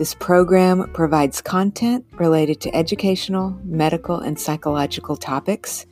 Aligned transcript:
This 0.00 0.14
program 0.14 0.90
provides 0.94 1.42
content 1.42 2.06
related 2.12 2.58
to 2.62 2.74
educational, 2.74 3.54
medical, 3.64 4.18
and 4.18 4.40
psychological 4.40 5.14
topics. 5.14 5.84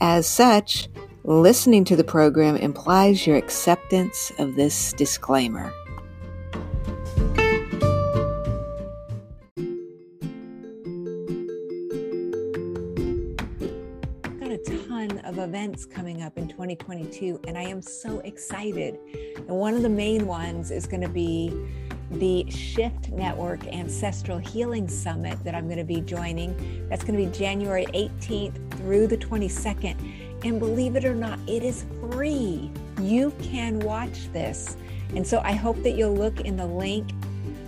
As 0.00 0.28
such, 0.28 0.88
listening 1.24 1.82
to 1.86 1.96
the 1.96 2.04
program 2.04 2.54
implies 2.54 3.26
your 3.26 3.36
acceptance 3.36 4.30
of 4.38 4.54
this 4.54 4.92
disclaimer. 4.92 5.72
Got 14.38 14.52
a 14.52 14.60
ton 14.86 15.18
of 15.24 15.38
events 15.38 15.86
coming 15.86 16.22
up 16.22 16.38
in 16.38 16.46
2022, 16.46 17.40
and 17.48 17.58
I 17.58 17.64
am 17.64 17.82
so 17.82 18.20
excited. 18.20 18.96
And 19.34 19.48
one 19.48 19.74
of 19.74 19.82
the 19.82 19.88
main 19.88 20.28
ones 20.28 20.70
is 20.70 20.86
going 20.86 21.02
to 21.02 21.08
be 21.08 21.52
the 22.10 22.50
Shift 22.50 23.10
Network 23.10 23.66
Ancestral 23.68 24.38
Healing 24.38 24.88
Summit 24.88 25.42
that 25.44 25.54
I'm 25.54 25.66
going 25.66 25.78
to 25.78 25.84
be 25.84 26.00
joining. 26.00 26.88
That's 26.88 27.04
going 27.04 27.18
to 27.18 27.30
be 27.30 27.38
January 27.38 27.86
18th 27.86 28.78
through 28.78 29.06
the 29.06 29.16
22nd. 29.16 30.44
And 30.44 30.58
believe 30.58 30.96
it 30.96 31.04
or 31.04 31.14
not, 31.14 31.38
it 31.46 31.62
is 31.62 31.84
free. 32.00 32.70
You 33.00 33.32
can 33.42 33.78
watch 33.80 34.32
this. 34.32 34.76
And 35.14 35.26
so 35.26 35.40
I 35.44 35.52
hope 35.52 35.82
that 35.82 35.92
you'll 35.92 36.14
look 36.14 36.40
in 36.40 36.56
the 36.56 36.66
link 36.66 37.10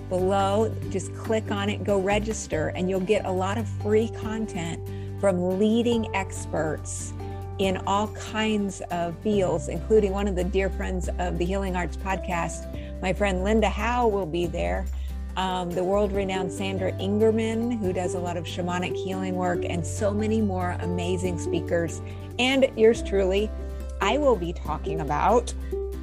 below, 0.09 0.75
just 0.91 1.15
click 1.15 1.51
on 1.51 1.71
it, 1.71 1.85
go 1.85 2.01
register, 2.01 2.69
and 2.69 2.89
you'll 2.91 3.01
get 3.01 3.25
a 3.25 3.31
lot 3.31 3.59
of 3.59 3.69
free 3.83 4.09
content 4.21 4.81
from 5.21 5.59
leading 5.59 6.15
experts 6.15 7.13
in 7.59 7.77
all 7.87 8.09
kinds 8.09 8.81
of 8.91 9.17
fields, 9.19 9.69
including 9.69 10.13
one 10.13 10.27
of 10.27 10.35
the 10.35 10.45
dear 10.45 10.69
friends 10.69 11.09
of 11.19 11.39
the 11.39 11.45
Healing 11.45 11.77
Arts 11.77 11.97
podcast, 11.97 12.72
my 13.03 13.13
friend 13.13 13.43
Linda 13.43 13.69
Howe 13.69 14.07
will 14.07 14.27
be 14.27 14.47
there. 14.47 14.87
Um, 15.37 15.71
the 15.71 15.83
world 15.83 16.13
renowned 16.13 16.53
Sandra 16.53 16.93
Ingerman, 16.93 17.79
who 17.79 17.93
does 17.93 18.15
a 18.15 18.19
lot 18.19 18.37
of 18.37 18.45
shamanic 18.45 18.95
healing 18.95 19.35
work, 19.35 19.65
and 19.65 19.85
so 19.85 20.13
many 20.13 20.41
more 20.41 20.77
amazing 20.81 21.39
speakers. 21.39 22.01
And 22.39 22.71
yours 22.77 23.03
truly, 23.03 23.51
I 24.01 24.19
will 24.19 24.37
be 24.37 24.53
talking 24.53 25.01
about 25.01 25.53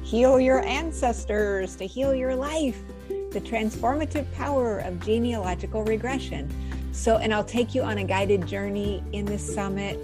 heal 0.02 0.38
your 0.40 0.64
ancestors 0.64 1.76
to 1.76 1.86
heal 1.86 2.14
your 2.14 2.34
life, 2.34 2.82
the 3.08 3.40
transformative 3.40 4.30
power 4.32 4.80
of 4.80 5.00
genealogical 5.00 5.84
regression. 5.84 6.50
So, 6.92 7.16
and 7.18 7.32
I'll 7.32 7.44
take 7.44 7.74
you 7.74 7.82
on 7.82 7.98
a 7.98 8.04
guided 8.04 8.46
journey 8.46 9.02
in 9.12 9.24
this 9.24 9.54
summit. 9.54 9.96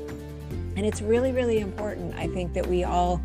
And 0.77 0.87
it's 0.87 1.03
really, 1.03 1.33
really 1.33 1.59
important, 1.59 2.15
I 2.15 2.29
think, 2.29 2.53
that 2.55 2.67
we 2.67 2.85
all 2.85 3.21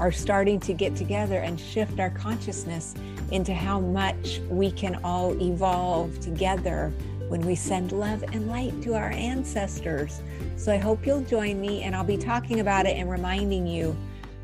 are 0.00 0.10
starting 0.10 0.58
to 0.60 0.72
get 0.72 0.96
together 0.96 1.36
and 1.36 1.58
shift 1.58 2.00
our 2.00 2.10
consciousness 2.10 2.94
into 3.30 3.54
how 3.54 3.80
much 3.80 4.40
we 4.48 4.70
can 4.70 5.00
all 5.04 5.40
evolve 5.42 6.18
together 6.20 6.92
when 7.28 7.40
we 7.40 7.54
send 7.54 7.92
love 7.92 8.22
and 8.32 8.48
light 8.48 8.80
to 8.82 8.94
our 8.94 9.10
ancestors. 9.10 10.20
So 10.56 10.72
I 10.72 10.76
hope 10.76 11.06
you'll 11.06 11.22
join 11.22 11.60
me, 11.60 11.82
and 11.82 11.96
I'll 11.96 12.04
be 12.04 12.16
talking 12.16 12.60
about 12.60 12.86
it 12.86 12.96
and 12.96 13.10
reminding 13.10 13.66
you 13.66 13.96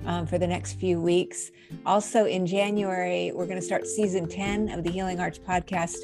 um, 0.06 0.26
for 0.26 0.38
the 0.38 0.46
next 0.46 0.74
few 0.74 1.00
weeks. 1.00 1.50
Also, 1.86 2.24
in 2.24 2.46
January, 2.46 3.32
we're 3.34 3.46
going 3.46 3.58
to 3.58 3.64
start 3.64 3.86
season 3.86 4.26
10 4.26 4.70
of 4.70 4.82
the 4.82 4.90
Healing 4.90 5.20
Arts 5.20 5.38
podcast, 5.38 5.98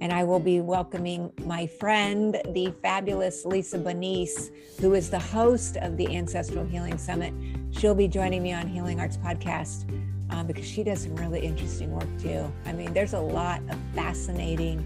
and 0.00 0.12
I 0.12 0.24
will 0.24 0.40
be 0.40 0.60
welcoming 0.60 1.32
my 1.44 1.66
friend, 1.66 2.40
the 2.48 2.74
fabulous 2.82 3.44
Lisa 3.44 3.78
Benice, 3.78 4.50
who 4.80 4.94
is 4.94 5.10
the 5.10 5.18
host 5.18 5.76
of 5.76 5.96
the 5.96 6.16
Ancestral 6.16 6.64
Healing 6.64 6.98
Summit. 6.98 7.32
She'll 7.70 7.94
be 7.94 8.08
joining 8.08 8.42
me 8.42 8.52
on 8.52 8.66
Healing 8.66 9.00
Arts 9.00 9.16
podcast 9.16 9.86
um, 10.32 10.46
because 10.46 10.66
she 10.66 10.82
does 10.82 11.02
some 11.02 11.14
really 11.16 11.40
interesting 11.40 11.92
work 11.92 12.08
too. 12.20 12.50
I 12.66 12.72
mean, 12.72 12.92
there's 12.92 13.12
a 13.12 13.20
lot 13.20 13.60
of 13.68 13.78
fascinating 13.94 14.84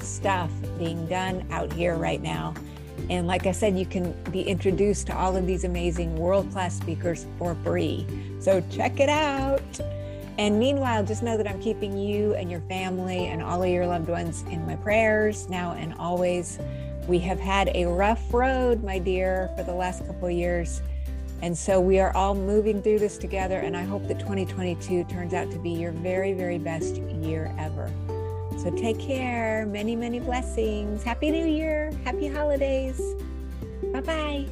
stuff 0.00 0.50
being 0.78 1.06
done 1.06 1.46
out 1.50 1.72
here 1.72 1.94
right 1.94 2.20
now. 2.20 2.54
And 3.08 3.26
like 3.26 3.46
I 3.46 3.52
said, 3.52 3.78
you 3.78 3.86
can 3.86 4.12
be 4.30 4.42
introduced 4.42 5.06
to 5.06 5.16
all 5.16 5.36
of 5.36 5.46
these 5.46 5.64
amazing 5.64 6.16
world 6.16 6.50
class 6.52 6.76
speakers 6.76 7.26
for 7.38 7.54
free. 7.64 8.06
So 8.40 8.62
check 8.70 9.00
it 9.00 9.08
out. 9.08 9.62
And 10.38 10.58
meanwhile, 10.58 11.04
just 11.04 11.22
know 11.22 11.36
that 11.36 11.48
I'm 11.48 11.60
keeping 11.60 11.96
you 11.96 12.34
and 12.34 12.50
your 12.50 12.60
family 12.62 13.26
and 13.26 13.42
all 13.42 13.62
of 13.62 13.68
your 13.68 13.86
loved 13.86 14.08
ones 14.08 14.42
in 14.50 14.66
my 14.66 14.76
prayers 14.76 15.48
now 15.48 15.72
and 15.72 15.94
always. 15.94 16.58
We 17.06 17.18
have 17.20 17.40
had 17.40 17.70
a 17.74 17.86
rough 17.86 18.32
road, 18.32 18.82
my 18.82 18.98
dear, 18.98 19.50
for 19.56 19.64
the 19.64 19.74
last 19.74 20.06
couple 20.06 20.30
years. 20.30 20.82
And 21.42 21.56
so 21.56 21.80
we 21.80 21.98
are 21.98 22.14
all 22.14 22.34
moving 22.34 22.82
through 22.82 22.98
this 22.98 23.16
together. 23.16 23.58
And 23.58 23.76
I 23.76 23.82
hope 23.82 24.06
that 24.08 24.18
2022 24.18 25.04
turns 25.04 25.32
out 25.32 25.50
to 25.52 25.58
be 25.58 25.70
your 25.70 25.92
very, 25.92 26.32
very 26.32 26.58
best 26.58 26.96
year 26.96 27.54
ever. 27.58 27.90
So 28.58 28.70
take 28.70 28.98
care. 28.98 29.64
Many, 29.66 29.96
many 29.96 30.20
blessings. 30.20 31.02
Happy 31.02 31.30
New 31.30 31.46
Year. 31.46 31.92
Happy 32.04 32.28
holidays. 32.28 33.00
Bye 33.92 34.00
bye. 34.00 34.48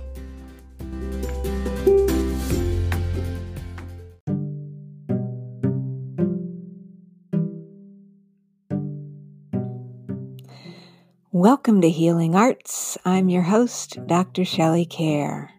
Welcome 11.30 11.82
to 11.82 11.90
Healing 11.90 12.34
Arts. 12.34 12.96
I'm 13.04 13.28
your 13.28 13.42
host, 13.42 13.98
Dr. 14.06 14.44
Shelley 14.44 14.86
Kaehr. 14.86 15.50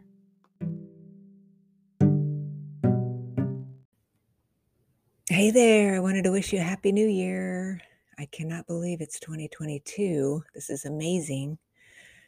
Hey 5.40 5.52
there, 5.52 5.96
I 5.96 6.00
wanted 6.00 6.26
to 6.26 6.32
wish 6.32 6.52
you 6.52 6.60
a 6.60 6.64
happy 6.64 6.92
new 6.92 7.08
year. 7.08 7.80
I 8.18 8.26
cannot 8.26 8.68
believe 8.68 9.00
it's 9.00 9.22
2022. 9.22 10.44
This 10.54 10.70
is 10.70 10.84
amazing. 10.84 11.58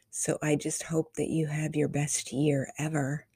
So 0.08 0.38
I 0.42 0.56
just 0.56 0.84
hope 0.84 1.12
that 1.16 1.28
you 1.28 1.46
have 1.46 1.76
your 1.76 1.88
best 1.88 2.32
year 2.32 2.72
ever. 2.78 3.26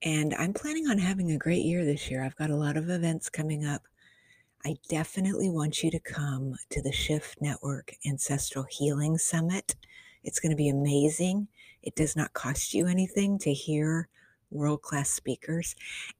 And 0.00 0.32
I'm 0.32 0.54
planning 0.54 0.86
on 0.86 0.96
having 0.96 1.32
a 1.32 1.36
great 1.36 1.66
year 1.66 1.84
this 1.84 2.10
year. 2.10 2.24
I've 2.24 2.36
got 2.36 2.48
a 2.48 2.56
lot 2.56 2.78
of 2.78 2.88
events 2.88 3.28
coming 3.28 3.66
up. 3.66 3.82
I 4.64 4.76
definitely 4.88 5.50
want 5.50 5.82
you 5.82 5.90
to 5.90 6.00
come 6.00 6.54
to 6.70 6.80
the 6.80 6.90
Shift 6.90 7.42
Network 7.42 7.92
Ancestral 8.06 8.64
Healing 8.70 9.18
Summit. 9.18 9.76
It's 10.22 10.40
going 10.40 10.48
to 10.48 10.56
be 10.56 10.70
amazing. 10.70 11.48
It 11.82 11.94
does 11.94 12.16
not 12.16 12.32
cost 12.32 12.72
you 12.72 12.86
anything 12.86 13.38
to 13.40 13.52
hear 13.52 14.08
world 14.54 14.82
class 14.82 15.10
speakers. 15.10 15.74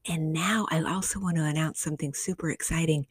And 0.09 0.33
now 0.33 0.67
I 0.71 0.83
also 0.83 1.21
want 1.21 1.37
to 1.37 1.45
announce 1.45 1.81
something 1.81 2.13
super 2.13 2.51
exciting. 2.51 3.07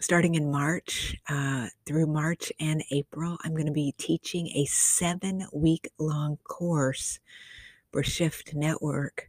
Starting 0.00 0.36
in 0.36 0.50
March 0.50 1.16
uh, 1.28 1.66
through 1.84 2.06
March 2.06 2.52
and 2.60 2.84
April, 2.92 3.36
I'm 3.42 3.52
going 3.54 3.66
to 3.66 3.72
be 3.72 3.94
teaching 3.98 4.46
a 4.48 4.64
seven 4.66 5.46
week 5.52 5.90
long 5.98 6.36
course 6.44 7.18
for 7.90 8.02
Shift 8.02 8.54
Network 8.54 9.28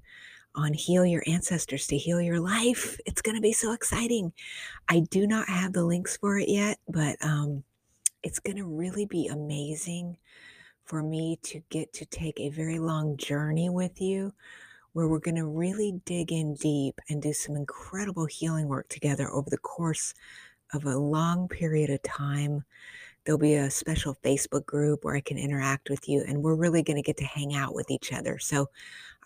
on 0.54 0.74
Heal 0.74 1.06
Your 1.06 1.24
Ancestors 1.26 1.88
to 1.88 1.98
Heal 1.98 2.22
Your 2.22 2.40
Life. 2.40 3.00
It's 3.06 3.22
going 3.22 3.36
to 3.36 3.42
be 3.42 3.54
so 3.54 3.72
exciting. 3.72 4.34
I 4.88 5.00
do 5.00 5.26
not 5.26 5.50
have 5.50 5.74
the 5.74 5.86
links 5.86 6.18
for 6.18 6.38
it 6.38 6.50
yet, 6.50 6.78
but 6.88 7.16
um, 7.22 7.64
it's 8.24 8.40
going 8.40 8.58
to 8.58 8.66
really 8.66 9.06
be 9.06 9.28
amazing 9.28 10.18
for 10.86 11.02
me 11.04 11.40
to 11.44 11.62
get 11.70 11.94
to 11.94 12.06
take 12.06 12.40
a 12.40 12.50
very 12.50 12.80
long 12.80 13.16
journey 13.18 13.70
with 13.70 14.02
you 14.02 14.34
where 14.94 15.08
we're 15.08 15.20
going 15.20 15.36
to 15.36 15.46
really 15.46 16.00
dig 16.06 16.32
in 16.32 16.56
deep 16.56 17.00
and 17.10 17.22
do 17.22 17.34
some 17.34 17.56
incredible 17.56 18.26
healing 18.26 18.68
work 18.68 18.90
together 18.90 19.30
over 19.32 19.50
the 19.50 19.58
course 19.58 20.14
of 20.74 20.86
a 20.86 20.98
long 20.98 21.48
period 21.48 21.90
of 21.90 22.02
time 22.04 22.64
there'll 23.26 23.40
be 23.40 23.56
a 23.56 23.70
special 23.70 24.16
Facebook 24.24 24.66
group 24.66 25.04
where 25.04 25.16
I 25.16 25.22
can 25.22 25.38
interact 25.38 25.90
with 25.90 26.08
you, 26.08 26.24
and 26.28 26.42
we're 26.42 26.56
really 26.56 26.82
going 26.84 26.98
to 26.98 27.04
get 27.04 27.18
to 27.18 27.26
hang 27.26 27.54
out 27.54 27.76
with 27.76 27.92
each 27.92 28.12
other. 28.14 28.40
So 28.40 28.70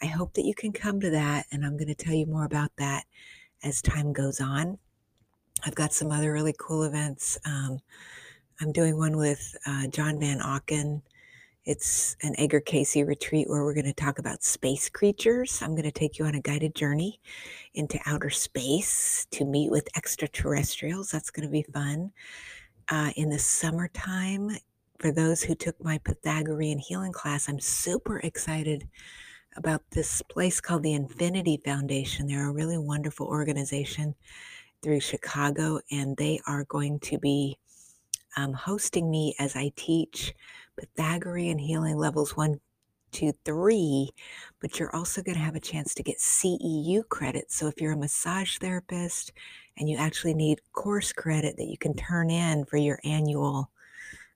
I 0.01 0.07
hope 0.07 0.33
that 0.33 0.45
you 0.45 0.53
can 0.53 0.71
come 0.71 0.99
to 0.99 1.09
that, 1.11 1.45
and 1.51 1.65
I'm 1.65 1.77
going 1.77 1.87
to 1.87 1.95
tell 1.95 2.13
you 2.13 2.25
more 2.25 2.45
about 2.45 2.71
that 2.77 3.05
as 3.63 3.81
time 3.81 4.11
goes 4.11 4.41
on. 4.41 4.77
I've 5.65 5.75
got 5.75 5.93
some 5.93 6.11
other 6.11 6.33
really 6.33 6.53
cool 6.59 6.83
events. 6.83 7.37
Um, 7.45 7.79
I'm 8.59 8.71
doing 8.71 8.97
one 8.97 9.15
with 9.15 9.55
uh, 9.65 9.87
John 9.87 10.19
Van 10.19 10.39
Auken. 10.39 11.01
It's 11.65 12.17
an 12.21 12.35
Edgar 12.37 12.59
Cayce 12.59 12.97
retreat 12.97 13.49
where 13.49 13.63
we're 13.63 13.73
going 13.73 13.85
to 13.85 13.93
talk 13.93 14.19
about 14.19 14.43
space 14.43 14.89
creatures. 14.89 15.61
I'm 15.61 15.71
going 15.71 15.83
to 15.83 15.93
take 15.93 16.19
you 16.19 16.25
on 16.25 16.35
a 16.35 16.41
guided 16.41 16.75
journey 16.75 17.21
into 17.73 18.01
outer 18.05 18.29
space 18.29 19.27
to 19.31 19.45
meet 19.45 19.71
with 19.71 19.87
extraterrestrials. 19.95 21.09
That's 21.09 21.31
going 21.31 21.47
to 21.47 21.51
be 21.51 21.63
fun. 21.63 22.11
Uh, 22.89 23.11
in 23.15 23.29
the 23.29 23.39
summertime, 23.39 24.57
for 24.99 25.13
those 25.13 25.41
who 25.41 25.55
took 25.55 25.81
my 25.81 25.99
Pythagorean 25.99 26.79
healing 26.79 27.13
class, 27.13 27.47
I'm 27.47 27.61
super 27.61 28.17
excited 28.19 28.85
about 29.55 29.83
this 29.91 30.21
place 30.21 30.59
called 30.59 30.83
the 30.83 30.95
Infinity 30.95 31.61
Foundation. 31.63 32.27
They're 32.27 32.49
a 32.49 32.53
really 32.53 32.77
wonderful 32.77 33.27
organization 33.27 34.15
through 34.81 34.99
Chicago, 34.99 35.79
and 35.91 36.17
they 36.17 36.41
are 36.45 36.65
going 36.65 36.99
to 36.99 37.17
be 37.19 37.57
um, 38.35 38.51
hosting 38.51 39.09
me 39.09 39.33
as 39.39 39.55
I 39.55 39.71
teach 39.77 40.33
Pythagorean 40.77 41.59
healing 41.59 41.97
levels 41.97 42.35
one, 42.35 42.59
two, 43.11 43.33
three. 43.45 44.09
But 44.59 44.79
you're 44.79 44.95
also 44.95 45.21
going 45.21 45.37
to 45.37 45.43
have 45.43 45.55
a 45.55 45.59
chance 45.59 45.93
to 45.95 46.03
get 46.03 46.19
CEU 46.19 47.07
credit. 47.07 47.51
So 47.51 47.67
if 47.67 47.79
you're 47.79 47.93
a 47.93 47.97
massage 47.97 48.57
therapist 48.57 49.31
and 49.77 49.89
you 49.89 49.97
actually 49.97 50.33
need 50.33 50.61
course 50.73 51.13
credit 51.13 51.57
that 51.57 51.67
you 51.67 51.77
can 51.77 51.95
turn 51.95 52.29
in 52.29 52.65
for 52.65 52.77
your 52.77 52.99
annual 53.03 53.69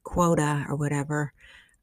quota 0.03 0.65
or 0.69 0.75
whatever, 0.75 1.33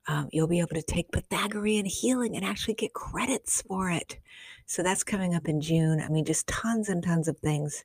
um, 0.06 0.28
you'll 0.32 0.48
be 0.48 0.60
able 0.60 0.74
to 0.74 0.82
take 0.82 1.12
Pythagorean 1.12 1.86
healing 1.86 2.36
and 2.36 2.44
actually 2.44 2.74
get 2.74 2.92
credits 2.92 3.62
for 3.62 3.90
it. 3.90 4.18
So 4.66 4.82
that's 4.82 5.04
coming 5.04 5.34
up 5.34 5.48
in 5.48 5.60
June. 5.60 6.00
I 6.00 6.08
mean, 6.08 6.24
just 6.24 6.46
tons 6.46 6.88
and 6.88 7.02
tons 7.02 7.28
of 7.28 7.38
things 7.38 7.84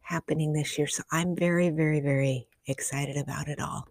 happening 0.00 0.52
this 0.52 0.76
year. 0.76 0.86
So 0.86 1.02
I'm 1.10 1.36
very, 1.36 1.70
very, 1.70 2.00
very 2.00 2.48
excited 2.66 3.16
about 3.16 3.48
it 3.48 3.60
all. 3.60 3.88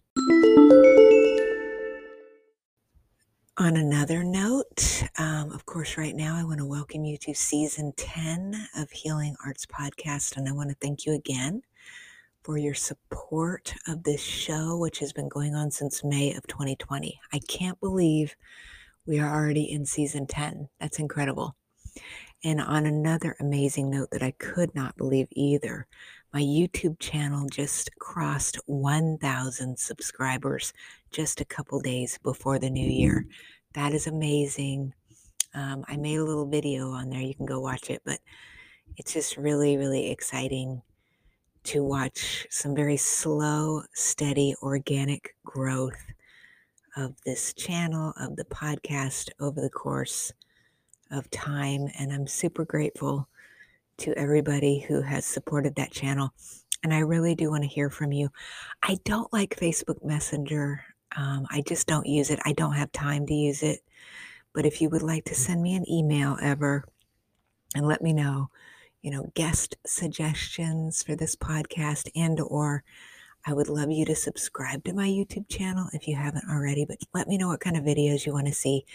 On 3.57 3.75
another 3.75 4.23
note, 4.23 5.03
um, 5.17 5.51
of 5.51 5.65
course, 5.65 5.97
right 5.97 6.15
now 6.15 6.37
I 6.37 6.43
want 6.45 6.59
to 6.59 6.65
welcome 6.65 7.03
you 7.03 7.17
to 7.17 7.33
season 7.35 7.91
10 7.97 8.55
of 8.77 8.89
Healing 8.91 9.35
Arts 9.45 9.65
Podcast. 9.65 10.37
And 10.37 10.47
I 10.47 10.53
want 10.53 10.69
to 10.69 10.75
thank 10.75 11.05
you 11.05 11.13
again 11.13 11.61
for 12.43 12.57
your 12.57 12.73
support 12.73 13.75
of 13.89 14.03
this 14.03 14.23
show, 14.23 14.77
which 14.77 14.99
has 14.99 15.11
been 15.11 15.27
going 15.27 15.53
on 15.53 15.69
since 15.69 16.01
May 16.01 16.33
of 16.33 16.47
2020. 16.47 17.19
I 17.33 17.39
can't 17.39 17.77
believe 17.81 18.37
we 19.05 19.19
are 19.19 19.29
already 19.29 19.69
in 19.69 19.85
season 19.85 20.27
10. 20.27 20.69
That's 20.79 20.99
incredible. 20.99 21.57
And 22.45 22.61
on 22.61 22.85
another 22.85 23.35
amazing 23.41 23.89
note 23.89 24.11
that 24.11 24.23
I 24.23 24.31
could 24.31 24.73
not 24.73 24.95
believe 24.95 25.27
either, 25.31 25.87
my 26.33 26.41
YouTube 26.41 26.99
channel 26.99 27.49
just 27.51 27.93
crossed 27.99 28.57
1,000 28.65 29.77
subscribers 29.77 30.71
just 31.11 31.41
a 31.41 31.45
couple 31.45 31.79
days 31.79 32.17
before 32.23 32.59
the 32.59 32.69
new 32.69 32.89
year. 32.89 33.25
That 33.73 33.93
is 33.93 34.07
amazing. 34.07 34.93
Um, 35.53 35.83
I 35.87 35.97
made 35.97 36.17
a 36.17 36.23
little 36.23 36.47
video 36.47 36.89
on 36.91 37.09
there. 37.09 37.21
You 37.21 37.35
can 37.35 37.45
go 37.45 37.59
watch 37.59 37.89
it, 37.89 38.01
but 38.05 38.19
it's 38.97 39.13
just 39.13 39.37
really, 39.37 39.77
really 39.77 40.09
exciting 40.09 40.81
to 41.63 41.83
watch 41.83 42.47
some 42.49 42.75
very 42.75 42.97
slow, 42.97 43.83
steady, 43.93 44.55
organic 44.63 45.35
growth 45.45 46.05
of 46.97 47.13
this 47.25 47.53
channel, 47.53 48.13
of 48.17 48.35
the 48.35 48.45
podcast 48.45 49.29
over 49.39 49.61
the 49.61 49.69
course 49.69 50.31
of 51.11 51.29
time. 51.29 51.87
And 51.99 52.11
I'm 52.11 52.27
super 52.27 52.65
grateful 52.65 53.27
to 53.97 54.13
everybody 54.17 54.79
who 54.79 55.01
has 55.01 55.25
supported 55.25 55.75
that 55.75 55.91
channel. 55.91 56.31
And 56.83 56.93
I 56.93 56.99
really 56.99 57.35
do 57.35 57.51
want 57.51 57.63
to 57.63 57.69
hear 57.69 57.89
from 57.89 58.11
you. 58.11 58.29
I 58.81 58.97
don't 59.05 59.31
like 59.31 59.55
Facebook 59.55 60.03
Messenger. 60.03 60.83
Um, 61.15 61.45
I 61.49 61.61
just 61.61 61.87
don't 61.87 62.07
use 62.07 62.29
it. 62.29 62.39
I 62.45 62.53
don't 62.53 62.73
have 62.73 62.91
time 62.91 63.25
to 63.27 63.33
use 63.33 63.63
it. 63.63 63.81
But 64.53 64.65
if 64.65 64.81
you 64.81 64.89
would 64.89 65.03
like 65.03 65.25
to 65.25 65.35
send 65.35 65.61
me 65.61 65.75
an 65.75 65.89
email 65.89 66.37
ever 66.41 66.85
and 67.75 67.87
let 67.87 68.01
me 68.01 68.13
know, 68.13 68.49
you 69.01 69.11
know, 69.11 69.31
guest 69.33 69.75
suggestions 69.85 71.03
for 71.03 71.15
this 71.15 71.35
podcast 71.35 72.09
and 72.15 72.39
or 72.39 72.83
I 73.45 73.53
would 73.53 73.69
love 73.69 73.89
you 73.89 74.05
to 74.05 74.15
subscribe 74.15 74.83
to 74.83 74.93
my 74.93 75.07
YouTube 75.07 75.49
channel 75.49 75.87
if 75.93 76.07
you 76.07 76.15
haven't 76.15 76.45
already, 76.49 76.85
but 76.85 76.97
let 77.13 77.27
me 77.27 77.37
know 77.37 77.47
what 77.47 77.59
kind 77.59 77.75
of 77.75 77.83
videos 77.83 78.25
you 78.25 78.33
want 78.33 78.45
to 78.47 78.53
see. 78.53 78.85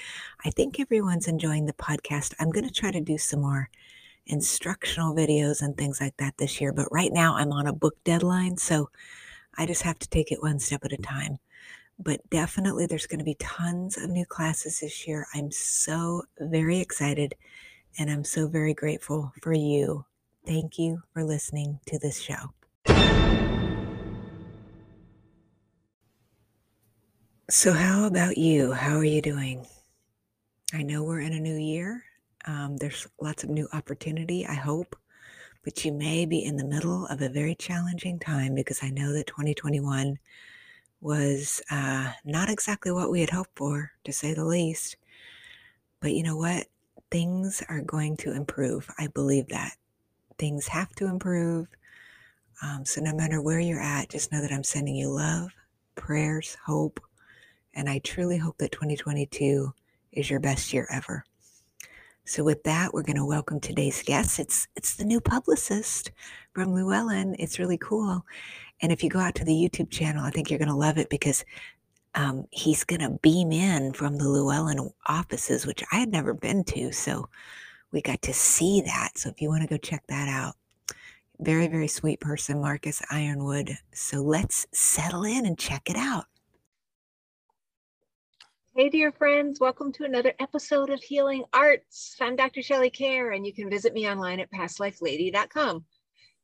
I 0.44 0.50
think 0.50 0.78
everyone's 0.78 1.26
enjoying 1.26 1.66
the 1.66 1.72
podcast. 1.72 2.32
I'm 2.38 2.50
going 2.50 2.66
to 2.66 2.72
try 2.72 2.92
to 2.92 3.00
do 3.00 3.18
some 3.18 3.40
more 3.40 3.70
instructional 4.26 5.14
videos 5.14 5.62
and 5.62 5.76
things 5.76 6.00
like 6.00 6.16
that 6.18 6.36
this 6.38 6.60
year, 6.60 6.72
but 6.72 6.86
right 6.92 7.12
now 7.12 7.34
I'm 7.34 7.50
on 7.50 7.66
a 7.66 7.72
book 7.72 7.96
deadline, 8.04 8.56
so 8.56 8.90
I 9.58 9.66
just 9.66 9.82
have 9.82 9.98
to 9.98 10.08
take 10.08 10.30
it 10.30 10.42
one 10.42 10.60
step 10.60 10.84
at 10.84 10.92
a 10.92 10.96
time. 10.96 11.38
But 11.98 12.28
definitely, 12.30 12.86
there's 12.86 13.06
going 13.06 13.20
to 13.20 13.24
be 13.24 13.36
tons 13.38 13.96
of 13.96 14.10
new 14.10 14.26
classes 14.26 14.80
this 14.80 15.06
year. 15.06 15.26
I'm 15.34 15.50
so 15.50 16.22
very 16.38 16.78
excited 16.78 17.34
and 17.98 18.10
I'm 18.10 18.24
so 18.24 18.46
very 18.48 18.74
grateful 18.74 19.32
for 19.42 19.54
you. 19.54 20.04
Thank 20.46 20.78
you 20.78 21.02
for 21.12 21.24
listening 21.24 21.80
to 21.86 21.98
this 21.98 22.20
show. 22.20 22.52
So, 27.48 27.72
how 27.72 28.06
about 28.06 28.36
you? 28.36 28.72
How 28.72 28.96
are 28.96 29.04
you 29.04 29.22
doing? 29.22 29.66
I 30.74 30.82
know 30.82 31.04
we're 31.04 31.20
in 31.20 31.32
a 31.32 31.40
new 31.40 31.56
year. 31.56 32.04
Um, 32.44 32.76
there's 32.76 33.06
lots 33.20 33.44
of 33.44 33.50
new 33.50 33.68
opportunity, 33.72 34.44
I 34.46 34.54
hope, 34.54 34.96
but 35.64 35.84
you 35.84 35.92
may 35.92 36.26
be 36.26 36.44
in 36.44 36.56
the 36.56 36.64
middle 36.64 37.06
of 37.06 37.22
a 37.22 37.28
very 37.28 37.54
challenging 37.54 38.18
time 38.18 38.54
because 38.54 38.82
I 38.82 38.90
know 38.90 39.12
that 39.12 39.28
2021 39.28 40.18
was 41.00 41.62
uh, 41.70 42.12
not 42.24 42.50
exactly 42.50 42.92
what 42.92 43.10
we 43.10 43.20
had 43.20 43.30
hoped 43.30 43.56
for, 43.56 43.92
to 44.04 44.12
say 44.12 44.34
the 44.34 44.44
least. 44.44 44.96
But 46.00 46.12
you 46.12 46.22
know 46.22 46.36
what? 46.36 46.66
things 47.10 47.62
are 47.68 47.80
going 47.80 48.16
to 48.18 48.32
improve. 48.32 48.90
I 48.98 49.08
believe 49.08 49.48
that. 49.48 49.72
Things 50.38 50.68
have 50.68 50.94
to 50.96 51.06
improve. 51.06 51.66
Um, 52.62 52.84
so, 52.84 53.00
no 53.00 53.14
matter 53.14 53.40
where 53.40 53.60
you're 53.60 53.80
at, 53.80 54.10
just 54.10 54.32
know 54.32 54.40
that 54.40 54.52
I'm 54.52 54.64
sending 54.64 54.96
you 54.96 55.08
love, 55.08 55.50
prayers, 55.94 56.56
hope, 56.64 57.00
and 57.74 57.88
I 57.88 57.98
truly 57.98 58.38
hope 58.38 58.58
that 58.58 58.72
2022 58.72 59.72
is 60.12 60.30
your 60.30 60.40
best 60.40 60.72
year 60.72 60.86
ever. 60.90 61.24
So, 62.24 62.44
with 62.44 62.62
that, 62.64 62.92
we're 62.92 63.02
going 63.02 63.16
to 63.16 63.24
welcome 63.24 63.60
today's 63.60 64.02
guest. 64.02 64.38
It's 64.38 64.68
it's 64.74 64.96
the 64.96 65.04
new 65.04 65.20
publicist 65.20 66.10
from 66.52 66.74
Llewellyn. 66.74 67.36
It's 67.38 67.58
really 67.58 67.78
cool. 67.78 68.24
And 68.82 68.92
if 68.92 69.02
you 69.02 69.10
go 69.10 69.18
out 69.18 69.34
to 69.36 69.44
the 69.44 69.52
YouTube 69.52 69.90
channel, 69.90 70.24
I 70.24 70.30
think 70.30 70.50
you're 70.50 70.58
going 70.58 70.68
to 70.68 70.74
love 70.74 70.98
it 70.98 71.08
because 71.08 71.44
um, 72.14 72.46
he's 72.50 72.84
going 72.84 73.00
to 73.00 73.18
beam 73.22 73.52
in 73.52 73.92
from 73.92 74.16
the 74.16 74.28
Llewellyn 74.28 74.90
offices, 75.06 75.66
which 75.66 75.82
I 75.92 75.96
had 75.96 76.10
never 76.10 76.34
been 76.34 76.64
to. 76.64 76.92
So 76.92 77.28
we 77.92 78.00
got 78.00 78.22
to 78.22 78.32
see 78.32 78.82
that. 78.82 79.18
So 79.18 79.30
if 79.30 79.40
you 79.40 79.48
want 79.48 79.62
to 79.62 79.68
go 79.68 79.76
check 79.76 80.02
that 80.08 80.28
out, 80.28 80.54
very, 81.38 81.68
very 81.68 81.88
sweet 81.88 82.20
person, 82.20 82.60
Markus 82.60 83.02
Ironwood. 83.10 83.76
So 83.92 84.22
let's 84.22 84.66
settle 84.72 85.24
in 85.24 85.46
and 85.46 85.58
check 85.58 85.88
it 85.88 85.96
out. 85.96 86.24
Hey, 88.74 88.90
dear 88.90 89.10
friends, 89.10 89.58
welcome 89.58 89.90
to 89.92 90.04
another 90.04 90.34
episode 90.38 90.90
of 90.90 91.02
Healing 91.02 91.44
Arts. 91.54 92.14
I'm 92.20 92.36
Dr. 92.36 92.60
Shelley 92.60 92.90
Kaehr, 92.90 93.34
and 93.34 93.46
you 93.46 93.52
can 93.54 93.70
visit 93.70 93.94
me 93.94 94.06
online 94.06 94.38
at 94.38 94.50
pastlifelady.com 94.50 95.82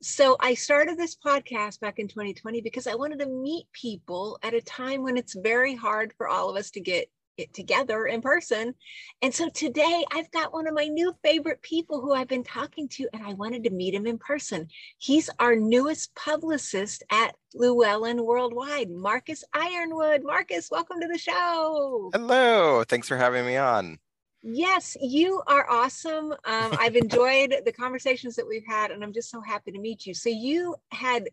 so 0.03 0.37
I 0.41 0.55
started 0.55 0.99
this 0.99 1.17
podcast 1.17 1.79
back 1.81 2.01
in 2.01 2.09
2020 2.09 2.61
because 2.61 2.89
I 2.89 2.97
wanted 2.97 3.21
to 3.21 3.29
meet 3.29 3.67
people 3.73 4.37
at 4.43 4.53
a 4.53 4.61
time 4.61 5.03
when 5.03 5.17
it's 5.17 5.35
very 5.35 5.77
hard 5.77 6.13
for 6.19 6.29
all 6.29 6.51
of 6.51 6.57
us 6.57 6.71
to 6.73 6.81
get 6.81 7.09
it 7.39 7.55
together 7.55 8.07
in 8.07 8.21
person. 8.21 8.75
And 9.23 9.33
so 9.33 9.49
today 9.49 10.05
I've 10.13 10.31
got 10.33 10.53
one 10.53 10.67
of 10.67 10.75
my 10.75 10.87
new 10.87 11.15
favorite 11.23 11.63
people 11.63 12.01
who 12.01 12.13
I've 12.13 12.29
been 12.29 12.45
talking 12.45 12.89
to, 12.91 13.09
and 13.13 13.23
I 13.23 13.35
wanted 13.35 13.65
to 13.65 13.71
meet 13.71 13.95
him 13.95 14.07
in 14.07 14.19
person. 14.19 14.67
He's 14.99 15.31
our 15.39 15.55
newest 15.55 16.15
publicist 16.15 17.05
at 17.11 17.35
Llewellyn 17.55 18.25
Worldwide, 18.25 18.91
Markus 18.91 19.45
Ironwood. 19.55 20.23
Markus, 20.25 20.69
welcome 20.71 21.01
to 21.01 21.09
the 21.09 21.19
show. 21.19 22.11
Hello. 22.13 22.85
Thanks 22.85 23.09
for 23.09 23.17
having 23.17 23.47
me 23.47 23.57
on. 23.57 23.99
Yes, 24.43 24.97
you 25.01 25.41
are 25.47 25.71
awesome. 25.71 26.33
Um, 26.33 26.39
I've 26.79 26.97
enjoyed 26.97 27.55
the 27.65 27.73
conversations 27.73 28.35
that 28.37 28.47
we've 28.47 28.67
had, 28.67 28.91
and 28.91 29.05
I'm 29.05 29.13
just 29.13 29.31
so 29.31 29.41
happy 29.41 29.71
to 29.71 29.79
meet 29.79 30.05
you. 30.05 30.15
So 30.15 30.29
you 30.29 30.75
had 30.91 31.29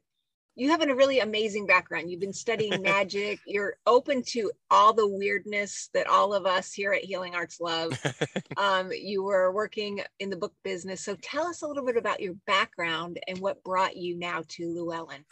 you 0.55 0.69
have 0.71 0.81
a 0.81 0.93
really 0.93 1.19
amazing 1.19 1.65
background. 1.65 2.11
You've 2.11 2.19
been 2.19 2.33
studying 2.33 2.81
magic. 2.83 3.39
You're 3.47 3.77
open 3.87 4.23
to 4.29 4.51
all 4.69 4.93
the 4.93 5.07
weirdness 5.07 5.89
that 5.93 6.07
all 6.07 6.33
of 6.33 6.45
us 6.45 6.73
here 6.73 6.91
at 6.91 7.03
Healing 7.03 7.33
Arts 7.35 7.59
love. 7.59 7.97
Um, 8.57 8.91
you 8.91 9.23
were 9.23 9.53
working 9.53 10.01
in 10.19 10.29
the 10.29 10.35
book 10.35 10.53
business. 10.63 11.01
So 11.05 11.15
tell 11.21 11.45
us 11.45 11.61
a 11.61 11.67
little 11.67 11.85
bit 11.85 11.95
about 11.95 12.19
your 12.19 12.33
background 12.45 13.17
and 13.25 13.37
what 13.37 13.63
brought 13.63 13.95
you 13.95 14.17
now 14.17 14.43
to 14.49 14.73
Llewellyn. 14.73 15.23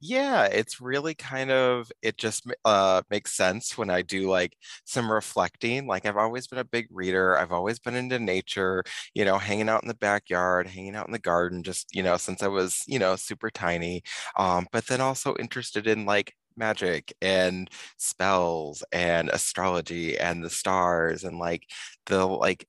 Yeah, 0.00 0.44
it's 0.44 0.80
really 0.80 1.14
kind 1.14 1.50
of 1.50 1.90
it 2.02 2.16
just 2.18 2.44
uh 2.64 3.02
makes 3.10 3.32
sense 3.36 3.76
when 3.76 3.90
I 3.90 4.02
do 4.02 4.28
like 4.30 4.56
some 4.84 5.10
reflecting. 5.10 5.86
Like 5.88 6.06
I've 6.06 6.16
always 6.16 6.46
been 6.46 6.60
a 6.60 6.64
big 6.64 6.86
reader. 6.90 7.36
I've 7.36 7.50
always 7.50 7.80
been 7.80 7.96
into 7.96 8.18
nature, 8.20 8.84
you 9.14 9.24
know, 9.24 9.38
hanging 9.38 9.68
out 9.68 9.82
in 9.82 9.88
the 9.88 9.94
backyard, 9.94 10.68
hanging 10.68 10.94
out 10.94 11.06
in 11.08 11.12
the 11.12 11.18
garden 11.18 11.64
just, 11.64 11.88
you 11.96 12.02
know, 12.04 12.16
since 12.16 12.42
I 12.44 12.48
was, 12.48 12.84
you 12.86 13.00
know, 13.00 13.16
super 13.16 13.50
tiny. 13.50 14.02
Um, 14.38 14.68
but 14.70 14.86
then 14.86 15.00
also 15.00 15.34
interested 15.40 15.88
in 15.88 16.06
like 16.06 16.32
magic 16.56 17.12
and 17.20 17.68
spells 17.98 18.84
and 18.92 19.28
astrology 19.30 20.16
and 20.18 20.44
the 20.44 20.50
stars 20.50 21.24
and 21.24 21.38
like 21.38 21.62
the 22.06 22.24
like 22.26 22.66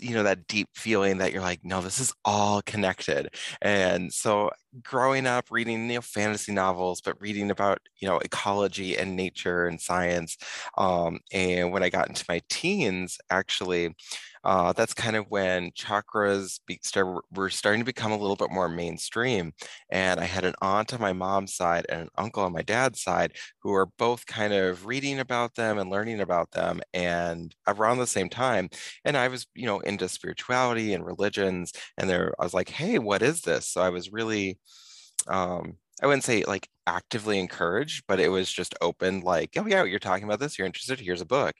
you 0.00 0.14
know 0.14 0.22
that 0.22 0.46
deep 0.46 0.68
feeling 0.74 1.18
that 1.18 1.32
you're 1.32 1.42
like 1.42 1.60
no 1.64 1.80
this 1.80 1.98
is 2.00 2.12
all 2.24 2.62
connected. 2.62 3.34
And 3.60 4.12
so 4.12 4.50
growing 4.82 5.26
up 5.26 5.46
reading 5.50 5.88
you 5.88 5.96
know 5.96 6.00
fantasy 6.00 6.52
novels 6.52 7.00
but 7.00 7.20
reading 7.20 7.50
about 7.50 7.78
you 8.00 8.08
know 8.08 8.18
ecology 8.18 8.96
and 8.96 9.16
nature 9.16 9.66
and 9.66 9.80
science 9.80 10.36
um, 10.78 11.20
and 11.32 11.72
when 11.72 11.82
i 11.82 11.88
got 11.88 12.08
into 12.08 12.24
my 12.28 12.40
teens 12.50 13.18
actually 13.30 13.94
uh, 14.44 14.72
that's 14.72 14.94
kind 14.94 15.16
of 15.16 15.26
when 15.30 15.70
chakras 15.72 16.60
be, 16.66 16.78
start, 16.82 17.24
were 17.32 17.50
starting 17.50 17.80
to 17.80 17.84
become 17.86 18.12
a 18.12 18.16
little 18.16 18.36
bit 18.36 18.50
more 18.50 18.68
mainstream. 18.68 19.52
And 19.90 20.20
I 20.20 20.24
had 20.24 20.44
an 20.44 20.54
aunt 20.62 20.92
on 20.94 21.00
my 21.00 21.12
mom's 21.12 21.54
side 21.54 21.86
and 21.88 22.02
an 22.02 22.08
uncle 22.16 22.44
on 22.44 22.52
my 22.52 22.62
dad's 22.62 23.00
side 23.02 23.32
who 23.62 23.70
were 23.70 23.86
both 23.98 24.26
kind 24.26 24.52
of 24.52 24.86
reading 24.86 25.20
about 25.20 25.54
them 25.54 25.78
and 25.78 25.90
learning 25.90 26.20
about 26.20 26.50
them 26.50 26.80
and 26.92 27.54
around 27.66 27.98
the 27.98 28.06
same 28.06 28.28
time. 28.28 28.68
And 29.04 29.16
I 29.16 29.28
was, 29.28 29.46
you 29.54 29.66
know, 29.66 29.80
into 29.80 30.08
spirituality 30.08 30.94
and 30.94 31.04
religions. 31.06 31.72
And 31.98 32.08
there, 32.08 32.34
I 32.38 32.44
was 32.44 32.54
like, 32.54 32.68
hey, 32.68 32.98
what 32.98 33.22
is 33.22 33.40
this? 33.42 33.68
So 33.68 33.80
I 33.80 33.90
was 33.90 34.12
really, 34.12 34.58
um, 35.28 35.78
I 36.02 36.06
wouldn't 36.06 36.24
say 36.24 36.44
like 36.44 36.68
actively 36.86 37.38
encouraged, 37.38 38.04
but 38.08 38.20
it 38.20 38.28
was 38.28 38.50
just 38.52 38.74
open, 38.80 39.20
like, 39.20 39.50
oh 39.56 39.66
yeah, 39.66 39.84
you're 39.84 39.98
talking 39.98 40.24
about 40.24 40.40
this, 40.40 40.58
you're 40.58 40.66
interested, 40.66 41.00
here's 41.00 41.20
a 41.20 41.26
book. 41.26 41.54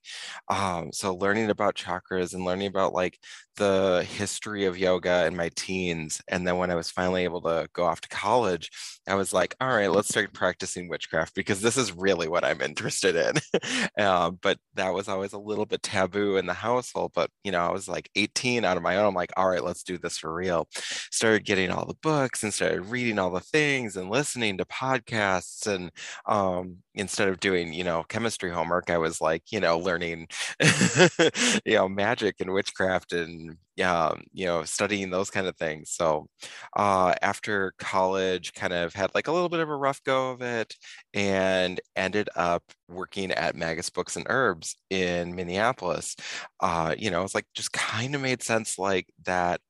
Um, 0.49 0.93
so 0.93 1.15
learning 1.15 1.51
about 1.51 1.75
chakras 1.77 2.35
and 2.35 2.45
learning 2.45 2.69
about 2.69 2.93
like 2.93 3.19
the 3.57 4.05
history 4.09 4.65
of 4.65 4.79
yoga 4.79 5.27
in 5.27 5.37
my 5.37 5.51
teens. 5.55 6.21
And 6.29 6.47
then 6.47 6.59
when 6.59 6.71
I 6.71 6.75
was 6.75 6.91
finally 6.91 7.25
able 7.25 7.41
to 7.43 7.69
go 7.73 7.85
off 7.85 8.01
to 8.01 8.09
college, 8.09 8.71
I 9.07 9.15
was 9.15 9.33
like, 9.33 9.55
all 9.61 9.69
right, 9.69 9.91
let's 9.91 10.09
start 10.09 10.33
practicing 10.33 10.89
witchcraft 10.89 11.35
because 11.35 11.61
this 11.61 11.77
is 11.77 11.93
really 11.93 12.27
what 12.27 12.45
I'm 12.45 12.61
interested 12.61 13.15
in. 13.17 13.61
uh, 13.99 14.31
but 14.43 14.59
that 14.75 14.93
was 14.93 15.09
always 15.09 15.33
a 15.33 15.39
little 15.39 15.67
bit 15.67 15.83
taboo 15.83 16.37
in 16.37 16.47
the 16.47 16.55
household. 16.55 17.13
But 17.15 17.31
you 17.45 17.53
know, 17.53 17.61
I 17.61 17.71
was 17.71 17.89
like 17.89 18.11
18 18.17 18.65
out 18.65 18.77
of 18.77 18.83
my 18.83 18.97
own. 18.97 19.07
I'm 19.07 19.15
like, 19.15 19.33
all 19.37 19.49
right, 19.49 19.63
let's 19.63 19.83
do 19.85 19.99
this 19.99 20.19
for 20.19 20.35
real. 20.35 20.69
Started 21.11 21.45
getting 21.45 21.71
all 21.71 21.87
the 21.87 21.95
books 22.03 22.43
and 22.43 22.53
started 22.53 22.87
reading 22.87 23.19
all 23.19 23.31
the 23.31 23.41
things 23.41 23.97
and 23.97 24.11
listening 24.11 24.59
to 24.59 24.65
podcasts 24.65 25.14
podcasts 25.15 25.67
and 25.67 25.91
um, 26.27 26.79
instead 26.95 27.29
of 27.29 27.41
doing 27.41 27.73
you 27.73 27.85
know 27.85 28.05
chemistry 28.09 28.51
homework 28.51 28.91
i 28.91 28.99
was 28.99 29.21
like 29.21 29.43
you 29.51 29.61
know 29.61 29.79
learning 29.79 30.27
you 31.65 31.75
know 31.75 31.89
magic 31.89 32.37
and 32.41 32.53
witchcraft 32.53 33.13
and 33.13 33.57
um, 33.83 34.23
you 34.33 34.47
know 34.47 34.63
studying 34.65 35.11
those 35.11 35.31
kind 35.31 35.47
of 35.49 35.57
things. 35.57 35.91
So 35.91 36.29
uh, 36.77 37.15
after 37.23 37.75
college 37.79 38.53
kind 38.55 38.73
of 38.73 38.95
had 38.95 39.13
like 39.15 39.27
a 39.27 39.33
little 39.33 39.49
bit 39.49 39.61
of 39.61 39.69
a 39.69 39.77
rough 39.77 40.03
go 40.05 40.31
of 40.31 40.43
it 40.43 40.77
and 41.13 41.81
ended 41.97 42.29
up 42.37 42.63
working 42.89 43.33
at 43.33 43.57
magus 43.57 43.91
books 43.91 44.17
and 44.17 44.27
herbs 44.29 44.77
in 44.91 45.35
minneapolis. 45.35 46.15
Uh, 46.61 46.95
you 46.97 47.11
know 47.11 47.23
it's 47.25 47.35
like 47.35 47.47
just 47.55 47.73
kind 47.73 48.15
of 48.15 48.21
made 48.21 48.43
sense 48.43 48.79
like 48.79 49.09
that 49.25 49.61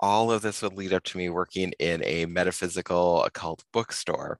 all 0.00 0.32
of 0.32 0.42
this 0.42 0.62
would 0.62 0.74
lead 0.74 0.92
up 0.92 1.04
to 1.04 1.18
me 1.18 1.28
working 1.30 1.72
in 1.78 2.02
a 2.04 2.26
metaphysical 2.26 3.22
occult 3.24 3.64
bookstore 3.72 4.38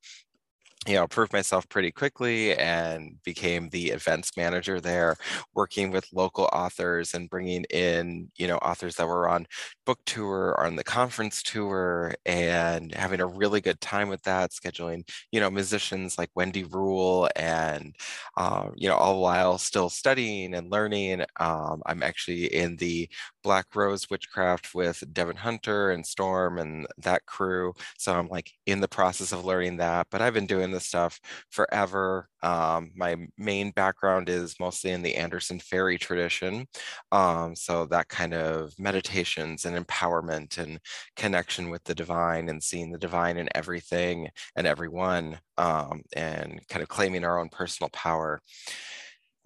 you 0.87 0.95
know, 0.95 1.07
proved 1.07 1.33
myself 1.33 1.69
pretty 1.69 1.93
quickly 1.93 2.57
and 2.57 3.23
became 3.23 3.69
the 3.69 3.91
events 3.91 4.37
manager 4.37 4.81
there, 4.81 5.17
working 5.55 5.93
with 5.93 6.05
local 6.13 6.47
authors 6.53 7.15
and 7.15 7.31
bringing 7.31 7.63
in, 7.71 8.29
you 8.37 8.49
know, 8.49 8.57
authors 8.57 8.97
that 8.97 9.07
were 9.07 9.29
on 9.29 9.47
book 9.87 10.01
tour 10.07 10.57
or 10.59 10.67
on 10.67 10.75
the 10.75 10.83
conference 10.83 11.41
tour 11.41 12.15
and 12.27 12.93
having 12.95 13.21
a 13.21 13.27
really 13.27 13.61
good 13.61 13.81
time 13.81 14.09
with 14.09 14.23
that, 14.23 14.51
scheduling, 14.51 15.09
you 15.31 15.39
know, 15.39 15.51
musicians 15.51 16.19
like 16.19 16.31
Wendy 16.35 16.65
Rule 16.65 17.29
and, 17.37 17.95
um, 18.37 18.73
you 18.77 18.89
know, 18.89 18.97
all 18.97 19.23
while 19.23 19.59
still 19.59 19.89
studying 19.89 20.55
and 20.55 20.71
learning. 20.71 21.25
Um, 21.39 21.83
I'm 21.87 22.03
actually 22.03 22.47
in 22.47 22.77
the 22.77 23.09
Black 23.43 23.75
Rose 23.75 24.09
Witchcraft 24.11 24.75
with 24.75 25.03
Devin 25.13 25.37
Hunter 25.37 25.91
and 25.91 26.07
Storm 26.07 26.59
and 26.59 26.87
that 26.99 27.27
crew. 27.27 27.75
So 27.99 28.15
I'm 28.15 28.29
like 28.29 28.53
in 28.67 28.81
the 28.81 28.89
process 28.89 29.33
of 29.33 29.45
learning 29.45 29.77
that, 29.79 30.09
but 30.11 30.23
I've 30.23 30.35
been 30.35 30.47
doing 30.47 30.72
this 30.73 30.87
stuff 30.87 31.21
forever. 31.51 32.29
Um, 32.43 32.91
my 32.97 33.17
main 33.39 33.71
background 33.71 34.29
is 34.29 34.57
mostly 34.59 34.91
in 34.91 35.03
the 35.03 35.15
Anderson 35.15 35.59
Feri 35.59 35.99
tradition. 35.99 36.67
Um, 37.13 37.55
so 37.55 37.87
that 37.87 38.09
kind 38.09 38.35
of 38.35 38.73
meditations 38.79 39.65
and 39.65 39.77
empowerment 39.77 40.59
and 40.59 40.81
connection 41.17 41.71
with 41.71 41.85
the 41.85 41.95
divine 41.95 42.49
and 42.49 42.63
seeing 42.63 42.91
the 42.91 42.99
divine 42.99 43.37
in 43.37 43.49
everything 43.55 44.29
and 44.57 44.67
everyone 44.67 45.39
um, 45.59 46.03
and 46.17 46.61
kind 46.69 46.83
of 46.83 46.89
claiming 46.89 47.25
our 47.25 47.39
own 47.39 47.49
personal 47.49 47.91
power. 47.91 48.41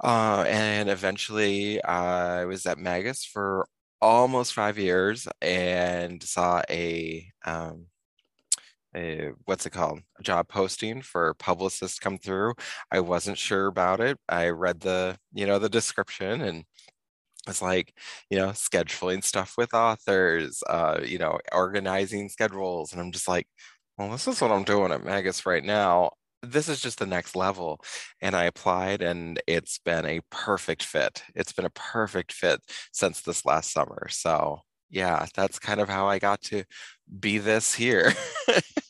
Uh, 0.02 0.45
and 0.47 0.90
eventually 0.90 1.83
I 1.83 2.45
was 2.45 2.66
at 2.66 2.78
Magus 2.78 3.25
for 3.25 3.66
almost 4.00 4.52
five 4.52 4.78
years 4.78 5.26
and 5.40 6.23
saw 6.23 6.62
a 6.71 7.26
um, 7.45 7.87
a 8.97 9.33
what's 9.45 9.67
it 9.67 9.71
called 9.71 10.00
a 10.19 10.23
job 10.23 10.49
posting 10.49 11.03
for 11.03 11.35
publicist 11.35 12.00
come 12.00 12.19
through. 12.19 12.55
I 12.91 13.00
wasn't 13.00 13.38
sure 13.38 13.67
about 13.67 14.00
it. 14.00 14.19
I 14.29 14.49
read 14.50 14.81
the 14.81 15.19
you 15.33 15.47
know 15.47 15.59
the 15.59 15.69
description 15.69 16.41
and 16.43 16.65
it's 17.49 17.62
like 17.62 17.95
you 18.31 18.38
know 18.38 18.49
scheduling 18.49 19.23
stuff 19.25 19.55
with 19.59 19.75
authors 19.75 20.62
uh 20.69 21.00
you 21.05 21.19
know 21.19 21.38
organizing 21.53 22.29
schedules. 22.29 22.93
And 22.93 23.00
i'm 23.00 23.12
just 23.12 23.29
like 23.29 23.47
well 23.99 24.11
this 24.11 24.26
is 24.29 24.41
what 24.41 24.50
i'm 24.53 24.65
doing 24.65 24.93
at 24.93 25.05
magus 25.05 25.47
right 25.47 25.65
now. 25.65 26.12
This 26.43 26.69
is 26.69 26.81
just 26.81 26.99
the 26.99 27.07
next 27.07 27.37
level. 27.37 27.81
And 28.23 28.35
i 28.37 28.45
applied 28.45 29.03
and 29.03 29.41
it's 29.47 29.79
been 29.79 30.07
a 30.07 30.21
perfect 30.31 30.83
fit. 30.85 31.23
It's 31.35 31.53
been 31.53 31.65
a 31.67 31.71
perfect 31.71 32.33
fit 32.33 32.61
since 32.93 33.21
this 33.23 33.45
last 33.45 33.73
summer. 33.73 34.09
So 34.11 34.61
yeah 34.91 35.26
that's 35.35 35.59
kind 35.59 35.81
of 35.81 35.88
how 35.88 36.07
i 36.07 36.17
got 36.19 36.41
to 36.41 36.62
be 37.21 37.38
this 37.38 37.75
here 37.75 38.12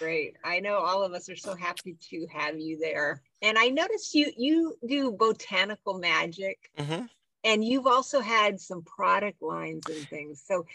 great. 0.00 0.36
I 0.42 0.60
know 0.60 0.78
all 0.78 1.04
of 1.04 1.12
us 1.12 1.28
are 1.28 1.36
so 1.36 1.54
happy 1.54 1.96
to 2.10 2.26
have 2.32 2.58
you 2.58 2.78
there. 2.80 3.22
And 3.42 3.56
I 3.58 3.68
noticed 3.68 4.14
you 4.14 4.32
you 4.36 4.76
do 4.86 5.12
botanical 5.12 5.98
magic. 5.98 6.58
Mm-hmm. 6.76 7.04
And 7.44 7.64
you've 7.64 7.86
also 7.86 8.20
had 8.20 8.60
some 8.60 8.82
product 8.82 9.40
lines 9.40 9.84
and 9.88 10.08
things. 10.08 10.42
So 10.44 10.66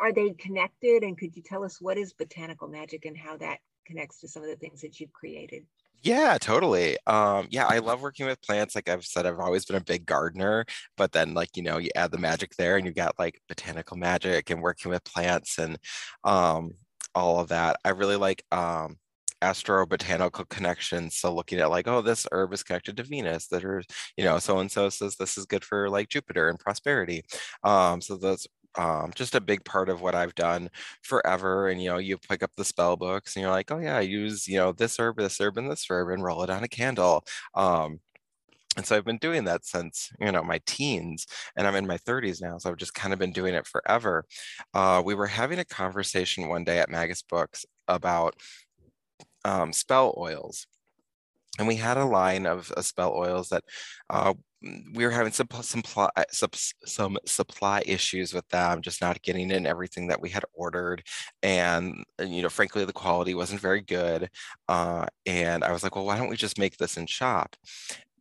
are 0.00 0.12
they 0.12 0.30
connected? 0.30 1.02
And 1.02 1.16
could 1.16 1.36
you 1.36 1.42
tell 1.42 1.64
us 1.64 1.80
what 1.80 1.98
is 1.98 2.12
botanical 2.12 2.66
magic 2.66 3.04
and 3.04 3.16
how 3.16 3.36
that 3.36 3.58
connects 3.86 4.20
to 4.20 4.28
some 4.28 4.42
of 4.42 4.48
the 4.48 4.56
things 4.56 4.80
that 4.80 4.98
you've 4.98 5.12
created? 5.12 5.66
Yeah, 6.02 6.38
totally. 6.40 6.96
Um, 7.06 7.46
yeah, 7.50 7.66
I 7.66 7.78
love 7.78 8.00
working 8.00 8.26
with 8.26 8.40
plants. 8.42 8.74
Like 8.74 8.88
I've 8.88 9.04
said, 9.04 9.26
I've 9.26 9.38
always 9.38 9.66
been 9.66 9.76
a 9.76 9.84
big 9.84 10.06
gardener, 10.06 10.64
but 10.96 11.12
then 11.12 11.34
like, 11.34 11.56
you 11.56 11.62
know, 11.62 11.78
you 11.78 11.90
add 11.94 12.10
the 12.10 12.18
magic 12.18 12.56
there 12.56 12.76
and 12.76 12.86
you 12.86 12.92
got 12.92 13.18
like 13.18 13.40
botanical 13.48 13.98
magic 13.98 14.50
and 14.50 14.62
working 14.62 14.90
with 14.90 15.04
plants 15.04 15.58
and 15.58 15.78
um 16.24 16.72
all 17.14 17.40
of 17.40 17.48
that. 17.48 17.76
I 17.84 17.90
really 17.90 18.16
like 18.16 18.44
um, 18.52 18.96
astrobotanical 19.42 20.48
connections. 20.48 21.16
So 21.16 21.34
looking 21.34 21.60
at 21.60 21.70
like, 21.70 21.88
oh, 21.88 22.02
this 22.02 22.26
herb 22.32 22.52
is 22.52 22.62
connected 22.62 22.96
to 22.98 23.02
Venus. 23.04 23.48
That 23.48 23.64
are, 23.64 23.82
you 24.16 24.24
know, 24.24 24.38
so 24.38 24.58
and 24.58 24.70
so 24.70 24.88
says 24.90 25.16
this 25.16 25.38
is 25.38 25.46
good 25.46 25.64
for 25.64 25.88
like 25.90 26.08
Jupiter 26.08 26.48
and 26.48 26.58
prosperity. 26.58 27.24
Um, 27.64 28.00
so 28.00 28.16
that's 28.16 28.46
um, 28.78 29.12
just 29.14 29.34
a 29.34 29.40
big 29.40 29.64
part 29.64 29.88
of 29.88 30.00
what 30.00 30.14
I've 30.14 30.34
done 30.34 30.70
forever. 31.02 31.68
And 31.68 31.82
you 31.82 31.90
know, 31.90 31.98
you 31.98 32.18
pick 32.18 32.42
up 32.42 32.52
the 32.56 32.64
spell 32.64 32.96
books 32.96 33.36
and 33.36 33.42
you're 33.42 33.50
like, 33.50 33.70
oh 33.70 33.78
yeah, 33.78 33.96
I 33.96 34.02
use 34.02 34.46
you 34.48 34.58
know 34.58 34.72
this 34.72 34.98
herb, 34.98 35.16
this 35.18 35.40
herb, 35.40 35.58
and 35.58 35.70
this 35.70 35.86
herb, 35.90 36.08
and 36.10 36.22
roll 36.22 36.42
it 36.42 36.50
on 36.50 36.64
a 36.64 36.68
candle. 36.68 37.24
Um, 37.54 38.00
and 38.76 38.86
so 38.86 38.96
I've 38.96 39.04
been 39.04 39.18
doing 39.18 39.44
that 39.44 39.64
since 39.64 40.10
you 40.20 40.30
know 40.30 40.42
my 40.42 40.60
teens, 40.66 41.26
and 41.56 41.66
I'm 41.66 41.74
in 41.74 41.86
my 41.86 41.98
30s 41.98 42.40
now, 42.40 42.58
so 42.58 42.70
I've 42.70 42.76
just 42.76 42.94
kind 42.94 43.12
of 43.12 43.18
been 43.18 43.32
doing 43.32 43.54
it 43.54 43.66
forever. 43.66 44.24
Uh, 44.74 45.02
we 45.04 45.14
were 45.14 45.26
having 45.26 45.58
a 45.58 45.64
conversation 45.64 46.48
one 46.48 46.64
day 46.64 46.78
at 46.78 46.90
Magus 46.90 47.22
Books 47.22 47.64
about 47.88 48.34
um, 49.44 49.72
spell 49.72 50.14
oils, 50.16 50.66
and 51.58 51.66
we 51.66 51.76
had 51.76 51.96
a 51.96 52.04
line 52.04 52.46
of 52.46 52.72
uh, 52.76 52.82
spell 52.82 53.12
oils 53.12 53.48
that 53.48 53.64
uh, 54.08 54.34
we 54.94 55.04
were 55.04 55.10
having 55.10 55.32
some 55.32 55.48
some, 55.62 55.82
some 56.30 56.50
some 56.84 57.18
supply 57.26 57.82
issues 57.86 58.32
with 58.32 58.48
them, 58.50 58.82
just 58.82 59.00
not 59.00 59.22
getting 59.22 59.50
in 59.50 59.66
everything 59.66 60.06
that 60.08 60.20
we 60.20 60.30
had 60.30 60.44
ordered, 60.52 61.02
and 61.42 62.04
you 62.20 62.42
know, 62.42 62.48
frankly, 62.48 62.84
the 62.84 62.92
quality 62.92 63.34
wasn't 63.34 63.60
very 63.60 63.80
good. 63.80 64.28
Uh, 64.68 65.06
and 65.26 65.64
I 65.64 65.72
was 65.72 65.82
like, 65.82 65.96
well, 65.96 66.06
why 66.06 66.16
don't 66.16 66.30
we 66.30 66.36
just 66.36 66.58
make 66.58 66.76
this 66.76 66.96
in 66.96 67.06
shop? 67.06 67.56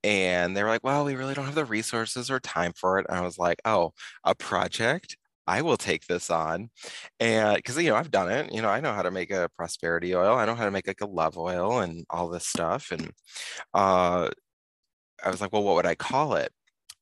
And 0.03 0.55
they 0.55 0.63
were 0.63 0.69
like 0.69 0.83
well 0.83 1.05
we 1.05 1.15
really 1.15 1.33
don't 1.33 1.45
have 1.45 1.55
the 1.55 1.65
resources 1.65 2.29
or 2.31 2.39
time 2.39 2.71
for 2.75 2.99
it 2.99 3.05
and 3.09 3.17
i 3.17 3.21
was 3.21 3.37
like 3.37 3.59
oh 3.65 3.91
a 4.23 4.35
project 4.35 5.17
I 5.47 5.63
will 5.63 5.77
take 5.77 6.05
this 6.05 6.29
on. 6.29 6.69
And 7.19 7.55
because, 7.55 7.75
you 7.77 7.89
know, 7.89 7.95
I've 7.95 8.11
done 8.11 8.29
it, 8.31 8.53
you 8.53 8.61
know, 8.61 8.69
I 8.69 8.81
know 8.81 8.93
how 8.93 9.01
to 9.01 9.09
make 9.11 9.31
a 9.31 9.49
prosperity 9.57 10.13
oil. 10.15 10.37
I 10.37 10.45
know 10.45 10.53
how 10.55 10.65
to 10.65 10.71
make 10.71 10.85
like 10.87 11.01
a 11.01 11.07
love 11.07 11.37
oil 11.39 11.79
and 11.79 12.05
all 12.11 12.29
this 12.29 12.45
stuff. 12.45 12.91
And 12.91 13.11
uh, 13.73 14.29
I 15.23 15.29
was 15.29 15.41
like, 15.41 15.51
well, 15.53 15.63
what 15.63 15.75
would 15.75 15.85
I 15.85 15.95
call 15.95 16.35
it? 16.35 16.51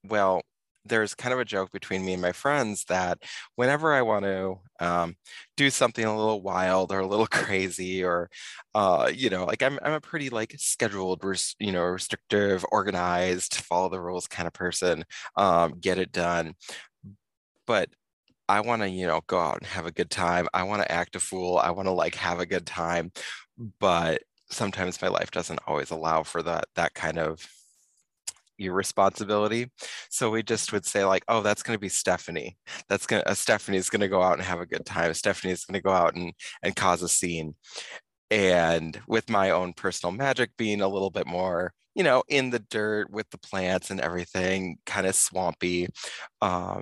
Well, 0.04 0.42
there's 0.90 1.14
kind 1.16 1.34
of 1.34 1.40
a 1.40 1.46
joke 1.46 1.72
between 1.72 2.06
me 2.06 2.14
and 2.14 2.22
my 2.22 2.32
friends 2.32 2.86
that 2.86 3.20
whenever 3.56 3.94
I 3.94 4.02
want 4.02 4.26
to 4.26 4.56
um, 4.80 5.16
do 5.58 5.70
something 5.70 6.04
a 6.06 6.16
little 6.18 6.42
wild 6.42 6.92
or 6.92 7.00
a 7.00 7.08
little 7.08 7.28
crazy, 7.32 8.04
or 8.04 8.30
uh, 8.76 9.12
you 9.14 9.30
know, 9.30 9.46
like 9.46 9.62
I'm 9.64 9.80
I'm 9.84 9.94
a 9.94 10.02
pretty 10.02 10.30
like 10.30 10.56
scheduled, 10.58 11.24
res- 11.24 11.56
you 11.60 11.72
know, 11.72 11.84
restrictive, 11.84 12.66
organized, 12.72 13.56
follow 13.56 13.90
the 13.90 14.02
rules 14.02 14.28
kind 14.28 14.48
of 14.48 14.54
person, 14.54 15.04
um, 15.36 15.80
get 15.80 15.98
it 16.00 16.12
done. 16.12 16.56
But 17.66 17.90
I 18.50 18.62
want 18.62 18.84
to, 18.84 18.90
you 18.90 19.08
know, 19.08 19.22
go 19.28 19.40
out 19.40 19.60
and 19.60 19.68
have 19.68 19.86
a 19.88 19.92
good 19.92 20.12
time. 20.12 20.48
I 20.54 20.64
want 20.64 20.82
to 20.84 20.92
act 20.92 21.16
a 21.16 21.22
fool. 21.22 21.58
I 21.60 21.72
want 21.72 21.88
to 21.88 21.94
like 21.94 22.16
have 22.16 22.40
a 22.42 22.48
good 22.48 22.68
time, 22.68 23.12
but 23.80 24.24
sometimes 24.52 25.02
my 25.02 25.10
life 25.10 25.32
doesn't 25.32 25.62
always 25.68 25.92
allow 25.92 26.24
for 26.24 26.44
that 26.44 26.66
that 26.76 26.94
kind 26.96 27.20
of 27.20 27.48
your 28.58 28.74
responsibility. 28.74 29.72
So 30.10 30.30
we 30.30 30.44
just 30.44 30.72
would 30.74 30.86
say 30.86 31.06
like, 31.06 31.24
oh, 31.28 31.42
that's 31.42 31.64
going 31.64 31.76
to 31.76 31.80
be 31.80 31.90
Stephanie. 31.90 32.58
That's 32.90 33.06
going 33.06 33.22
to, 33.22 33.30
uh, 33.30 33.34
Stephanie's 33.34 33.90
going 33.90 34.02
to 34.02 34.08
go 34.08 34.22
out 34.22 34.34
and 34.34 34.44
have 34.44 34.60
a 34.60 34.66
good 34.66 34.86
time. 34.86 35.14
Stephanie's 35.14 35.66
going 35.66 35.80
to 35.80 35.84
go 35.84 35.92
out 35.92 36.16
and, 36.16 36.34
and 36.64 36.76
cause 36.76 37.02
a 37.02 37.10
scene. 37.10 37.56
And 38.30 39.00
with 39.08 39.30
my 39.30 39.52
own 39.52 39.74
personal 39.74 40.12
magic 40.12 40.52
being 40.58 40.82
a 40.82 40.88
little 40.88 41.10
bit 41.10 41.28
more, 41.28 41.74
you 41.96 42.04
know, 42.04 42.24
in 42.28 42.50
the 42.50 42.60
dirt 42.60 43.10
with 43.10 43.30
the 43.32 43.38
plants 43.38 43.90
and 43.90 44.00
everything, 44.02 44.78
kind 44.86 45.08
of 45.08 45.16
swampy, 45.16 45.88
uh, 46.42 46.82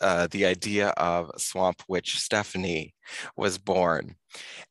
uh, 0.00 0.26
the 0.30 0.46
idea 0.46 0.88
of 0.90 1.30
Swamp 1.36 1.82
Witch 1.88 2.18
Stephanie 2.18 2.94
was 3.36 3.58
born. 3.58 4.16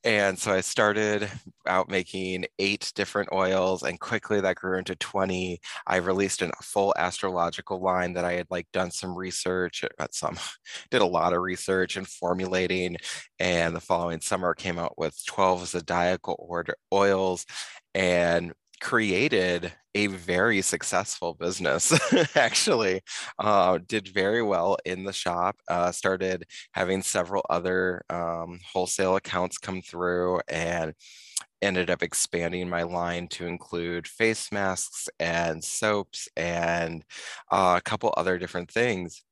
And 0.03 0.39
so 0.39 0.53
I 0.53 0.61
started 0.61 1.29
out 1.67 1.89
making 1.89 2.45
eight 2.59 2.91
different 2.95 3.29
oils, 3.33 3.83
and 3.83 3.99
quickly 3.99 4.39
that 4.41 4.55
grew 4.55 4.77
into 4.77 4.95
20. 4.95 5.59
I 5.87 5.97
released 5.97 6.41
a 6.41 6.51
full 6.61 6.93
astrological 6.97 7.81
line 7.81 8.13
that 8.13 8.25
I 8.25 8.33
had 8.33 8.47
like 8.49 8.67
done 8.71 8.91
some 8.91 9.17
research, 9.17 9.83
uh, 9.99 10.07
some 10.11 10.37
did 10.91 11.01
a 11.01 11.05
lot 11.05 11.33
of 11.33 11.41
research 11.41 11.97
and 11.97 12.07
formulating. 12.07 12.97
And 13.39 13.75
the 13.75 13.81
following 13.81 14.21
summer 14.21 14.53
came 14.53 14.79
out 14.79 14.97
with 14.97 15.21
12 15.25 15.67
zodiacal 15.67 16.35
order 16.39 16.75
oils 16.93 17.45
and 17.93 18.53
created 18.79 19.71
a 19.95 20.07
very 20.07 20.61
successful 20.61 21.33
business 21.33 21.91
actually 22.35 23.01
uh, 23.39 23.79
did 23.87 24.07
very 24.07 24.41
well 24.41 24.77
in 24.85 25.03
the 25.03 25.13
shop 25.13 25.57
uh, 25.67 25.91
started 25.91 26.45
having 26.71 27.01
several 27.01 27.43
other 27.49 28.03
um, 28.09 28.59
wholesale 28.71 29.15
accounts 29.15 29.57
come 29.57 29.81
through 29.81 30.39
and 30.47 30.93
ended 31.61 31.89
up 31.89 32.03
expanding 32.03 32.69
my 32.69 32.83
line 32.83 33.27
to 33.27 33.45
include 33.45 34.07
face 34.07 34.51
masks 34.51 35.09
and 35.19 35.63
soaps 35.63 36.29
and 36.37 37.03
uh, 37.51 37.75
a 37.77 37.81
couple 37.81 38.13
other 38.15 38.37
different 38.37 38.71
things 38.71 39.23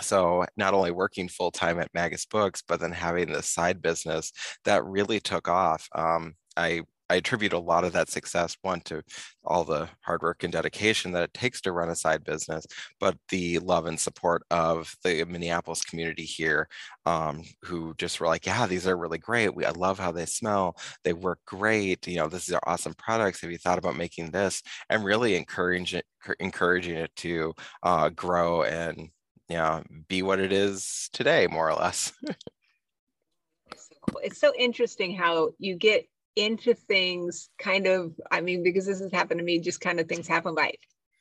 so 0.00 0.44
not 0.56 0.74
only 0.74 0.90
working 0.90 1.28
full 1.28 1.50
time 1.50 1.78
at 1.80 1.92
Magus 1.94 2.26
Books, 2.26 2.62
but 2.66 2.80
then 2.80 2.92
having 2.92 3.32
this 3.32 3.48
side 3.48 3.80
business 3.80 4.32
that 4.64 4.84
really 4.84 5.20
took 5.20 5.48
off. 5.48 5.88
Um, 5.94 6.34
I 6.56 6.82
I 7.08 7.16
attribute 7.16 7.52
a 7.52 7.58
lot 7.58 7.84
of 7.84 7.92
that 7.92 8.10
success, 8.10 8.56
one, 8.62 8.80
to 8.82 9.02
all 9.44 9.64
the 9.64 9.88
hard 10.00 10.22
work 10.22 10.42
and 10.42 10.52
dedication 10.52 11.12
that 11.12 11.22
it 11.22 11.34
takes 11.34 11.60
to 11.62 11.72
run 11.72 11.88
a 11.88 11.96
side 11.96 12.24
business, 12.24 12.66
but 12.98 13.16
the 13.28 13.58
love 13.60 13.86
and 13.86 13.98
support 13.98 14.42
of 14.50 14.94
the 15.04 15.24
Minneapolis 15.24 15.82
community 15.82 16.24
here, 16.24 16.68
um, 17.04 17.42
who 17.62 17.94
just 17.98 18.20
were 18.20 18.26
like, 18.26 18.46
yeah, 18.46 18.66
these 18.66 18.86
are 18.86 18.96
really 18.96 19.18
great. 19.18 19.54
We, 19.54 19.64
I 19.64 19.70
love 19.70 19.98
how 19.98 20.12
they 20.12 20.26
smell. 20.26 20.76
They 21.04 21.12
work 21.12 21.38
great. 21.46 22.06
You 22.06 22.16
know, 22.16 22.28
this 22.28 22.48
is 22.48 22.56
awesome 22.66 22.94
products. 22.94 23.40
Have 23.40 23.52
you 23.52 23.58
thought 23.58 23.78
about 23.78 23.96
making 23.96 24.30
this? 24.30 24.62
And 24.90 25.04
really 25.04 25.36
encouraging, 25.36 26.02
encouraging 26.40 26.96
it 26.96 27.14
to 27.16 27.54
uh, 27.82 28.08
grow 28.10 28.62
and, 28.62 29.10
you 29.48 29.56
know, 29.56 29.82
be 30.08 30.22
what 30.22 30.40
it 30.40 30.52
is 30.52 31.08
today, 31.12 31.46
more 31.46 31.70
or 31.70 31.74
less. 31.74 32.12
it's 34.22 34.40
so 34.40 34.52
interesting 34.56 35.14
how 35.14 35.50
you 35.58 35.76
get 35.76 36.06
into 36.36 36.74
things 36.74 37.48
kind 37.58 37.86
of, 37.86 38.12
I 38.30 38.40
mean, 38.40 38.62
because 38.62 38.86
this 38.86 39.00
has 39.00 39.12
happened 39.12 39.38
to 39.38 39.44
me, 39.44 39.58
just 39.58 39.80
kind 39.80 39.98
of 39.98 40.08
things 40.08 40.28
happen 40.28 40.54
by 40.54 40.74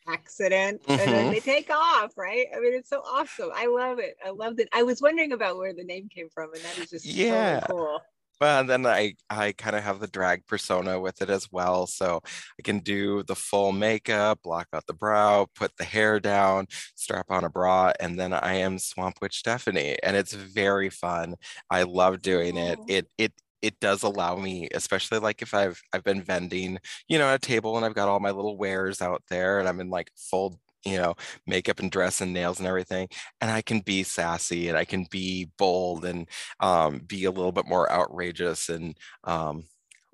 accident 0.07 0.81
mm-hmm. 0.83 0.91
and 0.91 0.99
then 0.99 1.23
mm-hmm. 1.25 1.31
they 1.31 1.39
take 1.39 1.69
off, 1.69 2.11
right? 2.17 2.47
I 2.55 2.59
mean, 2.59 2.73
it's 2.73 2.89
so 2.89 2.99
awesome. 2.99 3.49
I 3.55 3.67
love 3.67 3.99
it. 3.99 4.17
I 4.23 4.29
love 4.29 4.59
it. 4.59 4.69
I 4.73 4.83
was 4.83 5.01
wondering 5.01 5.31
about 5.31 5.57
where 5.57 5.73
the 5.73 5.83
name 5.83 6.09
came 6.09 6.29
from, 6.33 6.53
and 6.53 6.61
that 6.63 6.77
is 6.77 6.89
just 6.91 7.05
yeah. 7.05 7.61
so 7.61 7.65
cool. 7.67 8.01
Well, 8.41 8.59
and 8.59 8.69
then 8.69 8.85
I 8.85 9.15
I 9.29 9.53
kind 9.53 9.77
of 9.77 9.83
have 9.83 10.01
the 10.01 10.07
drag 10.07 10.45
persona 10.45 10.99
with 10.99 11.21
it 11.21 11.29
as 11.29 11.49
well, 11.51 11.87
so 11.87 12.19
I 12.59 12.63
can 12.63 12.79
do 12.79 13.23
the 13.23 13.35
full 13.35 13.71
makeup, 13.71 14.39
block 14.43 14.67
out 14.73 14.85
the 14.87 14.93
brow, 14.93 15.47
put 15.55 15.71
the 15.77 15.85
hair 15.85 16.19
down, 16.19 16.67
strap 16.95 17.27
on 17.29 17.45
a 17.45 17.49
bra, 17.49 17.93
and 18.01 18.19
then 18.19 18.33
I 18.33 18.55
am 18.55 18.77
Swamp 18.77 19.19
Witch 19.21 19.37
Stephanie, 19.37 19.97
and 20.03 20.17
it's 20.17 20.33
very 20.33 20.89
fun. 20.89 21.35
I 21.69 21.83
love 21.83 22.21
doing 22.21 22.57
it. 22.57 22.77
It 22.89 23.07
it 23.17 23.33
it 23.65 23.79
does 23.79 24.03
allow 24.03 24.35
me, 24.37 24.69
especially 24.73 25.19
like 25.19 25.41
if 25.41 25.53
I've 25.53 25.81
I've 25.91 26.03
been 26.03 26.21
vending, 26.21 26.77
you 27.07 27.17
know, 27.17 27.27
at 27.27 27.35
a 27.35 27.39
table 27.39 27.75
and 27.77 27.85
I've 27.85 27.95
got 27.95 28.07
all 28.07 28.19
my 28.19 28.31
little 28.31 28.57
wares 28.57 29.01
out 29.01 29.23
there 29.29 29.59
and 29.59 29.67
I'm 29.67 29.79
in 29.79 29.89
like 29.89 30.11
full 30.15 30.59
you 30.85 30.97
know 30.97 31.15
makeup 31.47 31.79
and 31.79 31.91
dress 31.91 32.21
and 32.21 32.31
nails 32.31 32.59
and 32.59 32.67
everything 32.67 33.07
and 33.41 33.49
i 33.49 33.59
can 33.59 33.79
be 33.79 34.03
sassy 34.03 34.69
and 34.69 34.77
i 34.77 34.85
can 34.85 35.03
be 35.09 35.49
bold 35.57 36.05
and 36.05 36.29
um, 36.59 36.99
be 37.07 37.25
a 37.25 37.31
little 37.31 37.51
bit 37.51 37.67
more 37.67 37.91
outrageous 37.91 38.69
and 38.69 38.95
um, 39.23 39.63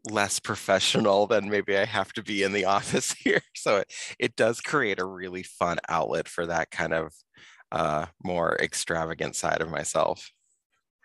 less 0.09 0.39
professional 0.49 1.27
than 1.27 1.49
maybe 1.49 1.77
i 1.77 1.83
have 1.83 2.13
to 2.13 2.23
be 2.23 2.41
in 2.43 2.53
the 2.53 2.63
office 2.77 3.11
here. 3.11 3.41
So 3.53 3.77
it, 3.79 3.93
it 4.17 4.35
does 4.37 4.61
create 4.61 4.99
a 4.99 5.05
really 5.05 5.43
fun 5.43 5.77
outlet 5.89 6.29
for 6.29 6.45
that 6.45 6.71
kind 6.71 6.93
of 6.93 7.13
uh, 7.71 8.05
more 8.23 8.57
extravagant 8.61 9.35
side 9.35 9.61
of 9.61 9.69
myself 9.69 10.31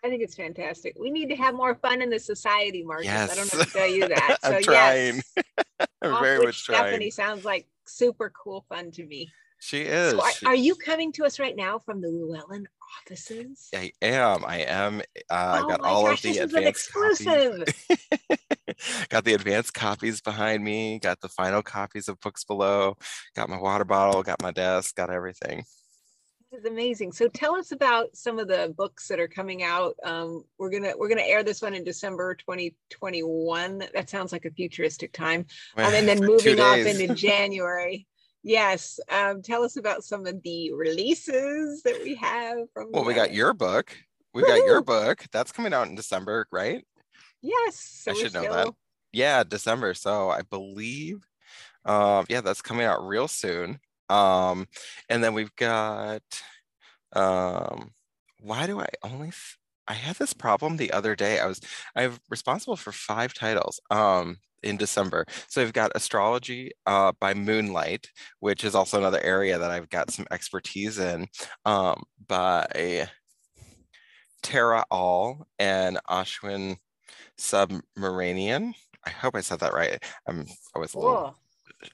I 0.06 0.08
think 0.08 0.22
it's 0.22 0.36
fantastic. 0.36 0.96
We 1.00 1.10
need 1.10 1.28
to 1.30 1.36
have 1.36 1.54
more 1.54 1.74
fun 1.74 2.00
in 2.00 2.10
the 2.10 2.20
society, 2.20 2.84
Markus. 2.84 3.06
Yes. 3.06 3.32
I 3.32 3.34
don't 3.34 3.52
know 3.52 3.64
to 3.64 3.70
tell 3.70 3.90
you 3.90 4.08
that. 4.08 4.38
So 4.40 4.52
I'm 4.52 4.62
trying. 4.62 5.22
Yes. 5.36 5.88
I'm 6.02 6.22
very 6.22 6.44
much 6.44 6.62
Stephanie 6.62 6.98
trying. 6.98 7.10
sounds 7.10 7.44
like 7.44 7.66
super 7.86 8.30
cool 8.30 8.64
fun 8.68 8.92
to 8.92 9.04
me. 9.04 9.32
She 9.58 9.82
is. 9.82 10.12
So 10.12 10.22
are, 10.22 10.52
are, 10.52 10.54
you 10.54 10.76
coming 10.76 11.10
to 11.12 11.24
us 11.24 11.40
right 11.40 11.56
now 11.56 11.80
from 11.80 12.00
the 12.00 12.08
Llewellyn 12.08 12.68
offices? 13.00 13.68
I 13.74 13.90
am. 14.00 14.44
I 14.46 14.58
am. 14.58 15.00
Uh, 15.00 15.00
oh 15.30 15.36
I've 15.36 15.68
got 15.68 15.80
all 15.80 16.04
gosh, 16.04 16.24
of 16.24 16.34
the 16.34 16.38
advanced 16.38 16.68
exclusive. 16.68 17.64
got 19.08 19.24
the 19.24 19.34
advanced 19.34 19.74
copies 19.74 20.20
behind 20.20 20.62
me. 20.62 21.00
Got 21.00 21.20
the 21.20 21.28
final 21.30 21.62
copies 21.62 22.08
of 22.08 22.20
books 22.20 22.44
below. 22.44 22.96
Got 23.34 23.48
my 23.48 23.58
water 23.58 23.84
bottle. 23.84 24.22
Got 24.22 24.40
my 24.40 24.52
desk. 24.52 24.94
Got 24.94 25.10
everything 25.10 25.64
is 26.52 26.64
amazing. 26.64 27.12
So 27.12 27.28
tell 27.28 27.56
us 27.56 27.72
about 27.72 28.16
some 28.16 28.38
of 28.38 28.48
the 28.48 28.74
books 28.76 29.08
that 29.08 29.20
are 29.20 29.28
coming 29.28 29.62
out. 29.62 29.96
Um, 30.04 30.44
we're 30.58 30.70
gonna 30.70 30.92
we're 30.96 31.08
gonna 31.08 31.22
air 31.22 31.42
this 31.42 31.62
one 31.62 31.74
in 31.74 31.84
December 31.84 32.34
2021. 32.34 33.84
That 33.94 34.08
sounds 34.08 34.32
like 34.32 34.44
a 34.44 34.50
futuristic 34.50 35.12
time. 35.12 35.46
Um, 35.76 35.94
and 35.94 36.08
then 36.08 36.20
moving 36.24 36.60
off 36.60 36.78
into 36.78 37.14
January. 37.14 38.06
Yes. 38.42 39.00
Um, 39.10 39.42
tell 39.42 39.64
us 39.64 39.76
about 39.76 40.04
some 40.04 40.26
of 40.26 40.40
the 40.42 40.72
releases 40.72 41.82
that 41.82 42.00
we 42.02 42.14
have 42.14 42.58
from. 42.72 42.92
Well, 42.92 43.04
we 43.04 43.14
got 43.14 43.32
your 43.32 43.52
book. 43.52 43.96
We 44.32 44.42
got 44.42 44.64
your 44.66 44.82
book. 44.82 45.24
That's 45.32 45.50
coming 45.50 45.72
out 45.72 45.88
in 45.88 45.94
December, 45.94 46.46
right? 46.52 46.84
Yes. 47.42 47.76
So 48.04 48.12
I 48.12 48.14
should 48.14 48.34
know 48.34 48.42
still... 48.42 48.54
that. 48.54 48.68
Yeah, 49.12 49.42
December. 49.44 49.94
So 49.94 50.28
I 50.28 50.42
believe, 50.42 51.24
um, 51.84 52.26
yeah, 52.28 52.40
that's 52.42 52.62
coming 52.62 52.86
out 52.86 53.06
real 53.06 53.28
soon. 53.28 53.80
Um, 54.08 54.66
and 55.08 55.22
then 55.22 55.34
we've 55.34 55.54
got, 55.56 56.22
um, 57.12 57.92
why 58.40 58.66
do 58.66 58.80
I 58.80 58.86
only, 59.02 59.32
I 59.88 59.94
had 59.94 60.16
this 60.16 60.32
problem 60.32 60.76
the 60.76 60.92
other 60.92 61.14
day. 61.14 61.40
I 61.40 61.46
was, 61.46 61.60
I'm 61.94 62.18
responsible 62.30 62.76
for 62.76 62.92
five 62.92 63.34
titles. 63.34 63.80
Um, 63.90 64.38
in 64.62 64.76
December. 64.76 65.24
So 65.48 65.62
I've 65.62 65.72
got 65.72 65.92
astrology 65.94 66.72
uh, 66.86 67.12
by 67.20 67.34
Moonlight, 67.34 68.10
which 68.40 68.64
is 68.64 68.74
also 68.74 68.98
another 68.98 69.20
area 69.22 69.58
that 69.58 69.70
I've 69.70 69.90
got 69.90 70.10
some 70.10 70.26
expertise 70.30 70.98
in, 70.98 71.28
um, 71.64 72.02
by 72.26 73.08
Tara 74.42 74.84
Aal 74.90 75.44
and 75.58 75.98
Ashwin 76.08 76.76
Subramanian. 77.38 78.72
I 79.04 79.10
hope 79.10 79.36
I 79.36 79.40
said 79.40 79.60
that 79.60 79.72
right. 79.72 80.02
I'm 80.26 80.46
always 80.74 80.94
a 80.94 80.98
little 80.98 81.36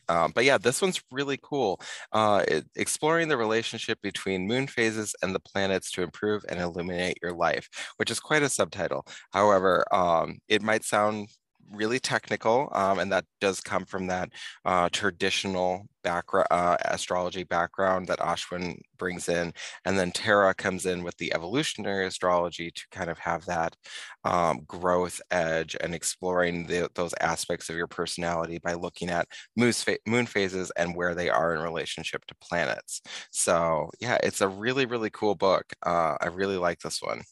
um, 0.08 0.32
but 0.34 0.44
yeah, 0.44 0.58
this 0.58 0.80
one's 0.80 1.02
really 1.10 1.38
cool. 1.42 1.80
Uh, 2.12 2.44
it, 2.48 2.64
exploring 2.76 3.28
the 3.28 3.36
relationship 3.36 3.98
between 4.02 4.46
moon 4.46 4.66
phases 4.66 5.14
and 5.22 5.34
the 5.34 5.40
planets 5.40 5.90
to 5.92 6.02
improve 6.02 6.44
and 6.48 6.60
illuminate 6.60 7.18
your 7.22 7.32
life, 7.32 7.68
which 7.96 8.10
is 8.10 8.20
quite 8.20 8.42
a 8.42 8.48
subtitle. 8.48 9.04
However, 9.32 9.84
um, 9.94 10.38
it 10.48 10.62
might 10.62 10.84
sound 10.84 11.28
really 11.72 11.98
technical, 11.98 12.68
um, 12.72 12.98
and 12.98 13.10
that 13.12 13.24
does 13.40 13.60
come 13.60 13.84
from 13.84 14.06
that 14.08 14.30
uh, 14.64 14.88
traditional 14.92 15.86
background, 16.04 16.48
uh, 16.50 16.76
astrology 16.84 17.44
background 17.44 18.06
that 18.08 18.18
Ashwin 18.18 18.78
brings 18.98 19.28
in, 19.28 19.52
and 19.84 19.98
then 19.98 20.10
Tara 20.12 20.54
comes 20.54 20.86
in 20.86 21.02
with 21.04 21.16
the 21.18 21.32
evolutionary 21.34 22.06
astrology 22.06 22.70
to 22.70 22.82
kind 22.90 23.10
of 23.10 23.18
have 23.18 23.44
that 23.46 23.76
um, 24.24 24.60
growth 24.66 25.20
edge 25.30 25.76
and 25.80 25.94
exploring 25.94 26.66
the, 26.66 26.88
those 26.94 27.14
aspects 27.20 27.68
of 27.68 27.76
your 27.76 27.86
personality 27.86 28.58
by 28.58 28.74
looking 28.74 29.10
at 29.10 29.28
moon, 29.56 29.72
phases 30.26 30.70
and 30.76 30.94
where 30.96 31.14
they 31.14 31.28
are 31.28 31.54
in 31.54 31.62
relationship 31.62 32.24
to 32.26 32.34
planets. 32.40 33.00
So 33.30 33.90
yeah, 34.00 34.18
it's 34.22 34.40
a 34.40 34.48
really 34.48 34.86
really 34.86 35.10
cool 35.10 35.34
book. 35.34 35.64
Uh, 35.84 36.16
I 36.20 36.26
really 36.28 36.56
like 36.58 36.80
this 36.80 37.00
one. 37.02 37.22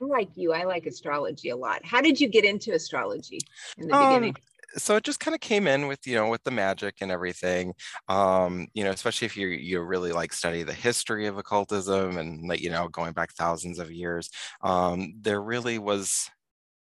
I'm 0.00 0.08
like 0.08 0.30
you. 0.36 0.52
I 0.52 0.64
like 0.64 0.86
astrology 0.86 1.50
a 1.50 1.56
lot. 1.56 1.84
How 1.84 2.00
did 2.00 2.20
you 2.20 2.28
get 2.28 2.44
into 2.44 2.72
astrology 2.72 3.38
in 3.76 3.88
the 3.88 3.94
um, 3.94 4.08
beginning? 4.08 4.36
so 4.76 4.96
it 4.96 5.04
just 5.04 5.20
kind 5.20 5.34
of 5.34 5.40
came 5.40 5.66
in 5.66 5.86
with 5.86 6.06
you 6.06 6.14
know 6.14 6.28
with 6.28 6.42
the 6.44 6.50
magic 6.50 6.96
and 7.00 7.10
everything 7.10 7.74
um 8.08 8.66
you 8.74 8.84
know 8.84 8.90
especially 8.90 9.26
if 9.26 9.36
you 9.36 9.48
you 9.48 9.80
really 9.80 10.12
like 10.12 10.32
study 10.32 10.62
the 10.62 10.72
history 10.72 11.26
of 11.26 11.38
occultism 11.38 12.18
and 12.18 12.48
like 12.48 12.60
you 12.60 12.70
know 12.70 12.88
going 12.88 13.12
back 13.12 13.32
thousands 13.32 13.78
of 13.78 13.90
years 13.90 14.30
um 14.62 15.12
there 15.20 15.42
really 15.42 15.78
was 15.78 16.30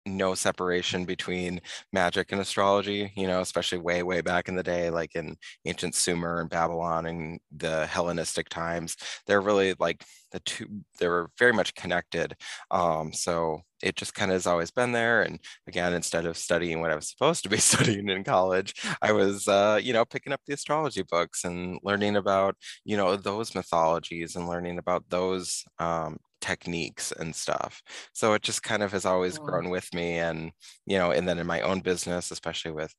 no 0.05 0.35
separation 0.35 1.05
between 1.05 1.59
magic 1.93 2.31
and 2.31 2.41
astrology, 2.41 3.11
you 3.15 3.27
know, 3.27 3.41
especially 3.41 3.79
way, 3.79 4.03
way 4.03 4.21
back 4.21 4.47
in 4.47 4.55
the 4.55 4.63
day, 4.63 4.89
like 4.89 5.15
in 5.15 5.35
ancient 5.65 5.95
Sumer 5.95 6.41
and 6.41 6.49
Babylon 6.49 7.05
and 7.05 7.39
the 7.55 7.85
Hellenistic 7.87 8.49
times. 8.49 8.95
They're 9.27 9.41
really 9.41 9.75
like 9.79 10.03
the 10.31 10.39
two, 10.41 10.67
they 10.99 11.07
were 11.07 11.29
very 11.39 11.53
much 11.53 11.73
connected. 11.75 12.35
Um, 12.71 13.13
so 13.13 13.61
it 13.81 13.95
just 13.95 14.13
kind 14.13 14.31
of 14.31 14.35
has 14.35 14.47
always 14.47 14.71
been 14.71 14.91
there. 14.91 15.21
And 15.21 15.39
again, 15.67 15.93
instead 15.93 16.25
of 16.25 16.37
studying 16.37 16.81
what 16.81 16.91
I 16.91 16.95
was 16.95 17.09
supposed 17.09 17.43
to 17.43 17.49
be 17.49 17.57
studying 17.71 18.09
in 18.09 18.23
college, 18.23 18.73
I 19.01 19.11
was, 19.11 19.47
uh, 19.47 19.79
you 19.81 19.93
know, 19.93 20.05
picking 20.05 20.33
up 20.33 20.41
the 20.45 20.53
astrology 20.53 21.03
books 21.03 21.43
and 21.43 21.79
learning 21.83 22.15
about, 22.15 22.55
you 22.83 22.97
know, 22.97 23.15
those 23.15 23.55
mythologies 23.55 24.35
and 24.35 24.47
learning 24.47 24.77
about 24.79 25.03
those 25.09 25.63
um, 25.79 26.17
techniques 26.47 27.11
and 27.19 27.35
stuff. 27.35 27.81
So 28.13 28.33
it 28.35 28.43
just 28.43 28.61
kind 28.63 28.83
of 28.83 28.91
has 28.91 29.05
always 29.05 29.37
grown 29.37 29.69
with 29.69 29.87
me. 29.93 30.19
And, 30.19 30.51
you 30.85 30.97
know, 30.99 31.11
and 31.11 31.27
then 31.27 31.39
in 31.39 31.47
my 31.47 31.61
own 31.61 31.81
business, 31.81 32.31
especially 32.31 32.71
with 32.71 32.93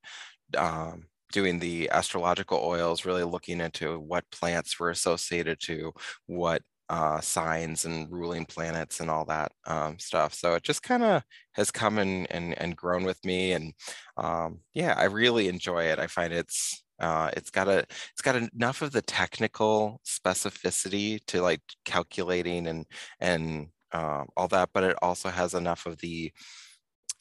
um, 0.56 1.06
doing 1.32 1.58
the 1.60 1.90
astrological 1.90 2.58
oils, 2.58 3.04
really 3.06 3.24
looking 3.24 3.60
into 3.60 3.98
what 4.00 4.30
plants 4.38 4.78
were 4.80 4.90
associated 4.90 5.58
to 5.60 5.92
what 6.26 6.62
uh, 6.88 7.20
signs 7.20 7.84
and 7.84 8.10
ruling 8.10 8.46
planets 8.46 9.00
and 9.00 9.10
all 9.10 9.24
that 9.26 9.50
um, 9.66 9.98
stuff. 9.98 10.32
So 10.34 10.54
it 10.54 10.62
just 10.62 10.82
kind 10.82 11.02
of 11.02 11.22
has 11.52 11.70
come 11.70 11.98
and, 11.98 12.26
and, 12.30 12.54
and 12.60 12.76
grown 12.76 13.04
with 13.04 13.20
me. 13.24 13.52
And 13.52 13.72
um, 14.16 14.60
yeah, 14.74 14.94
I 14.96 15.04
really 15.04 15.48
enjoy 15.48 15.84
it. 15.84 15.98
I 15.98 16.06
find 16.06 16.32
it's 16.32 16.85
uh, 16.98 17.30
it's 17.36 17.50
got 17.50 17.68
a 17.68 17.78
it's 18.12 18.22
got 18.22 18.36
enough 18.36 18.82
of 18.82 18.92
the 18.92 19.02
technical 19.02 20.00
specificity 20.06 21.20
to 21.26 21.42
like 21.42 21.60
calculating 21.84 22.66
and 22.68 22.86
and 23.20 23.68
uh, 23.92 24.24
all 24.36 24.48
that, 24.48 24.70
but 24.74 24.84
it 24.84 24.96
also 25.02 25.28
has 25.28 25.54
enough 25.54 25.86
of 25.86 25.98
the 25.98 26.32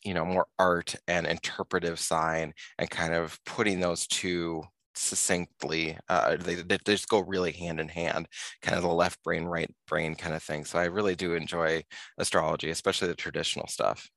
you 0.04 0.14
know 0.14 0.26
more 0.26 0.48
art 0.60 0.96
and 1.08 1.28
interpretive 1.28 2.00
sign 2.00 2.54
and 2.80 2.90
kind 2.90 3.14
of 3.14 3.40
putting 3.46 3.80
those 3.80 4.08
two 4.08 4.64
succinctly 4.96 5.98
uh, 6.10 6.38
they, 6.38 6.56
they 6.56 6.78
just 6.86 7.10
go 7.10 7.20
really 7.20 7.52
hand 7.52 7.80
in 7.82 7.90
hand 7.90 8.28
kind 8.62 8.78
of 8.78 8.84
the 8.84 8.90
left 8.90 9.22
brain 9.24 9.44
right 9.46 9.70
brain 9.88 10.16
kind 10.16 10.34
of 10.36 10.42
thing. 10.44 10.64
So 10.66 10.80
i 10.80 10.86
really 10.86 11.16
do 11.16 11.34
enjoy 11.36 11.84
astrology 12.18 12.70
especially 12.70 13.10
the 13.10 13.16
traditional 13.16 13.68
stuff 13.68 14.10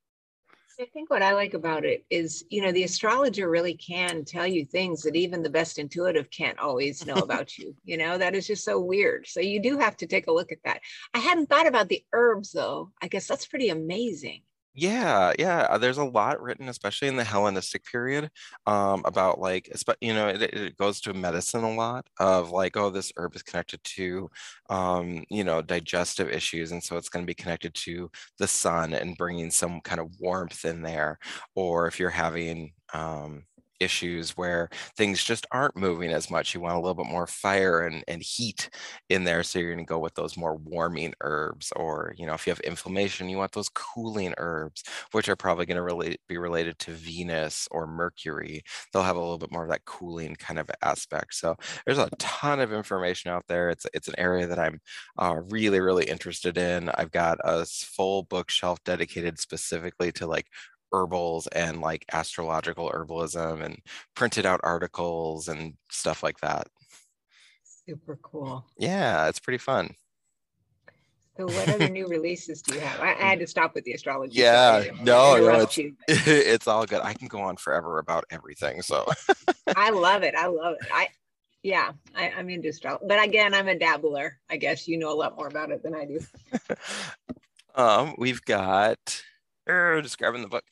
I 0.80 0.84
think 0.92 1.10
what 1.10 1.22
I 1.22 1.32
like 1.32 1.54
about 1.54 1.84
it 1.84 2.04
is, 2.08 2.44
you 2.50 2.62
know, 2.62 2.70
the 2.70 2.84
astrologer 2.84 3.50
really 3.50 3.74
can 3.74 4.24
tell 4.24 4.46
you 4.46 4.64
things 4.64 5.02
that 5.02 5.16
even 5.16 5.42
the 5.42 5.50
best 5.50 5.76
intuitive 5.76 6.30
can't 6.30 6.58
always 6.60 7.04
know 7.04 7.14
about 7.16 7.58
you. 7.58 7.74
You 7.84 7.96
know, 7.96 8.16
that 8.16 8.36
is 8.36 8.46
just 8.46 8.64
so 8.64 8.78
weird. 8.78 9.26
So 9.26 9.40
you 9.40 9.60
do 9.60 9.76
have 9.78 9.96
to 9.96 10.06
take 10.06 10.28
a 10.28 10.32
look 10.32 10.52
at 10.52 10.62
that. 10.64 10.80
I 11.12 11.18
hadn't 11.18 11.48
thought 11.48 11.66
about 11.66 11.88
the 11.88 12.04
herbs 12.12 12.52
though. 12.52 12.92
I 13.02 13.08
guess 13.08 13.26
that's 13.26 13.46
pretty 13.46 13.70
amazing. 13.70 14.42
Yeah, 14.80 15.32
yeah. 15.38 15.66
Uh, 15.70 15.78
there's 15.78 15.98
a 15.98 16.04
lot 16.04 16.40
written, 16.40 16.68
especially 16.68 17.08
in 17.08 17.16
the 17.16 17.24
Hellenistic 17.24 17.84
period, 17.84 18.30
um, 18.66 19.02
about 19.04 19.40
like, 19.40 19.68
you 20.00 20.14
know, 20.14 20.28
it, 20.28 20.42
it 20.42 20.76
goes 20.76 21.00
to 21.00 21.14
medicine 21.14 21.64
a 21.64 21.74
lot 21.74 22.06
of 22.20 22.50
like, 22.52 22.76
oh, 22.76 22.88
this 22.90 23.10
herb 23.16 23.34
is 23.34 23.42
connected 23.42 23.82
to, 23.82 24.30
um, 24.70 25.24
you 25.30 25.42
know, 25.42 25.62
digestive 25.62 26.28
issues, 26.28 26.70
and 26.70 26.82
so 26.84 26.96
it's 26.96 27.08
going 27.08 27.24
to 27.24 27.26
be 27.26 27.34
connected 27.34 27.74
to 27.74 28.08
the 28.38 28.46
sun 28.46 28.92
and 28.92 29.16
bringing 29.16 29.50
some 29.50 29.80
kind 29.80 30.00
of 30.00 30.12
warmth 30.20 30.64
in 30.64 30.82
there. 30.82 31.18
Or 31.56 31.88
if 31.88 31.98
you're 31.98 32.10
having, 32.10 32.72
um, 32.94 33.44
issues 33.80 34.36
where 34.36 34.68
things 34.96 35.22
just 35.22 35.46
aren't 35.52 35.76
moving 35.76 36.10
as 36.10 36.30
much. 36.30 36.54
You 36.54 36.60
want 36.60 36.76
a 36.76 36.80
little 36.80 36.94
bit 36.94 37.10
more 37.10 37.26
fire 37.26 37.82
and, 37.86 38.04
and 38.08 38.22
heat 38.22 38.70
in 39.08 39.24
there. 39.24 39.42
So 39.42 39.58
you're 39.58 39.74
going 39.74 39.84
to 39.84 39.88
go 39.88 39.98
with 39.98 40.14
those 40.14 40.36
more 40.36 40.56
warming 40.56 41.14
herbs. 41.20 41.72
Or, 41.76 42.14
you 42.16 42.26
know, 42.26 42.34
if 42.34 42.46
you 42.46 42.50
have 42.50 42.60
inflammation, 42.60 43.28
you 43.28 43.38
want 43.38 43.52
those 43.52 43.70
cooling 43.70 44.34
herbs, 44.38 44.82
which 45.12 45.28
are 45.28 45.36
probably 45.36 45.66
going 45.66 45.76
to 45.76 45.82
relate, 45.82 46.20
be 46.28 46.38
related 46.38 46.78
to 46.80 46.92
Venus 46.92 47.68
or 47.70 47.86
Mercury. 47.86 48.62
They'll 48.92 49.02
have 49.02 49.16
a 49.16 49.20
little 49.20 49.38
bit 49.38 49.52
more 49.52 49.64
of 49.64 49.70
that 49.70 49.84
cooling 49.84 50.36
kind 50.36 50.58
of 50.58 50.70
aspect. 50.82 51.34
So 51.34 51.56
there's 51.86 51.98
a 51.98 52.10
ton 52.18 52.60
of 52.60 52.72
information 52.72 53.30
out 53.30 53.44
there. 53.48 53.70
It's, 53.70 53.86
it's 53.94 54.08
an 54.08 54.14
area 54.18 54.46
that 54.46 54.58
I'm 54.58 54.80
uh, 55.18 55.40
really, 55.50 55.80
really 55.80 56.04
interested 56.04 56.58
in. 56.58 56.88
I've 56.90 57.10
got 57.12 57.38
a 57.44 57.64
full 57.66 58.24
bookshelf 58.24 58.78
dedicated 58.84 59.38
specifically 59.38 60.12
to 60.12 60.26
like 60.26 60.46
herbals 60.92 61.46
and 61.48 61.81
like 61.81 62.05
astrological 62.12 62.90
herbalism 62.90 63.62
and 63.64 63.79
printed 64.14 64.46
out 64.46 64.61
articles 64.62 65.48
and 65.48 65.74
stuff 65.90 66.22
like 66.22 66.40
that. 66.40 66.66
Super 67.87 68.18
cool. 68.22 68.66
Yeah, 68.77 69.29
it's 69.29 69.40
pretty 69.40 69.59
fun. 69.59 69.94
So 71.38 71.46
what 71.46 71.68
other 71.68 71.88
new 71.88 72.09
releases 72.09 72.62
do 72.62 72.74
you 72.74 72.81
have? 72.81 73.01
I, 73.01 73.14
I 73.14 73.29
had 73.29 73.38
to 73.38 73.46
stop 73.46 73.72
with 73.77 73.85
the 73.85 73.92
astrology. 73.92 74.40
Yeah, 74.40 74.87
no, 75.01 75.37
no, 75.37 75.61
it's, 75.61 75.79
it's 76.09 76.66
all 76.66 76.85
good. 76.85 77.01
I 77.01 77.14
can 77.14 77.29
go 77.29 77.40
on 77.40 77.57
forever 77.57 78.01
about 78.01 78.24
everything. 78.31 78.83
So 78.83 79.07
I 79.77 79.90
love 79.90 80.24
it. 80.24 80.35
I 80.35 80.46
love 80.46 80.74
it. 80.81 80.88
I 80.92 81.09
yeah, 81.62 81.92
I, 82.16 82.31
I'm 82.31 82.51
into 82.51 82.68
astrology. 82.68 83.05
But 83.07 83.22
again, 83.22 83.55
I'm 83.55 83.68
a 83.68 83.79
dabbler. 83.79 84.38
I 84.51 84.57
guess 84.57 84.88
you 84.88 84.98
know 84.98 85.12
a 85.12 85.14
lot 85.14 85.37
more 85.37 85.46
about 85.46 85.70
it 85.70 85.83
than 85.85 85.94
I 85.94 86.07
do. 86.07 86.20
um, 87.74 88.16
we've 88.18 88.44
got 88.44 89.22
er, 89.68 90.03
just 90.03 90.18
grabbing 90.18 90.42
the 90.42 90.48
book. 90.48 90.64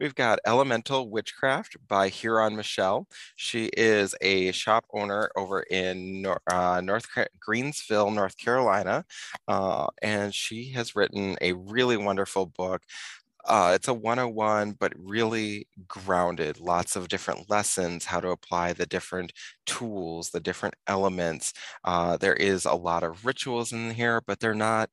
We've 0.00 0.14
got 0.14 0.40
Elemental 0.46 1.08
Witchcraft 1.08 1.76
by 1.88 2.08
Heron 2.08 2.56
Michelle. 2.56 3.06
She 3.36 3.66
is 3.76 4.14
a 4.20 4.52
shop 4.52 4.84
owner 4.92 5.30
over 5.36 5.62
in 5.62 6.26
uh, 6.50 6.80
North 6.82 7.06
Greensville, 7.46 8.14
North 8.14 8.36
Carolina, 8.36 9.04
uh, 9.48 9.86
and 10.02 10.34
she 10.34 10.70
has 10.72 10.96
written 10.96 11.36
a 11.40 11.52
really 11.52 11.96
wonderful 11.96 12.46
book. 12.46 12.82
Uh, 13.46 13.72
it's 13.74 13.88
a 13.88 13.94
101, 13.94 14.72
but 14.72 14.92
really 14.96 15.68
grounded, 15.86 16.58
lots 16.58 16.96
of 16.96 17.08
different 17.08 17.50
lessons, 17.50 18.06
how 18.06 18.18
to 18.18 18.30
apply 18.30 18.72
the 18.72 18.86
different 18.86 19.32
tools, 19.66 20.30
the 20.30 20.40
different 20.40 20.74
elements. 20.86 21.52
Uh, 21.84 22.16
there 22.16 22.34
is 22.34 22.64
a 22.64 22.72
lot 22.72 23.02
of 23.02 23.26
rituals 23.26 23.70
in 23.72 23.90
here, 23.90 24.22
but 24.26 24.40
they're 24.40 24.54
not 24.54 24.88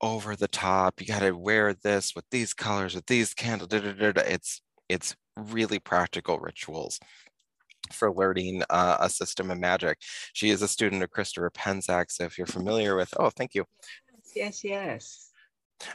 over 0.00 0.36
the 0.36 0.48
top. 0.48 1.00
You 1.00 1.06
got 1.06 1.20
to 1.20 1.32
wear 1.32 1.74
this 1.74 2.14
with 2.14 2.24
these 2.30 2.54
colors, 2.54 2.94
with 2.94 3.06
these 3.06 3.34
candles. 3.34 3.68
Da, 3.68 3.80
da, 3.80 4.12
da, 4.12 4.22
it's 4.22 4.62
it's 4.88 5.14
really 5.36 5.78
practical 5.78 6.38
rituals 6.38 6.98
for 7.92 8.12
learning 8.12 8.62
uh, 8.70 8.98
a 9.00 9.08
system 9.08 9.50
of 9.50 9.58
magic. 9.58 9.98
She 10.32 10.50
is 10.50 10.62
a 10.62 10.68
student 10.68 11.02
of 11.02 11.10
Christopher 11.10 11.50
Penczak. 11.50 12.10
So 12.10 12.24
if 12.24 12.38
you're 12.38 12.46
familiar 12.46 12.96
with, 12.96 13.12
oh, 13.18 13.30
thank 13.30 13.54
you. 13.54 13.64
Yes, 14.34 14.62
yes. 14.64 15.30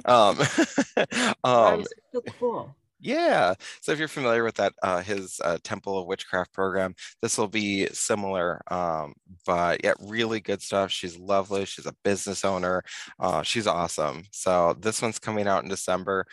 Um, 0.06 0.40
um, 1.44 1.86
so 2.12 2.22
cool. 2.40 2.76
Yeah. 3.00 3.54
So 3.82 3.92
if 3.92 4.00
you're 4.00 4.08
familiar 4.08 4.44
with 4.44 4.56
that, 4.56 4.74
uh, 4.82 5.02
his 5.02 5.40
uh, 5.44 5.58
Temple 5.64 6.00
of 6.00 6.08
Witchcraft 6.08 6.54
program, 6.54 6.96
this 7.22 7.38
will 7.38 7.48
be 7.48 7.88
similar. 7.88 8.62
Um, 8.72 9.14
but 9.46 9.84
yeah, 9.84 9.94
really 10.02 10.40
good 10.40 10.62
stuff. 10.62 10.92
She's 10.92 11.18
lovely. 11.18 11.66
She's 11.66 11.86
a 11.86 11.96
business 12.04 12.46
owner. 12.46 12.84
Uh, 13.20 13.44
she's 13.44 13.68
awesome. 13.68 14.24
So 14.32 14.76
this 14.80 15.02
one's 15.02 15.20
coming 15.20 15.48
out 15.48 15.64
in 15.64 15.70
December. 15.70 16.26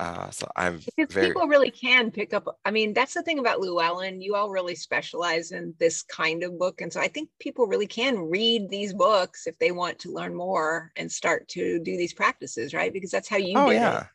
Uh, 0.00 0.30
so 0.30 0.48
I'm 0.56 0.80
because 0.96 1.14
very... 1.14 1.26
people 1.26 1.46
really 1.46 1.70
can 1.70 2.10
pick 2.10 2.32
up. 2.32 2.58
I 2.64 2.70
mean, 2.70 2.94
that's 2.94 3.12
the 3.12 3.22
thing 3.22 3.38
about 3.38 3.60
Llewellyn. 3.60 4.22
You 4.22 4.34
all 4.34 4.48
really 4.48 4.74
specialize 4.74 5.52
in 5.52 5.74
this 5.78 6.02
kind 6.02 6.42
of 6.42 6.58
book, 6.58 6.80
and 6.80 6.90
so 6.90 7.00
I 7.00 7.08
think 7.08 7.28
people 7.38 7.66
really 7.66 7.86
can 7.86 8.16
read 8.18 8.70
these 8.70 8.94
books 8.94 9.46
if 9.46 9.58
they 9.58 9.72
want 9.72 9.98
to 9.98 10.10
learn 10.10 10.34
more 10.34 10.90
and 10.96 11.12
start 11.12 11.48
to 11.48 11.78
do 11.80 11.98
these 11.98 12.14
practices, 12.14 12.72
right? 12.72 12.90
Because 12.90 13.10
that's 13.10 13.28
how 13.28 13.36
you. 13.36 13.58
Oh 13.58 13.68
yeah. 13.68 14.00
It. 14.00 14.06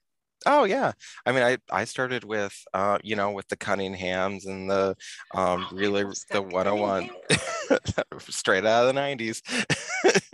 Oh 0.46 0.64
yeah. 0.66 0.92
I 1.26 1.32
mean, 1.32 1.44
I 1.44 1.58
I 1.72 1.86
started 1.86 2.24
with 2.24 2.56
uh, 2.74 3.00
you 3.04 3.16
know, 3.16 3.32
with 3.32 3.48
the 3.48 3.58
Cunninghams 3.58 4.46
and 4.46 4.70
the 4.70 4.96
um 5.34 5.68
oh, 5.72 5.76
really 5.76 6.04
the 6.32 6.42
101 6.42 7.10
straight 8.20 8.66
out 8.66 8.88
of 8.88 8.94
the 8.94 9.00
90s. 9.00 9.42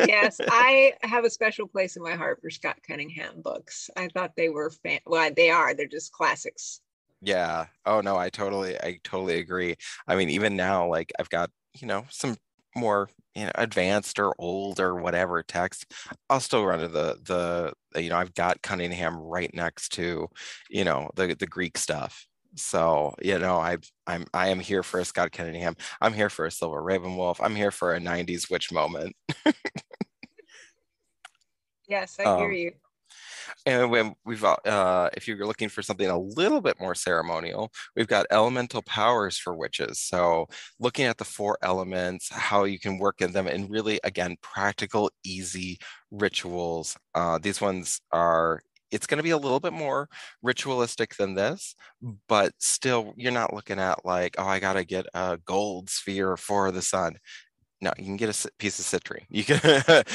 yes, 0.08 0.39
I 0.50 0.93
have 1.04 1.24
a 1.24 1.30
special 1.30 1.67
place 1.67 1.95
in 1.95 2.04
my 2.04 2.13
heart 2.13 2.39
for 2.41 2.50
Scott 2.50 2.78
Cunningham 2.86 3.41
books. 3.41 3.89
I 3.95 4.10
thought 4.10 4.36
they 4.36 4.50
were 4.50 4.69
fan 4.69 5.00
well, 5.06 5.32
they 5.36 5.50
are, 5.50 5.74
they're 5.74 5.88
just 5.88 6.12
classics. 6.12 6.82
Yeah. 7.21 7.67
Oh 7.86 8.02
no, 8.02 8.17
I 8.17 8.30
totally 8.30 8.76
I 8.78 9.00
totally 9.04 9.39
agree. 9.39 9.76
I 10.08 10.15
mean, 10.15 10.30
even 10.30 10.56
now, 10.56 10.88
like 10.88 11.12
I've 11.19 11.30
got, 11.30 11.52
you 11.80 11.88
know, 11.88 12.06
some 12.10 12.36
more 12.75 13.10
you 13.36 13.45
know 13.45 13.51
advanced 13.55 14.19
or 14.19 14.34
old 14.39 14.79
or 14.79 14.95
whatever 14.95 15.41
text 15.43 15.93
i'll 16.29 16.39
still 16.39 16.65
run 16.65 16.79
to 16.79 16.88
the 16.88 17.17
the 17.23 18.01
you 18.01 18.10
know 18.10 18.17
i've 18.17 18.34
got 18.34 18.62
cunningham 18.62 19.15
right 19.17 19.53
next 19.53 19.89
to 19.89 20.27
you 20.69 20.84
know 20.84 21.10
the 21.15 21.36
the 21.36 21.47
greek 21.47 21.77
stuff. 21.77 22.25
So 22.55 23.15
you 23.21 23.39
know 23.39 23.57
i 23.57 23.77
i'm 24.07 24.25
i 24.34 24.49
am 24.49 24.60
here 24.60 24.84
for 24.84 24.99
a 24.99 25.05
scott 25.05 25.31
cunningham. 25.31 25.75
I'm 26.01 26.13
here 26.13 26.29
for 26.29 26.45
a 26.45 26.51
Silver 26.51 26.81
RavenWolf 26.81 27.38
i'm 27.41 27.55
here 27.55 27.71
for 27.71 27.93
a 27.95 27.99
90s 27.99 28.49
witch 28.49 28.71
moment. 28.71 29.15
Yes 31.88 32.19
i 32.19 32.23
hear 32.23 32.47
um, 32.47 32.53
you 32.53 32.71
and 33.66 33.92
when 33.92 34.14
we've, 34.26 34.44
uh, 34.44 35.10
if 35.16 35.28
you're 35.28 35.46
looking 35.46 35.70
for 35.70 35.82
something 35.82 36.08
a 36.10 36.18
little 36.18 36.62
bit 36.62 36.80
more 36.80 36.96
ceremonial, 36.96 37.72
we've 37.96 38.08
got 38.08 38.26
elemental 38.32 38.82
powers 38.84 39.38
for 39.38 39.56
witches. 39.56 40.00
So 40.00 40.48
looking 40.80 41.06
at 41.06 41.18
the 41.18 41.26
four 41.26 41.58
elements, 41.62 42.30
how 42.32 42.64
you 42.66 42.80
can 42.80 42.98
work 42.98 43.22
in 43.22 43.32
them, 43.32 43.48
and 43.48 43.70
really, 43.70 44.00
again, 44.04 44.38
practical, 44.42 45.12
easy 45.24 45.80
rituals. 46.12 46.98
Uh, 47.16 47.40
these 47.42 47.62
ones 47.62 48.02
are 48.12 48.62
it's 48.92 49.08
going 49.08 49.18
to 49.18 49.24
be 49.24 49.30
a 49.30 49.38
little 49.38 49.60
bit 49.62 49.74
more 49.74 50.10
ritualistic 50.42 51.16
than 51.16 51.34
this, 51.34 51.76
but 52.28 52.52
still, 52.60 53.14
you're 53.16 53.32
not 53.32 53.54
looking 53.54 53.80
at 53.80 54.06
like, 54.06 54.36
oh, 54.38 54.46
I 54.46 54.60
got 54.60 54.74
to 54.74 54.84
get 54.84 55.06
a 55.14 55.40
gold 55.46 55.90
sphere 55.90 56.36
for 56.38 56.72
the 56.72 56.82
sun 56.82 57.16
no, 57.82 57.91
you 57.98 58.06
can 58.06 58.15
get 58.17 58.30
a 58.46 58.52
piece 58.60 58.78
of 58.80 58.86
citrine. 58.86 59.26
You 59.30 59.44
can 59.44 59.60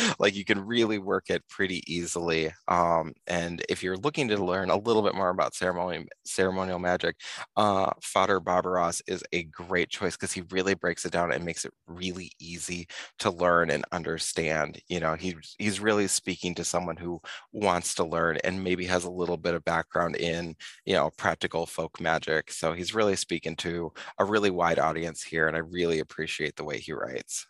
like 0.21 0.37
you 0.37 0.45
can 0.45 0.65
really 0.65 0.99
work 0.99 1.31
it 1.31 1.43
pretty 1.49 1.83
easily. 1.93 2.53
Um, 2.69 3.13
and 3.27 3.63
if 3.69 3.83
you're 3.83 3.97
looking 3.97 4.29
to 4.29 4.37
learn 4.45 4.71
a 4.71 4.77
little 4.77 5.03
bit 5.03 5.15
more 5.17 5.31
about 5.31 5.55
ceremonial 5.55 6.05
ceremonial 6.25 6.79
magic, 6.79 7.17
uh, 7.57 7.91
Frater 8.01 8.41
Barrabbas 8.41 9.03
is 9.09 9.25
a 9.33 9.45
great 9.45 9.89
choice 9.91 10.15
because 10.17 10.33
he 10.33 10.43
really 10.51 10.75
breaks 10.75 11.05
it 11.05 11.13
down 11.13 11.33
and 11.33 11.45
makes 11.45 11.65
it 11.65 11.73
really 11.89 12.31
easy 12.41 12.87
to 13.19 13.31
learn 13.31 13.71
and 13.71 13.85
understand. 13.93 14.81
You 14.89 15.01
know, 15.01 15.15
he 15.15 15.35
he's 15.59 15.81
really 15.81 16.07
speaking 16.09 16.55
to 16.57 16.65
someone 16.65 16.97
who 16.97 17.21
wants 17.53 17.95
to 17.97 18.05
learn 18.05 18.39
and 18.45 18.63
maybe 18.63 18.85
has 18.87 19.05
a 19.05 19.11
little 19.11 19.37
bit 19.37 19.55
of 19.55 19.65
background 19.65 20.17
in 20.17 20.55
you 20.85 20.95
know 20.95 21.11
practical 21.17 21.67
folk 21.67 22.01
magic. 22.01 22.53
So 22.53 22.73
he's 22.75 22.95
really 22.95 23.17
speaking 23.17 23.57
to 23.57 23.93
a 24.19 24.25
really 24.25 24.51
wide 24.51 24.79
audience 24.79 25.23
here, 25.23 25.49
and 25.49 25.57
I 25.57 25.61
really 25.61 25.99
appreciate 26.01 26.57
the 26.57 26.65
way 26.65 26.79
he 26.79 26.93
writes. 26.93 27.47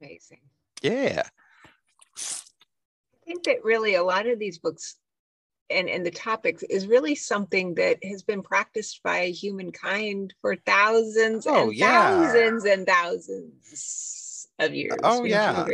Amazing. 0.00 0.40
Yeah. 0.82 1.22
I 2.16 3.24
think 3.26 3.44
that 3.44 3.64
really 3.64 3.94
a 3.94 4.02
lot 4.02 4.26
of 4.26 4.38
these 4.38 4.58
books 4.58 4.96
and, 5.70 5.88
and 5.88 6.04
the 6.04 6.10
topics 6.10 6.62
is 6.64 6.86
really 6.86 7.14
something 7.14 7.74
that 7.76 7.98
has 8.04 8.22
been 8.22 8.42
practiced 8.42 9.02
by 9.02 9.26
humankind 9.26 10.34
for 10.40 10.56
thousands 10.56 11.46
oh, 11.46 11.68
and 11.68 11.74
yeah. 11.74 12.32
thousands 12.32 12.64
and 12.64 12.86
thousands 12.86 14.48
of 14.58 14.74
years. 14.74 14.98
Oh, 15.04 15.24
yeah. 15.24 15.66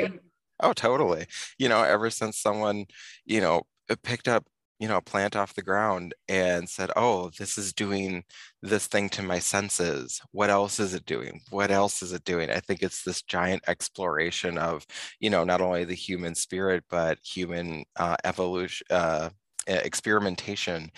Oh, 0.60 0.72
totally. 0.72 1.26
You 1.58 1.68
know, 1.68 1.82
ever 1.82 2.10
since 2.10 2.38
someone, 2.38 2.86
you 3.24 3.40
know, 3.40 3.62
picked 4.02 4.28
up 4.28 4.44
you 4.78 4.88
know 4.88 5.00
plant 5.00 5.36
off 5.36 5.54
the 5.54 5.62
ground 5.62 6.14
and 6.28 6.68
said 6.68 6.90
oh 6.96 7.30
this 7.38 7.56
is 7.58 7.72
doing 7.72 8.24
this 8.62 8.86
thing 8.86 9.08
to 9.10 9.22
my 9.22 9.38
senses. 9.38 10.20
What 10.32 10.50
else 10.50 10.80
is 10.80 10.94
it 10.94 11.06
doing? 11.06 11.40
What 11.50 11.70
else 11.70 12.02
is 12.02 12.12
it 12.12 12.24
doing? 12.24 12.50
I 12.50 12.60
think 12.60 12.82
it's 12.82 13.02
this 13.02 13.22
giant 13.22 13.62
exploration 13.68 14.58
of 14.58 14.86
you 15.20 15.30
know 15.30 15.44
not 15.44 15.60
only 15.60 15.84
the 15.84 15.94
human 15.94 16.34
spirit 16.34 16.84
but 16.90 17.18
human 17.22 17.84
uh, 17.96 18.16
evolution 18.24 18.86
uh, 18.90 19.30
experimentation 19.68 20.88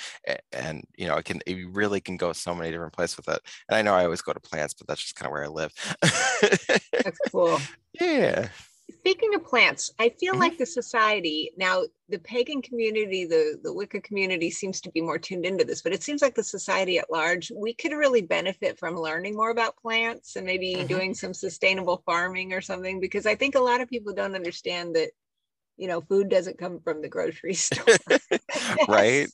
and 0.53 0.85
you 0.97 1.07
know 1.09 1.17
it 1.17 1.25
can 1.25 1.41
it 1.47 1.57
really 1.73 2.01
can 2.03 2.17
go 2.19 2.33
so 2.35 2.55
many 2.55 2.71
different 2.71 2.93
places 2.93 3.17
with 3.17 3.29
it. 3.29 3.41
And 3.69 3.77
i 3.77 3.83
know 3.83 3.95
i 3.95 4.05
always 4.05 4.21
go 4.23 4.33
to 4.33 4.41
plants 4.41 4.75
but 4.75 4.87
that's 4.87 5.01
just 5.03 5.15
kind 5.17 5.27
of 5.27 5.33
where 5.33 5.45
i 5.45 5.49
live. 5.49 5.73
That's 6.03 7.19
cool. 7.31 7.59
Yeah 8.01 8.49
Speaking 8.91 9.35
of 9.35 9.45
plants, 9.45 9.93
I 9.99 10.09
feel 10.09 10.33
mm-hmm. 10.33 10.43
like 10.43 10.59
the 10.59 10.67
society 10.67 11.53
now, 11.57 11.85
the 12.09 12.19
pagan 12.19 12.63
community, 12.63 13.27
the 13.27 13.59
the 13.63 13.73
Wicca 13.73 14.01
community 14.01 14.51
seems 14.51 14.81
to 14.81 14.91
be 14.91 15.01
more 15.01 15.19
tuned 15.19 15.45
into 15.45 15.65
this, 15.65 15.83
but 15.83 15.93
it 15.93 16.03
seems 16.03 16.23
like 16.23 16.35
the 16.35 16.43
society 16.43 16.99
at 16.99 17.11
large, 17.11 17.53
we 17.55 17.75
could 17.75 17.93
really 17.93 18.23
benefit 18.23 18.79
from 18.79 18.97
learning 18.97 19.37
more 19.37 19.51
about 19.51 19.77
plants 19.77 20.37
and 20.37 20.47
maybe 20.47 20.75
mm-hmm. 20.75 20.87
doing 20.87 21.15
some 21.15 21.35
sustainable 21.35 22.03
farming 22.07 22.53
or 22.55 22.63
something. 22.63 22.99
Because 22.99 23.27
I 23.27 23.35
think 23.35 23.55
a 23.55 23.61
lot 23.61 23.81
of 23.81 23.91
people 23.91 24.15
don't 24.15 24.35
understand 24.35 24.97
that 24.97 25.11
you 25.79 25.87
know, 25.87 26.01
food 26.01 26.29
doesn't 26.29 26.59
come 26.59 26.81
from 26.81 27.01
the 27.01 27.09
grocery 27.09 27.55
store. 27.55 27.97
right. 28.89 29.29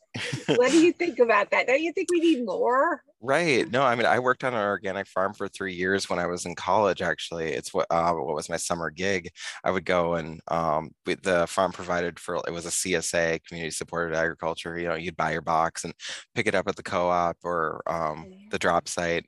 what 0.47 0.71
do 0.71 0.79
you 0.85 0.93
think 0.93 1.19
about 1.19 1.51
that? 1.51 1.67
Don't 1.67 1.83
you 1.83 1.93
think 1.93 2.11
we 2.11 2.21
need 2.21 2.45
more? 2.45 3.03
Right. 3.21 3.71
No, 3.71 3.83
I 3.83 3.95
mean, 3.95 4.05
I 4.05 4.19
worked 4.19 4.45
on 4.45 4.53
an 4.53 4.61
organic 4.61 5.07
farm 5.07 5.33
for 5.33 5.49
three 5.49 5.73
years 5.73 6.11
when 6.11 6.19
I 6.19 6.27
was 6.27 6.45
in 6.45 6.55
college. 6.55 7.01
Actually, 7.01 7.53
it's 7.53 7.73
what 7.73 7.87
uh, 7.91 8.13
what 8.13 8.35
was 8.35 8.51
my 8.51 8.59
summer 8.59 8.91
gig. 8.91 9.31
I 9.65 9.71
would 9.71 9.87
go 9.87 10.15
and 10.15 10.41
um, 10.49 10.91
the 11.05 11.47
farm 11.49 11.73
provided 11.73 12.21
for 12.21 12.37
it 12.47 12.53
was 12.53 12.67
a 12.67 12.71
CSA, 12.71 13.43
community 13.47 13.71
supported 13.71 14.15
agriculture. 14.15 14.79
You 14.79 14.89
know, 14.89 14.95
you'd 14.95 15.17
buy 15.17 15.33
your 15.33 15.41
box 15.41 15.85
and 15.85 15.95
pick 16.35 16.47
it 16.47 16.55
up 16.55 16.69
at 16.69 16.77
the 16.77 16.83
co-op 16.83 17.39
or 17.45 17.83
um, 17.87 18.31
the 18.51 18.59
drop 18.59 18.89
site. 18.89 19.25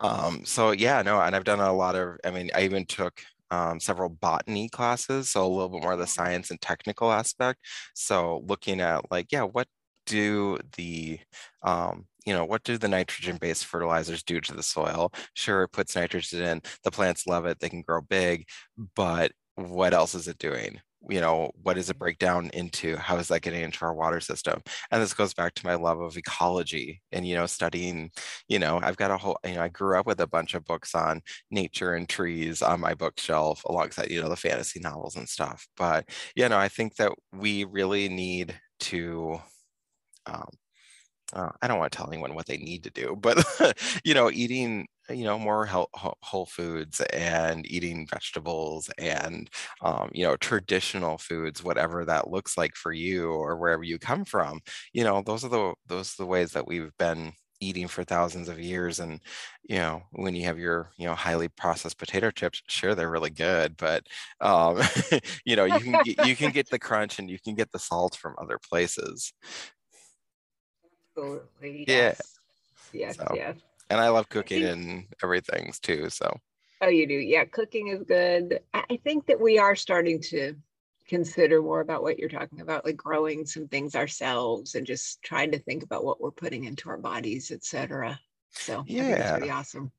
Um, 0.00 0.44
so 0.44 0.72
yeah, 0.72 1.02
no, 1.02 1.20
and 1.20 1.36
I've 1.36 1.44
done 1.44 1.60
a 1.60 1.72
lot 1.72 1.94
of. 1.94 2.16
I 2.24 2.30
mean, 2.30 2.50
I 2.54 2.64
even 2.64 2.84
took 2.84 3.22
um, 3.54 3.80
several 3.80 4.08
botany 4.08 4.68
classes, 4.68 5.30
so 5.30 5.46
a 5.46 5.48
little 5.48 5.68
bit 5.68 5.82
more 5.82 5.92
of 5.94 5.98
the 5.98 6.06
science 6.06 6.50
and 6.50 6.60
technical 6.60 7.12
aspect. 7.12 7.58
So 7.94 8.42
looking 8.46 8.80
at 8.80 9.10
like, 9.10 9.28
yeah, 9.32 9.44
what 9.44 9.68
do 10.06 10.58
the 10.76 11.18
um, 11.62 12.06
you 12.26 12.32
know, 12.34 12.44
what 12.44 12.64
do 12.64 12.78
the 12.78 12.88
nitrogen-based 12.88 13.66
fertilizers 13.66 14.22
do 14.22 14.40
to 14.40 14.54
the 14.54 14.62
soil? 14.62 15.12
Sure, 15.34 15.64
it 15.64 15.72
puts 15.72 15.94
nitrogen 15.96 16.42
in, 16.42 16.62
the 16.82 16.90
plants 16.90 17.26
love 17.26 17.46
it, 17.46 17.60
they 17.60 17.68
can 17.68 17.82
grow 17.82 18.00
big, 18.00 18.46
but 18.96 19.32
what 19.56 19.92
else 19.94 20.14
is 20.14 20.26
it 20.28 20.38
doing? 20.38 20.80
You 21.10 21.20
know 21.20 21.50
what 21.62 21.74
does 21.74 21.90
it 21.90 21.98
break 21.98 22.18
down 22.18 22.50
into 22.54 22.96
how 22.96 23.16
is 23.16 23.28
that 23.28 23.42
getting 23.42 23.62
into 23.62 23.84
our 23.84 23.94
water 23.94 24.20
system? 24.20 24.62
And 24.90 25.02
this 25.02 25.14
goes 25.14 25.34
back 25.34 25.54
to 25.54 25.66
my 25.66 25.74
love 25.74 26.00
of 26.00 26.16
ecology 26.16 27.02
and 27.12 27.26
you 27.26 27.34
know 27.34 27.46
studying 27.46 28.10
you 28.48 28.58
know 28.58 28.80
i've 28.82 28.96
got 28.96 29.10
a 29.10 29.16
whole 29.18 29.38
you 29.44 29.54
know 29.54 29.62
i 29.62 29.68
grew 29.68 29.98
up 29.98 30.06
with 30.06 30.20
a 30.20 30.26
bunch 30.26 30.54
of 30.54 30.64
books 30.64 30.94
on 30.94 31.20
nature 31.50 31.94
and 31.94 32.08
trees 32.08 32.62
on 32.62 32.80
my 32.80 32.94
bookshelf 32.94 33.62
alongside 33.66 34.10
you 34.10 34.20
know 34.20 34.28
the 34.28 34.36
fantasy 34.36 34.80
novels 34.80 35.16
and 35.16 35.28
stuff. 35.28 35.66
But 35.76 36.08
you 36.36 36.48
know 36.48 36.58
i 36.58 36.68
think 36.68 36.96
that 36.96 37.12
we 37.32 37.64
really 37.64 38.08
need 38.08 38.58
to 38.80 39.38
um, 40.26 40.48
uh, 41.32 41.50
I 41.62 41.68
don't 41.68 41.78
want 41.78 41.92
to 41.92 41.96
tell 41.98 42.08
anyone 42.08 42.34
what 42.34 42.46
they 42.46 42.56
need 42.58 42.84
to 42.84 42.90
do, 42.90 43.16
but 43.20 43.44
you 44.04 44.14
know, 44.14 44.30
eating 44.30 44.86
you 45.10 45.24
know 45.24 45.38
more 45.38 45.66
whole 45.66 46.46
foods 46.46 47.00
and 47.12 47.66
eating 47.70 48.06
vegetables 48.06 48.90
and 48.98 49.50
um, 49.82 50.10
you 50.12 50.24
know 50.24 50.36
traditional 50.36 51.18
foods 51.18 51.62
whatever 51.62 52.04
that 52.04 52.30
looks 52.30 52.56
like 52.56 52.74
for 52.74 52.92
you 52.92 53.30
or 53.30 53.56
wherever 53.56 53.82
you 53.82 53.98
come 53.98 54.24
from 54.24 54.60
you 54.92 55.04
know 55.04 55.22
those 55.22 55.44
are 55.44 55.50
the 55.50 55.74
those 55.86 56.14
are 56.14 56.22
the 56.22 56.26
ways 56.26 56.52
that 56.52 56.66
we've 56.66 56.96
been 56.98 57.32
eating 57.60 57.86
for 57.88 58.04
thousands 58.04 58.48
of 58.48 58.58
years 58.60 58.98
and 59.00 59.20
you 59.68 59.76
know 59.76 60.02
when 60.12 60.34
you 60.34 60.44
have 60.44 60.58
your 60.58 60.90
you 60.96 61.06
know 61.06 61.14
highly 61.14 61.48
processed 61.48 61.98
potato 61.98 62.30
chips 62.30 62.62
sure 62.68 62.94
they're 62.94 63.10
really 63.10 63.30
good 63.30 63.76
but 63.76 64.06
um 64.40 64.80
you 65.44 65.56
know 65.56 65.64
you 65.64 65.82
can 65.82 65.98
get, 65.98 66.18
you 66.18 66.36
can 66.36 66.50
get 66.50 66.68
the 66.70 66.78
crunch 66.80 67.18
and 67.18 67.30
you 67.30 67.38
can 67.38 67.54
get 67.54 67.70
the 67.72 67.78
salt 67.78 68.16
from 68.16 68.34
other 68.38 68.58
places 68.58 69.32
Absolutely. 71.16 71.84
Yes. 71.86 72.38
Yeah. 72.92 73.06
Yes. 73.06 73.16
So, 73.18 73.24
yes. 73.30 73.60
And 73.90 74.00
I 74.00 74.08
love 74.08 74.28
cooking 74.28 74.64
I 74.64 74.72
think, 74.72 74.76
and 74.76 75.04
everything 75.22 75.72
too. 75.82 76.08
So. 76.10 76.36
Oh, 76.80 76.88
you 76.88 77.06
do. 77.06 77.14
Yeah, 77.14 77.44
cooking 77.44 77.88
is 77.88 78.02
good. 78.02 78.60
I 78.74 78.98
think 79.04 79.26
that 79.26 79.40
we 79.40 79.58
are 79.58 79.76
starting 79.76 80.20
to 80.22 80.54
consider 81.06 81.62
more 81.62 81.80
about 81.80 82.02
what 82.02 82.18
you're 82.18 82.28
talking 82.28 82.60
about, 82.60 82.84
like 82.84 82.96
growing 82.96 83.46
some 83.46 83.68
things 83.68 83.94
ourselves 83.94 84.74
and 84.74 84.86
just 84.86 85.22
trying 85.22 85.52
to 85.52 85.58
think 85.58 85.82
about 85.82 86.04
what 86.04 86.20
we're 86.20 86.30
putting 86.30 86.64
into 86.64 86.88
our 86.88 86.96
bodies, 86.96 87.50
etc. 87.50 88.18
So 88.50 88.84
yeah, 88.86 89.16
that's 89.16 89.30
pretty 89.32 89.50
awesome. 89.50 89.92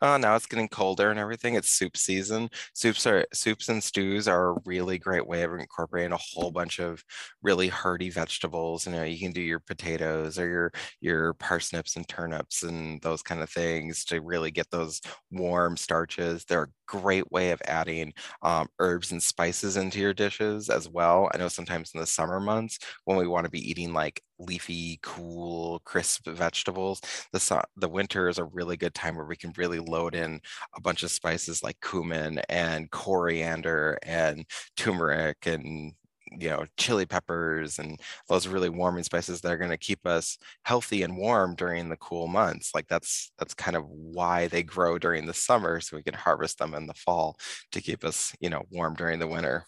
Oh, 0.00 0.16
now 0.16 0.36
it's 0.36 0.46
getting 0.46 0.68
colder 0.68 1.10
and 1.10 1.18
everything. 1.18 1.54
It's 1.54 1.68
soup 1.70 1.96
season. 1.96 2.48
Soups 2.74 3.06
are 3.06 3.26
soups 3.32 3.68
and 3.68 3.82
stews 3.82 4.28
are 4.28 4.50
a 4.50 4.58
really 4.64 4.98
great 4.98 5.26
way 5.26 5.42
of 5.42 5.52
incorporating 5.54 6.12
a 6.12 6.18
whole 6.18 6.50
bunch 6.50 6.78
of 6.78 7.02
really 7.42 7.68
hearty 7.68 8.10
vegetables. 8.10 8.86
You 8.86 8.92
know, 8.92 9.02
you 9.02 9.18
can 9.18 9.32
do 9.32 9.40
your 9.40 9.60
potatoes 9.60 10.38
or 10.38 10.48
your 10.48 10.72
your 11.00 11.34
parsnips 11.34 11.96
and 11.96 12.08
turnips 12.08 12.62
and 12.62 13.00
those 13.02 13.22
kind 13.22 13.42
of 13.42 13.50
things 13.50 14.04
to 14.06 14.20
really 14.20 14.50
get 14.50 14.70
those 14.70 15.00
warm 15.30 15.76
starches. 15.76 16.44
They're 16.44 16.64
a 16.64 16.68
great 16.86 17.30
way 17.30 17.50
of 17.50 17.60
adding 17.66 18.12
um, 18.42 18.68
herbs 18.78 19.12
and 19.12 19.22
spices 19.22 19.76
into 19.76 19.98
your 20.00 20.14
dishes 20.14 20.68
as 20.70 20.88
well. 20.88 21.30
I 21.34 21.38
know 21.38 21.48
sometimes 21.48 21.90
in 21.94 22.00
the 22.00 22.06
summer 22.06 22.40
months 22.40 22.78
when 23.04 23.16
we 23.16 23.26
want 23.26 23.44
to 23.44 23.50
be 23.50 23.68
eating 23.70 23.92
like 23.92 24.22
leafy, 24.38 24.98
cool, 25.02 25.80
crisp 25.84 26.26
vegetables. 26.26 27.00
The 27.32 27.64
the 27.76 27.88
winter 27.88 28.28
is 28.28 28.38
a 28.38 28.44
really 28.44 28.76
good 28.76 28.94
time 28.94 29.16
where 29.16 29.26
we 29.26 29.36
can 29.36 29.52
really 29.56 29.78
load 29.80 30.14
in 30.14 30.40
a 30.76 30.80
bunch 30.80 31.02
of 31.02 31.10
spices 31.10 31.62
like 31.62 31.80
cumin 31.80 32.40
and 32.48 32.90
coriander 32.90 33.98
and 34.02 34.44
turmeric 34.76 35.46
and 35.46 35.92
you 36.38 36.48
know 36.50 36.64
chili 36.76 37.06
peppers 37.06 37.78
and 37.78 38.00
those 38.28 38.48
really 38.48 38.68
warming 38.68 39.04
spices 39.04 39.40
that 39.40 39.52
are 39.52 39.56
going 39.56 39.70
to 39.70 39.76
keep 39.76 40.04
us 40.06 40.36
healthy 40.64 41.02
and 41.02 41.16
warm 41.16 41.54
during 41.54 41.88
the 41.88 41.96
cool 41.98 42.26
months 42.26 42.72
like 42.74 42.86
that's 42.88 43.30
that's 43.38 43.54
kind 43.54 43.76
of 43.76 43.84
why 43.86 44.48
they 44.48 44.62
grow 44.62 44.98
during 44.98 45.24
the 45.26 45.34
summer 45.34 45.80
so 45.80 45.96
we 45.96 46.02
can 46.02 46.14
harvest 46.14 46.58
them 46.58 46.74
in 46.74 46.86
the 46.86 46.94
fall 46.94 47.36
to 47.70 47.80
keep 47.80 48.04
us 48.04 48.34
you 48.40 48.50
know 48.50 48.62
warm 48.70 48.94
during 48.94 49.18
the 49.20 49.26
winter 49.26 49.64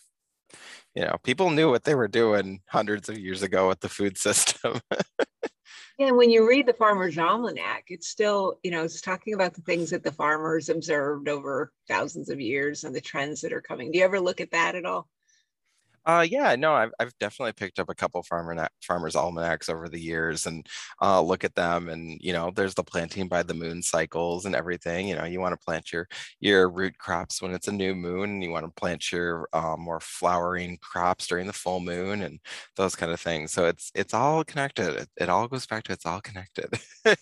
you 0.99 1.05
know 1.05 1.17
people 1.23 1.51
knew 1.51 1.71
what 1.71 1.85
they 1.85 1.95
were 1.95 2.09
doing 2.09 2.61
hundreds 2.67 3.09
of 3.09 3.17
years 3.17 3.45
ago 3.45 3.69
with 3.69 3.79
the 3.79 3.89
food 3.89 4.19
system. 4.27 4.81
Yeah 5.97 6.11
when 6.11 6.31
you 6.31 6.49
read 6.49 6.67
the 6.67 6.75
farmer's 6.75 7.19
almanac 7.19 7.85
it's 7.89 8.09
still 8.09 8.59
you 8.65 8.73
know 8.73 8.83
it's 8.83 9.01
talking 9.01 9.35
about 9.35 9.55
the 9.55 9.63
things 9.63 9.91
that 9.91 10.03
the 10.03 10.13
farmers 10.13 10.69
observed 10.69 11.29
over 11.29 11.73
thousands 11.87 12.31
of 12.31 12.41
years 12.41 12.83
and 12.83 12.95
the 12.95 13.01
trends 13.01 13.41
that 13.43 13.53
are 13.53 13.61
coming. 13.61 13.93
Do 13.93 13.99
you 13.99 14.05
ever 14.05 14.19
look 14.19 14.41
at 14.41 14.51
that 14.51 14.75
at 14.75 14.85
all 14.85 15.09
uh, 16.09 16.23
yeah, 16.23 16.57
no, 16.57 16.73
I've, 16.73 16.91
I've 16.99 17.13
definitely 17.19 17.53
picked 17.53 17.79
up 17.79 17.91
a 17.91 17.95
couple 17.95 18.23
farmer 18.23 18.67
farmers 18.83 19.15
almanacs 19.15 19.69
over 19.69 19.91
the 19.91 20.01
years 20.01 20.47
and 20.47 20.67
uh, 21.03 21.21
look 21.21 21.45
at 21.45 21.55
them. 21.55 21.91
And 21.91 22.19
you 22.23 22.33
know, 22.33 22.51
there's 22.51 22.73
the 22.73 22.83
planting 22.83 23.29
by 23.29 23.43
the 23.43 23.53
moon 23.53 23.83
cycles 23.83 24.47
and 24.47 24.55
everything. 24.55 25.07
You 25.07 25.17
know, 25.17 25.25
you 25.25 25.39
want 25.39 25.53
to 25.53 25.63
plant 25.63 25.93
your 25.93 26.09
your 26.41 26.71
root 26.71 26.97
crops 26.97 27.43
when 27.43 27.53
it's 27.53 27.69
a 27.69 27.73
new 27.73 27.95
moon, 27.95 28.31
and 28.31 28.43
you 28.43 28.51
want 28.51 28.65
to 28.65 28.81
plant 28.81 29.13
your 29.13 29.51
uh, 29.53 29.77
more 29.79 30.01
flowering 30.01 30.79
crops 30.79 31.27
during 31.27 31.47
the 31.47 31.53
full 31.53 31.81
moon, 31.81 32.23
and 32.23 32.41
those 32.77 32.97
kind 32.97 33.13
of 33.13 33.21
things. 33.21 33.53
So 33.53 33.67
it's 33.67 33.93
it's 33.95 34.15
all 34.15 34.45
connected. 34.45 34.89
It, 35.03 35.09
it 35.21 35.29
all 35.29 35.47
goes 35.47 35.67
back 35.67 35.85
to 35.85 35.93
it's 35.93 36.07
all 36.07 36.23
connected. 36.23 36.73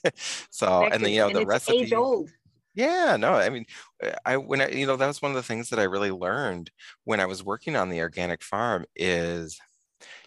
so 0.50 0.66
connected. 0.66 0.94
and 0.94 1.04
then 1.04 1.12
you 1.12 1.20
know 1.22 1.26
and 1.26 1.36
the 1.36 1.46
recipe. 1.46 1.78
Age 1.78 1.92
old. 1.92 2.30
Yeah, 2.76 3.16
no, 3.16 3.34
I 3.34 3.48
mean, 3.50 3.66
uh, 4.04 4.12
I 4.26 4.36
when 4.36 4.60
I, 4.60 4.68
you 4.70 4.86
know, 4.86 4.96
that 4.96 5.06
was 5.06 5.22
one 5.22 5.30
of 5.32 5.36
the 5.36 5.42
things 5.42 5.70
that 5.70 5.78
I 5.80 5.84
really 5.84 6.10
learned 6.10 6.70
when 7.04 7.20
I 7.20 7.26
was 7.26 7.42
working 7.44 7.74
on 7.76 7.88
the 7.88 8.00
organic 8.00 8.42
farm 8.42 8.84
is 8.94 9.58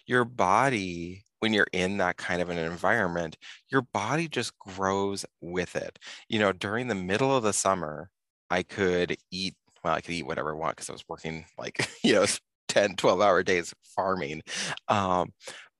your 0.07 0.25
body 0.25 1.25
when 1.39 1.53
you're 1.53 1.67
in 1.73 1.97
that 1.99 2.17
kind 2.17 2.41
of 2.41 2.49
an 2.49 2.57
environment, 2.59 3.37
your 3.71 3.83
body 3.83 4.27
just 4.27 4.57
grows 4.59 5.25
with 5.41 5.75
it. 5.75 5.99
You 6.29 6.39
know, 6.39 6.53
during 6.53 6.87
the 6.87 6.95
middle 6.95 7.35
of 7.35 7.43
the 7.43 7.53
summer, 7.53 8.09
I 8.49 8.63
could 8.63 9.17
eat, 9.31 9.55
well, 9.83 9.95
I 9.95 10.01
could 10.01 10.13
eat 10.15 10.25
whatever 10.27 10.51
I 10.51 10.55
want 10.55 10.77
because 10.77 10.89
I 10.89 10.93
was 10.93 11.05
working 11.09 11.45
like, 11.57 11.89
you 12.03 12.13
know, 12.15 12.25
10, 12.69 12.95
12 12.97 13.21
hour 13.21 13.43
days 13.43 13.73
farming. 13.83 14.43
Um, 14.89 15.33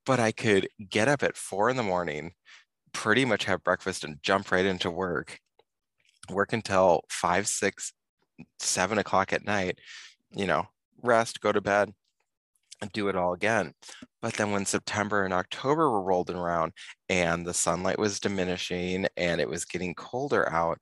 but 0.05 0.19
I 0.19 0.31
could 0.33 0.69
get 0.89 1.07
up 1.09 1.23
at 1.23 1.37
four 1.37 1.69
in 1.69 1.77
the 1.77 1.83
morning, 1.83 2.33
pretty 2.93 3.25
much 3.25 3.45
have 3.45 3.63
breakfast 3.63 4.03
and 4.03 4.21
jump 4.23 4.51
right 4.51 4.65
into 4.65 4.91
work 4.91 5.39
work 6.29 6.53
until 6.53 7.03
five, 7.09 7.47
six, 7.47 7.93
seven 8.59 8.97
o'clock 8.97 9.33
at 9.33 9.45
night, 9.45 9.79
you 10.31 10.47
know, 10.47 10.67
rest, 11.01 11.41
go 11.41 11.51
to 11.51 11.61
bed, 11.61 11.93
and 12.81 12.91
do 12.91 13.07
it 13.09 13.15
all 13.15 13.33
again. 13.33 13.73
But 14.21 14.33
then 14.33 14.51
when 14.51 14.65
September 14.65 15.23
and 15.23 15.33
October 15.33 15.89
were 15.89 16.01
rolled 16.01 16.29
around 16.29 16.73
and 17.09 17.45
the 17.45 17.53
sunlight 17.53 17.99
was 17.99 18.19
diminishing 18.19 19.07
and 19.17 19.41
it 19.41 19.49
was 19.49 19.65
getting 19.65 19.95
colder 19.95 20.49
out, 20.51 20.79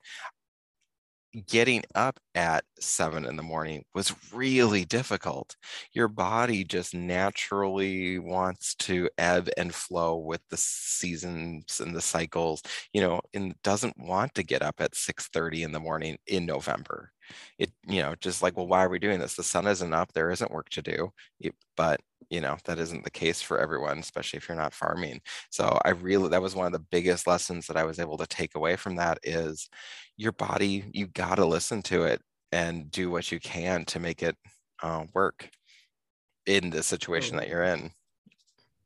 getting 1.46 1.82
up 1.94 2.18
at 2.34 2.64
seven 2.80 3.24
in 3.24 3.36
the 3.36 3.42
morning 3.42 3.84
was 3.94 4.14
really 4.32 4.84
difficult. 4.84 5.56
Your 5.92 6.08
body 6.08 6.64
just 6.64 6.94
naturally 6.94 8.18
wants 8.18 8.74
to 8.76 9.08
ebb 9.18 9.48
and 9.56 9.74
flow 9.74 10.16
with 10.16 10.40
the 10.50 10.56
seasons 10.56 11.80
and 11.80 11.94
the 11.94 12.00
cycles, 12.00 12.62
you 12.92 13.00
know, 13.00 13.20
and 13.34 13.54
doesn't 13.62 13.98
want 13.98 14.34
to 14.34 14.42
get 14.42 14.62
up 14.62 14.76
at 14.80 14.94
6 14.94 15.28
30 15.28 15.62
in 15.62 15.72
the 15.72 15.80
morning 15.80 16.18
in 16.26 16.46
November. 16.46 17.12
It, 17.58 17.72
you 17.86 18.00
know, 18.02 18.14
just 18.20 18.42
like, 18.42 18.56
well, 18.56 18.66
why 18.68 18.84
are 18.84 18.88
we 18.88 18.98
doing 18.98 19.18
this? 19.20 19.34
The 19.34 19.42
sun 19.42 19.66
isn't 19.66 19.92
up, 19.92 20.12
there 20.12 20.30
isn't 20.30 20.50
work 20.50 20.68
to 20.70 20.82
do. 20.82 21.12
But 21.76 22.00
you 22.30 22.40
know 22.40 22.56
that 22.64 22.78
isn't 22.78 23.04
the 23.04 23.10
case 23.10 23.40
for 23.40 23.58
everyone 23.58 23.98
especially 23.98 24.36
if 24.36 24.48
you're 24.48 24.56
not 24.56 24.74
farming. 24.74 25.20
So 25.50 25.78
i 25.84 25.90
really 25.90 26.28
that 26.30 26.42
was 26.42 26.54
one 26.54 26.66
of 26.66 26.72
the 26.72 26.86
biggest 26.90 27.26
lessons 27.26 27.66
that 27.66 27.76
i 27.76 27.84
was 27.84 27.98
able 27.98 28.18
to 28.18 28.26
take 28.26 28.54
away 28.54 28.76
from 28.76 28.96
that 28.96 29.18
is 29.22 29.68
your 30.16 30.32
body 30.32 30.84
you 30.92 31.06
got 31.06 31.36
to 31.36 31.46
listen 31.46 31.82
to 31.82 32.04
it 32.04 32.20
and 32.52 32.90
do 32.90 33.10
what 33.10 33.30
you 33.30 33.38
can 33.40 33.84
to 33.86 34.00
make 34.00 34.22
it 34.22 34.36
uh, 34.82 35.04
work 35.14 35.50
in 36.46 36.70
the 36.70 36.82
situation 36.82 37.36
that 37.36 37.48
you're 37.48 37.62
in. 37.62 37.90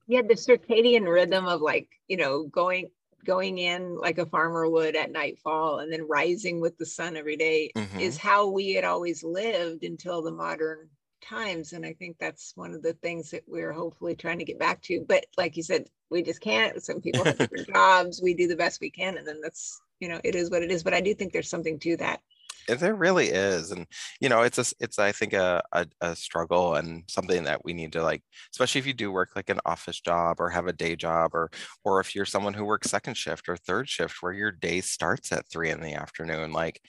Yeah 0.06 0.22
the 0.22 0.34
circadian 0.34 1.06
rhythm 1.06 1.46
of 1.46 1.60
like 1.60 1.88
you 2.08 2.16
know 2.16 2.44
going 2.48 2.88
going 3.24 3.58
in 3.58 3.96
like 3.96 4.18
a 4.18 4.26
farmer 4.26 4.68
would 4.68 4.96
at 4.96 5.12
nightfall 5.12 5.78
and 5.78 5.92
then 5.92 6.08
rising 6.08 6.60
with 6.60 6.76
the 6.76 6.86
sun 6.86 7.16
every 7.16 7.36
day 7.36 7.70
mm-hmm. 7.76 8.00
is 8.00 8.16
how 8.16 8.48
we 8.48 8.72
had 8.72 8.84
always 8.84 9.22
lived 9.22 9.84
until 9.84 10.22
the 10.22 10.32
modern 10.32 10.88
times 11.22 11.72
and 11.72 11.86
i 11.86 11.92
think 11.92 12.16
that's 12.18 12.52
one 12.56 12.72
of 12.72 12.82
the 12.82 12.92
things 12.94 13.30
that 13.30 13.42
we're 13.46 13.72
hopefully 13.72 14.14
trying 14.14 14.38
to 14.38 14.44
get 14.44 14.58
back 14.58 14.82
to 14.82 15.04
but 15.08 15.24
like 15.36 15.56
you 15.56 15.62
said 15.62 15.86
we 16.12 16.22
just 16.22 16.42
can't. 16.42 16.80
Some 16.82 17.00
people 17.00 17.24
have 17.24 17.38
different 17.38 17.68
jobs. 17.72 18.20
We 18.22 18.34
do 18.34 18.46
the 18.46 18.54
best 18.54 18.80
we 18.80 18.90
can 18.90 19.16
and 19.16 19.26
then 19.26 19.40
that's 19.40 19.80
you 19.98 20.08
know 20.08 20.20
it 20.22 20.34
is 20.34 20.50
what 20.50 20.62
it 20.62 20.70
is 20.70 20.82
but 20.82 20.94
i 20.94 21.00
do 21.00 21.14
think 21.14 21.32
there's 21.32 21.48
something 21.48 21.78
to 21.80 21.96
that. 21.96 22.20
There 22.68 22.94
really 22.94 23.28
is 23.28 23.72
and 23.72 23.86
you 24.20 24.28
know 24.28 24.42
it's 24.42 24.58
a 24.58 24.64
it's 24.78 24.96
i 25.00 25.10
think 25.10 25.32
a, 25.32 25.62
a, 25.72 25.84
a, 26.00 26.14
struggle 26.14 26.76
and 26.76 27.02
something 27.08 27.42
that 27.42 27.64
we 27.64 27.72
need 27.72 27.92
to 27.94 28.04
like 28.04 28.22
especially 28.52 28.78
if 28.78 28.86
you 28.86 28.92
do 28.92 29.10
work 29.10 29.30
like 29.34 29.50
an 29.50 29.58
office 29.66 30.00
job 30.00 30.36
or 30.38 30.48
have 30.48 30.68
a 30.68 30.72
day 30.72 30.94
job 30.94 31.32
or 31.34 31.50
or 31.82 31.98
if 31.98 32.14
you're 32.14 32.24
someone 32.24 32.54
who 32.54 32.64
works 32.64 32.88
second 32.88 33.16
shift 33.16 33.48
or 33.48 33.56
third 33.56 33.88
shift 33.88 34.22
where 34.22 34.32
your 34.32 34.52
day 34.52 34.80
starts 34.80 35.32
at 35.32 35.48
three 35.50 35.70
in 35.70 35.80
the 35.80 35.94
afternoon 35.94 36.52
like 36.52 36.80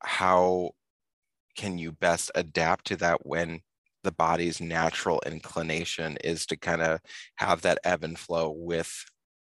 how 0.00 0.72
can 1.56 1.78
you 1.78 1.90
best 1.90 2.30
adapt 2.34 2.88
to 2.88 2.96
that 2.96 3.24
when 3.24 3.62
the 4.04 4.12
body's 4.12 4.60
natural 4.60 5.20
inclination 5.26 6.16
is 6.22 6.46
to 6.46 6.56
kind 6.56 6.82
of 6.82 7.00
have 7.36 7.62
that 7.62 7.78
ebb 7.84 8.04
and 8.04 8.18
flow 8.18 8.50
with 8.50 9.04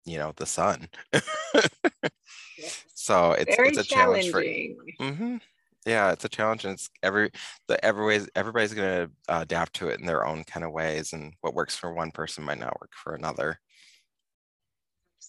you 0.07 0.17
know 0.19 0.33
the 0.37 0.47
sun. 0.47 0.89
So 3.05 3.33
it's 3.33 3.55
Very 3.55 3.69
it's 3.69 3.79
a 3.79 3.85
challenge 3.85 4.31
for 4.31 4.43
mm-hmm. 4.43 5.37
yeah 5.85 6.13
it's 6.13 6.25
a 6.25 6.29
challenge 6.29 6.65
and 6.65 6.73
it's 6.73 6.89
every 7.03 7.31
the 7.69 7.85
everybody's 7.85 8.31
everybody's 8.35 8.73
going 8.73 9.09
to 9.09 9.41
adapt 9.43 9.75
to 9.75 9.89
it 9.89 10.01
in 10.01 10.07
their 10.07 10.27
own 10.27 10.43
kind 10.45 10.65
of 10.65 10.73
ways 10.73 11.13
and 11.13 11.35
what 11.43 11.53
works 11.53 11.77
for 11.77 11.93
one 11.93 12.11
person 12.11 12.45
might 12.45 12.59
not 12.59 12.81
work 12.81 12.93
for 12.95 13.15
another 13.15 13.59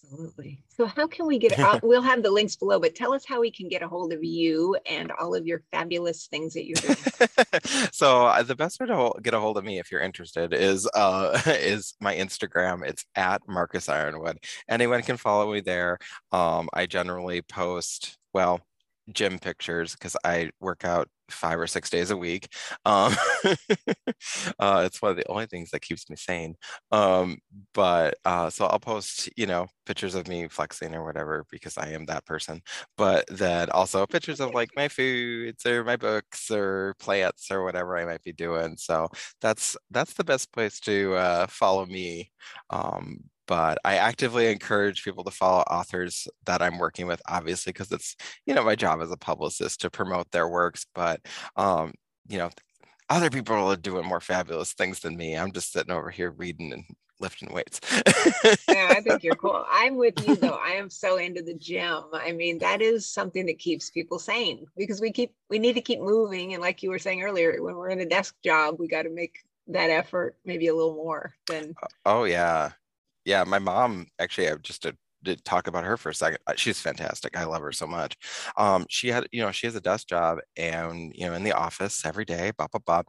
Absolutely. 0.06 0.62
So, 0.68 0.86
how 0.86 1.06
can 1.06 1.26
we 1.26 1.38
get? 1.38 1.56
Uh, 1.66 1.80
we'll 1.82 2.02
have 2.02 2.22
the 2.22 2.30
links 2.30 2.54
below, 2.54 2.78
but 2.78 2.94
tell 2.94 3.12
us 3.12 3.24
how 3.26 3.40
we 3.40 3.50
can 3.50 3.66
get 3.66 3.82
a 3.82 3.88
hold 3.88 4.12
of 4.12 4.22
you 4.22 4.76
and 4.86 5.10
all 5.18 5.34
of 5.34 5.46
your 5.46 5.62
fabulous 5.72 6.26
things 6.26 6.54
that 6.54 6.64
you're 6.64 6.76
doing. 6.76 7.90
so, 7.92 8.26
uh, 8.26 8.42
the 8.42 8.54
best 8.54 8.78
way 8.78 8.86
to 8.86 9.12
get 9.22 9.34
a 9.34 9.40
hold 9.40 9.56
of 9.56 9.64
me, 9.64 9.78
if 9.78 9.90
you're 9.90 10.02
interested, 10.02 10.52
is 10.52 10.88
uh, 10.94 11.40
is 11.46 11.94
my 12.00 12.14
Instagram. 12.14 12.86
It's 12.86 13.04
at 13.16 13.42
Markus 13.48 13.88
Ironwood. 13.88 14.38
Anyone 14.68 15.02
can 15.02 15.16
follow 15.16 15.52
me 15.52 15.60
there. 15.60 15.98
Um, 16.30 16.68
I 16.72 16.86
generally 16.86 17.42
post 17.42 18.18
well 18.32 18.60
gym 19.12 19.38
pictures 19.38 19.92
because 19.94 20.16
I 20.24 20.50
work 20.60 20.84
out 20.84 21.08
five 21.30 21.58
or 21.58 21.66
six 21.66 21.90
days 21.90 22.10
a 22.10 22.16
week. 22.16 22.48
Um, 22.84 23.14
uh, 24.58 24.82
it's 24.86 25.00
one 25.02 25.10
of 25.10 25.16
the 25.16 25.28
only 25.28 25.46
things 25.46 25.70
that 25.70 25.82
keeps 25.82 26.08
me 26.08 26.16
sane. 26.16 26.56
Um, 26.92 27.38
but 27.74 28.14
uh, 28.24 28.50
so 28.50 28.66
I'll 28.66 28.78
post, 28.78 29.28
you 29.36 29.46
know, 29.46 29.66
pictures 29.86 30.14
of 30.14 30.28
me 30.28 30.48
flexing 30.48 30.94
or 30.94 31.04
whatever 31.04 31.44
because 31.50 31.76
I 31.78 31.90
am 31.90 32.06
that 32.06 32.26
person. 32.26 32.62
But 32.96 33.24
then 33.28 33.70
also 33.70 34.06
pictures 34.06 34.40
of 34.40 34.54
like 34.54 34.70
my 34.76 34.88
foods 34.88 35.64
or 35.66 35.84
my 35.84 35.96
books 35.96 36.50
or 36.50 36.94
plants 36.98 37.50
or 37.50 37.64
whatever 37.64 37.96
I 37.98 38.04
might 38.04 38.22
be 38.22 38.32
doing. 38.32 38.76
So 38.76 39.08
that's 39.40 39.76
that's 39.90 40.14
the 40.14 40.24
best 40.24 40.52
place 40.52 40.80
to 40.80 41.14
uh, 41.14 41.46
follow 41.48 41.86
me. 41.86 42.30
Um, 42.70 43.18
but 43.46 43.78
I 43.84 43.96
actively 43.96 44.50
encourage 44.50 45.04
people 45.04 45.24
to 45.24 45.30
follow 45.30 45.62
authors 45.62 46.28
that 46.44 46.62
I'm 46.62 46.78
working 46.78 47.06
with, 47.06 47.20
obviously, 47.28 47.72
because 47.72 47.92
it's, 47.92 48.16
you 48.44 48.54
know, 48.54 48.64
my 48.64 48.74
job 48.74 49.00
as 49.00 49.10
a 49.10 49.16
publicist 49.16 49.80
to 49.80 49.90
promote 49.90 50.30
their 50.30 50.48
works. 50.48 50.86
But, 50.94 51.20
um, 51.56 51.92
you 52.28 52.38
know, 52.38 52.50
other 53.08 53.30
people 53.30 53.56
are 53.56 53.76
doing 53.76 54.06
more 54.06 54.20
fabulous 54.20 54.72
things 54.72 55.00
than 55.00 55.16
me. 55.16 55.36
I'm 55.36 55.52
just 55.52 55.72
sitting 55.72 55.92
over 55.92 56.10
here 56.10 56.30
reading 56.30 56.72
and 56.72 56.84
lifting 57.20 57.52
weights. 57.52 57.80
yeah, 58.68 58.88
I 58.90 59.00
think 59.00 59.22
you're 59.22 59.34
cool. 59.36 59.64
I'm 59.70 59.96
with 59.96 60.26
you 60.26 60.36
though. 60.36 60.58
I 60.62 60.72
am 60.72 60.90
so 60.90 61.16
into 61.16 61.42
the 61.42 61.54
gym. 61.54 62.04
I 62.12 62.32
mean, 62.32 62.58
that 62.58 62.82
is 62.82 63.08
something 63.08 63.46
that 63.46 63.58
keeps 63.58 63.90
people 63.90 64.18
sane 64.18 64.66
because 64.76 65.00
we 65.00 65.12
keep 65.12 65.32
we 65.48 65.58
need 65.58 65.74
to 65.74 65.80
keep 65.80 66.00
moving. 66.00 66.52
And 66.52 66.60
like 66.60 66.82
you 66.82 66.90
were 66.90 66.98
saying 66.98 67.22
earlier, 67.22 67.62
when 67.62 67.76
we're 67.76 67.90
in 67.90 68.00
a 68.00 68.06
desk 68.06 68.34
job, 68.44 68.76
we 68.78 68.88
got 68.88 69.02
to 69.02 69.10
make 69.10 69.38
that 69.68 69.90
effort 69.90 70.36
maybe 70.44 70.68
a 70.68 70.74
little 70.74 70.94
more 70.94 71.34
than 71.48 71.74
oh 72.04 72.24
yeah 72.24 72.70
yeah, 73.26 73.42
my 73.44 73.58
mom 73.58 74.06
actually, 74.20 74.48
I 74.48 74.54
just 74.62 74.84
to, 74.84 74.96
to, 75.24 75.36
talk 75.42 75.66
about 75.66 75.84
her 75.84 75.96
for 75.96 76.10
a 76.10 76.14
second. 76.14 76.38
Uh, 76.46 76.52
she's 76.56 76.80
fantastic. 76.80 77.36
I 77.36 77.44
love 77.44 77.60
her 77.60 77.72
so 77.72 77.86
much. 77.86 78.16
Um, 78.56 78.86
she 78.88 79.08
had, 79.08 79.26
you 79.32 79.42
know, 79.42 79.50
she 79.50 79.66
has 79.66 79.74
a 79.74 79.80
desk 79.80 80.08
job 80.08 80.38
and 80.56 81.12
you 81.14 81.26
know 81.26 81.34
in 81.34 81.42
the 81.42 81.52
office 81.52 82.06
every 82.06 82.24
day. 82.24 82.52
Blah 82.56 82.68
blah 82.68 82.80
blah. 82.86 83.02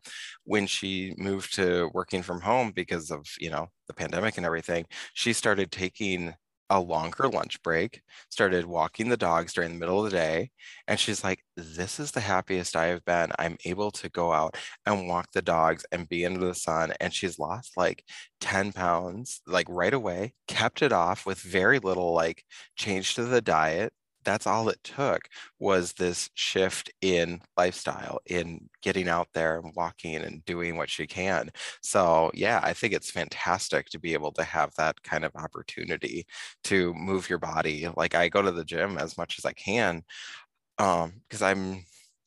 When 0.44 0.66
she 0.66 1.14
moved 1.18 1.54
to 1.56 1.92
working 1.94 2.24
from 2.24 2.42
home 2.42 2.72
because 2.76 3.12
of 3.12 3.28
you 3.40 3.52
know 3.52 3.68
the 3.88 3.94
pandemic 3.94 4.38
and 4.38 4.46
everything, 4.46 4.86
she 5.14 5.34
started 5.34 5.72
taking 5.72 6.34
a 6.70 6.80
longer 6.80 7.28
lunch 7.30 7.62
break, 7.64 8.02
started 8.30 8.66
walking 8.66 9.10
the 9.10 9.18
dogs 9.18 9.54
during 9.54 9.72
the 9.74 9.80
middle 9.80 10.00
of 10.04 10.12
the 10.12 10.18
day. 10.18 10.52
And 10.88 11.00
she's 11.00 11.24
like, 11.24 11.44
This 11.56 12.00
is 12.00 12.12
the 12.12 12.20
happiest 12.22 12.76
I 12.76 12.88
have 12.88 13.06
been. 13.06 13.32
I'm 13.40 13.58
able 13.66 13.92
to 13.92 14.10
go 14.10 14.34
out 14.34 14.56
and 14.86 15.08
walk 15.08 15.32
the 15.34 15.42
dogs 15.42 15.86
and 15.92 16.10
be 16.10 16.24
into 16.24 16.46
the 16.46 16.56
sun. 16.56 16.94
And 17.00 17.14
she's 17.14 17.40
lost 17.40 17.78
like 17.78 18.04
10 18.42 18.74
pounds, 18.74 19.42
like 19.48 19.68
right 19.70 19.94
away, 19.94 20.34
kept 20.48 20.82
it 20.82 20.92
off 20.94 21.26
with 21.26 21.40
very 21.40 21.80
little 21.80 22.14
like 22.14 22.44
change 22.76 23.16
to 23.16 23.24
the 23.26 23.42
diet 23.42 23.94
that's 24.28 24.46
all 24.48 24.70
it 24.70 24.80
took 24.84 25.22
was 25.60 25.94
this 25.94 26.30
shift 26.36 26.92
in 27.02 27.42
lifestyle 27.58 28.20
in 28.28 28.70
getting 28.84 29.10
out 29.10 29.30
there 29.34 29.60
and 29.60 29.74
walking 29.76 30.18
and 30.18 30.46
doing 30.46 30.78
what 30.78 30.90
she 30.90 31.08
can. 31.08 31.50
So 31.82 32.32
yeah 32.34 32.60
i 32.64 32.74
think 32.74 32.94
it's 32.94 33.12
fantastic 33.12 33.88
to 33.90 34.00
be 34.00 34.14
able 34.14 34.32
to 34.34 34.44
have 34.44 34.72
that 34.78 35.02
kind 35.04 35.26
of 35.26 35.36
opportunity 35.36 36.26
to 36.66 36.94
move 36.96 37.30
your 37.30 37.40
body. 37.40 37.88
Like 37.98 38.16
i 38.16 38.30
go 38.30 38.42
to 38.42 38.52
the 38.52 38.66
gym 38.66 38.98
as 38.98 39.18
much 39.18 39.38
as 39.40 39.46
i 39.46 39.54
can 39.54 40.04
um 40.80 41.14
because 41.28 41.42
i'm 41.42 41.84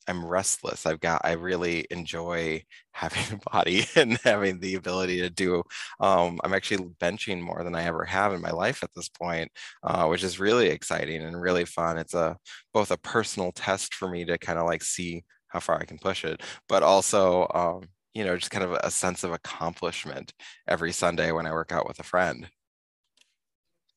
I'm 0.07 0.25
restless. 0.25 0.85
I've 0.85 0.99
got 0.99 1.21
I 1.23 1.33
really 1.33 1.85
enjoy 1.91 2.63
having 2.93 3.23
a 3.39 3.49
body 3.51 3.85
and 3.95 4.17
having 4.23 4.59
the 4.59 4.75
ability 4.75 5.21
to 5.21 5.29
do. 5.29 5.63
Um, 5.99 6.39
I'm 6.43 6.53
actually 6.53 6.83
benching 6.99 7.41
more 7.41 7.63
than 7.63 7.75
I 7.75 7.83
ever 7.83 8.03
have 8.05 8.33
in 8.33 8.41
my 8.41 8.51
life 8.51 8.83
at 8.83 8.89
this 8.95 9.09
point, 9.09 9.51
uh, 9.83 10.07
which 10.07 10.23
is 10.23 10.39
really 10.39 10.67
exciting 10.69 11.21
and 11.23 11.39
really 11.41 11.65
fun. 11.65 11.97
It's 11.97 12.13
a 12.13 12.37
both 12.73 12.91
a 12.91 12.97
personal 12.97 13.51
test 13.51 13.93
for 13.95 14.09
me 14.09 14.25
to 14.25 14.37
kind 14.37 14.59
of 14.59 14.65
like 14.65 14.83
see 14.83 15.23
how 15.47 15.59
far 15.59 15.79
I 15.79 15.85
can 15.85 15.97
push 15.97 16.23
it, 16.25 16.41
but 16.67 16.83
also 16.83 17.47
um, 17.53 17.83
you 18.13 18.23
know 18.25 18.37
just 18.37 18.51
kind 18.51 18.63
of 18.65 18.73
a 18.83 18.91
sense 18.91 19.23
of 19.23 19.31
accomplishment 19.31 20.33
every 20.67 20.91
Sunday 20.91 21.31
when 21.31 21.45
I 21.45 21.51
work 21.53 21.71
out 21.71 21.87
with 21.87 21.99
a 21.99 22.03
friend. 22.03 22.49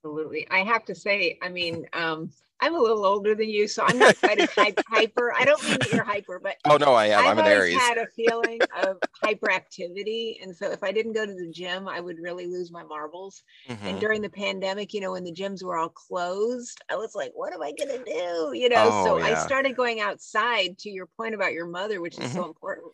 Absolutely. 0.04 0.46
I 0.50 0.58
have 0.64 0.84
to 0.84 0.94
say, 0.94 1.38
I 1.40 1.48
mean, 1.48 1.86
um, 1.94 2.30
I'm 2.60 2.74
a 2.74 2.78
little 2.78 3.06
older 3.06 3.34
than 3.34 3.48
you, 3.48 3.66
so 3.66 3.84
I'm 3.86 3.98
not 3.98 4.18
quite 4.20 4.38
as 4.38 4.50
hyper. 4.88 5.32
I 5.32 5.46
don't 5.46 5.62
mean 5.64 5.78
that 5.78 5.92
you're 5.92 6.04
hyper, 6.04 6.38
but 6.42 6.56
oh 6.66 6.76
no, 6.76 6.92
I 6.92 7.06
am. 7.06 7.20
I've 7.20 7.30
I'm 7.30 7.38
an 7.38 7.46
Aries. 7.46 7.74
had 7.74 7.96
a 7.96 8.06
feeling 8.08 8.60
of 8.82 8.98
hyperactivity, 9.24 10.42
and 10.42 10.54
so 10.54 10.70
if 10.70 10.82
I 10.82 10.92
didn't 10.92 11.14
go 11.14 11.24
to 11.24 11.34
the 11.34 11.50
gym, 11.50 11.88
I 11.88 12.00
would 12.00 12.18
really 12.18 12.46
lose 12.46 12.70
my 12.70 12.82
marbles. 12.82 13.42
Mm-hmm. 13.68 13.86
And 13.86 14.00
during 14.00 14.20
the 14.20 14.28
pandemic, 14.28 14.92
you 14.92 15.00
know, 15.00 15.12
when 15.12 15.24
the 15.24 15.32
gyms 15.32 15.64
were 15.64 15.78
all 15.78 15.88
closed, 15.88 16.80
I 16.90 16.96
was 16.96 17.14
like, 17.14 17.32
"What 17.34 17.54
am 17.54 17.62
I 17.62 17.72
gonna 17.72 18.04
do?" 18.04 18.52
You 18.54 18.68
know, 18.68 18.88
oh, 18.92 19.04
so 19.04 19.16
yeah. 19.18 19.24
I 19.24 19.34
started 19.46 19.74
going 19.74 20.00
outside. 20.00 20.78
To 20.78 20.90
your 20.90 21.06
point 21.16 21.34
about 21.34 21.52
your 21.52 21.66
mother, 21.66 22.00
which 22.00 22.18
is 22.18 22.26
mm-hmm. 22.26 22.36
so 22.36 22.44
important 22.44 22.92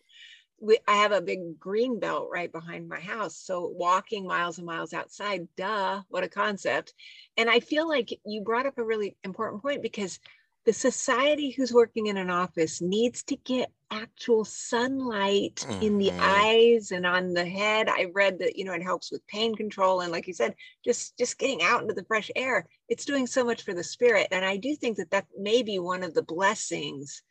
we, 0.61 0.77
I 0.87 0.97
have 0.97 1.11
a 1.11 1.21
big 1.21 1.59
green 1.59 1.99
belt 1.99 2.29
right 2.31 2.51
behind 2.51 2.87
my 2.87 2.99
house. 2.99 3.35
So 3.35 3.67
walking 3.75 4.27
miles 4.27 4.57
and 4.57 4.67
miles 4.67 4.93
outside, 4.93 5.47
duh, 5.57 6.01
what 6.09 6.23
a 6.23 6.29
concept. 6.29 6.93
And 7.35 7.49
I 7.49 7.59
feel 7.59 7.89
like 7.89 8.17
you 8.25 8.41
brought 8.41 8.67
up 8.67 8.77
a 8.77 8.83
really 8.83 9.17
important 9.23 9.63
point 9.63 9.81
because 9.81 10.19
the 10.65 10.73
society 10.73 11.49
who's 11.49 11.73
working 11.73 12.07
in 12.07 12.17
an 12.17 12.29
office 12.29 12.81
needs 12.81 13.23
to 13.23 13.35
get 13.35 13.71
actual 13.89 14.45
sunlight 14.45 15.65
mm-hmm. 15.67 15.81
in 15.81 15.97
the 15.97 16.09
mm-hmm. 16.09 16.19
eyes 16.21 16.91
and 16.91 17.05
on 17.05 17.33
the 17.33 17.43
head 17.43 17.89
i 17.89 18.05
read 18.13 18.39
that 18.39 18.55
you 18.55 18.63
know 18.63 18.71
it 18.71 18.81
helps 18.81 19.11
with 19.11 19.25
pain 19.27 19.53
control 19.53 19.99
and 19.99 20.13
like 20.13 20.27
you 20.27 20.33
said 20.33 20.55
just 20.85 21.17
just 21.17 21.37
getting 21.37 21.61
out 21.61 21.81
into 21.81 21.93
the 21.93 22.05
fresh 22.05 22.31
air 22.37 22.65
it's 22.87 23.03
doing 23.03 23.27
so 23.27 23.43
much 23.43 23.63
for 23.63 23.73
the 23.73 23.83
spirit 23.83 24.27
and 24.31 24.45
i 24.45 24.55
do 24.55 24.75
think 24.75 24.95
that 24.95 25.11
that 25.11 25.25
may 25.37 25.61
be 25.61 25.77
one 25.77 26.03
of 26.03 26.13
the 26.13 26.21
blessings 26.21 27.21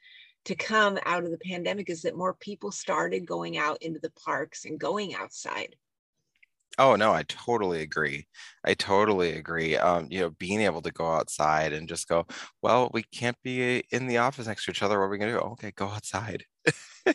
to 0.45 0.55
come 0.55 0.99
out 1.05 1.25
of 1.25 1.31
the 1.31 1.39
pandemic 1.39 1.91
is 1.91 2.03
that 2.03 2.17
more 2.17 2.35
people 2.35 2.71
started 2.71 3.27
going 3.27 3.59
out 3.59 3.83
into 3.83 4.01
the 4.01 4.11
parks 4.11 4.65
and 4.65 4.81
going 4.81 5.15
outside. 5.15 5.77
Oh 6.79 6.95
no, 6.97 7.13
I 7.13 7.25
totally 7.25 7.83
agree. 7.83 8.27
I 8.65 8.75
totally 8.75 9.33
agree. 9.33 9.77
Um, 9.77 10.07
you 10.09 10.21
know, 10.21 10.31
being 10.31 10.61
able 10.61 10.81
to 10.83 10.93
go 10.93 11.07
outside 11.07 11.73
and 11.73 11.89
just 11.89 12.09
go, 12.09 12.27
well, 12.63 12.91
we 12.95 13.03
can't 13.03 13.37
be 13.43 13.85
in 13.91 14.07
the 14.07 14.19
office 14.19 14.47
next 14.47 14.65
to 14.65 14.71
each 14.71 14.83
other. 14.83 14.99
What 14.99 15.07
are 15.07 15.09
we 15.09 15.19
gonna 15.19 15.33
do? 15.33 15.39
Okay, 15.39 15.73
go 15.73 15.89
outside. 15.89 16.45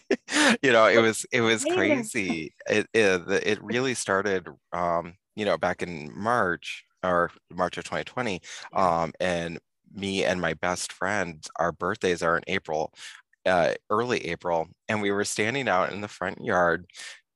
you 0.61 0.71
know, 0.71 0.87
it 0.87 1.01
was 1.01 1.25
it 1.31 1.41
was 1.41 1.63
crazy. 1.63 2.53
It 2.69 2.87
it, 2.93 3.21
it 3.27 3.63
really 3.63 3.93
started 3.93 4.47
um, 4.73 5.15
you 5.35 5.45
know, 5.45 5.57
back 5.57 5.81
in 5.81 6.11
March 6.15 6.85
or 7.03 7.31
March 7.51 7.77
of 7.77 7.83
2020. 7.85 8.41
Um, 8.73 9.13
and 9.19 9.59
me 9.93 10.23
and 10.23 10.41
my 10.41 10.53
best 10.53 10.91
friend, 10.93 11.45
our 11.57 11.71
birthdays 11.71 12.21
are 12.23 12.37
in 12.37 12.43
April, 12.47 12.93
uh, 13.45 13.73
early 13.89 14.25
April, 14.27 14.67
and 14.89 15.01
we 15.01 15.11
were 15.11 15.25
standing 15.25 15.67
out 15.69 15.91
in 15.91 16.01
the 16.01 16.07
front 16.07 16.43
yard 16.43 16.87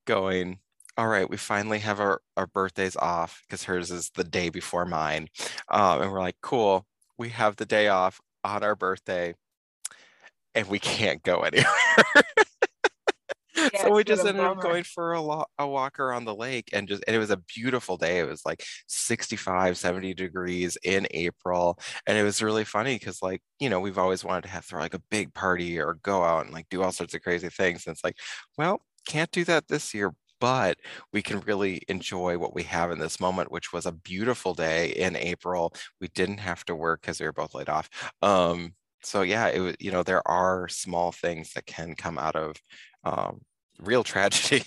going, 0.06 0.58
all 0.96 1.08
right, 1.08 1.30
we 1.30 1.36
finally 1.36 1.78
have 1.80 2.00
our, 2.00 2.20
our 2.36 2.46
birthdays 2.46 2.96
off 2.96 3.42
because 3.48 3.64
hers 3.64 3.90
is 3.90 4.10
the 4.16 4.24
day 4.24 4.50
before 4.50 4.84
mine. 4.86 5.28
Um, 5.70 6.02
and 6.02 6.12
we're 6.12 6.20
like, 6.20 6.36
cool, 6.42 6.86
we 7.18 7.30
have 7.30 7.56
the 7.56 7.66
day 7.66 7.88
off 7.88 8.20
on 8.44 8.62
our 8.64 8.76
birthday 8.76 9.34
and 10.54 10.68
we 10.68 10.78
can't 10.78 11.22
go 11.22 11.40
anywhere. 11.42 12.24
So 13.90 13.96
we 13.96 14.04
just 14.04 14.24
ended 14.24 14.44
up 14.44 14.58
going 14.58 14.84
for 14.84 15.12
a, 15.12 15.20
lo- 15.20 15.44
a 15.58 15.66
walk 15.66 15.98
around 15.98 16.24
the 16.24 16.34
lake 16.34 16.70
and 16.72 16.88
just 16.88 17.02
and 17.06 17.16
it 17.16 17.18
was 17.18 17.30
a 17.30 17.36
beautiful 17.36 17.96
day 17.96 18.18
it 18.20 18.28
was 18.28 18.44
like 18.44 18.64
65 18.88 19.76
70 19.76 20.14
degrees 20.14 20.76
in 20.84 21.06
april 21.12 21.78
and 22.06 22.16
it 22.18 22.22
was 22.22 22.42
really 22.42 22.64
funny 22.64 22.96
because 22.96 23.22
like 23.22 23.42
you 23.58 23.68
know 23.70 23.80
we've 23.80 23.98
always 23.98 24.24
wanted 24.24 24.42
to 24.42 24.48
have 24.48 24.64
throw 24.64 24.80
like 24.80 24.94
a 24.94 25.02
big 25.10 25.32
party 25.34 25.78
or 25.80 25.94
go 26.02 26.22
out 26.24 26.44
and 26.44 26.54
like 26.54 26.68
do 26.70 26.82
all 26.82 26.92
sorts 26.92 27.14
of 27.14 27.22
crazy 27.22 27.48
things 27.48 27.86
and 27.86 27.94
it's 27.94 28.04
like 28.04 28.16
well 28.58 28.80
can't 29.06 29.30
do 29.32 29.44
that 29.44 29.68
this 29.68 29.94
year 29.94 30.12
but 30.40 30.78
we 31.12 31.22
can 31.22 31.40
really 31.40 31.82
enjoy 31.88 32.38
what 32.38 32.54
we 32.54 32.62
have 32.62 32.90
in 32.90 32.98
this 32.98 33.20
moment, 33.20 33.52
which 33.52 33.74
was 33.74 33.84
a 33.84 33.92
beautiful 33.92 34.54
day 34.54 34.88
in 34.90 35.14
April. 35.14 35.74
We 36.00 36.08
didn't 36.08 36.38
have 36.38 36.64
to 36.64 36.74
work 36.74 37.02
because 37.02 37.20
we 37.20 37.26
were 37.26 37.32
both 37.34 37.54
laid 37.54 37.68
off. 37.68 37.90
Um, 38.22 38.74
so 39.02 39.20
yeah, 39.20 39.48
it 39.48 39.60
was, 39.60 39.76
you 39.80 39.90
know, 39.90 40.02
there 40.02 40.26
are 40.26 40.66
small 40.68 41.12
things 41.12 41.52
that 41.52 41.66
can 41.66 41.94
come 41.94 42.16
out 42.18 42.36
of 42.36 42.56
um, 43.04 43.42
real 43.80 44.04
tragedy. 44.04 44.64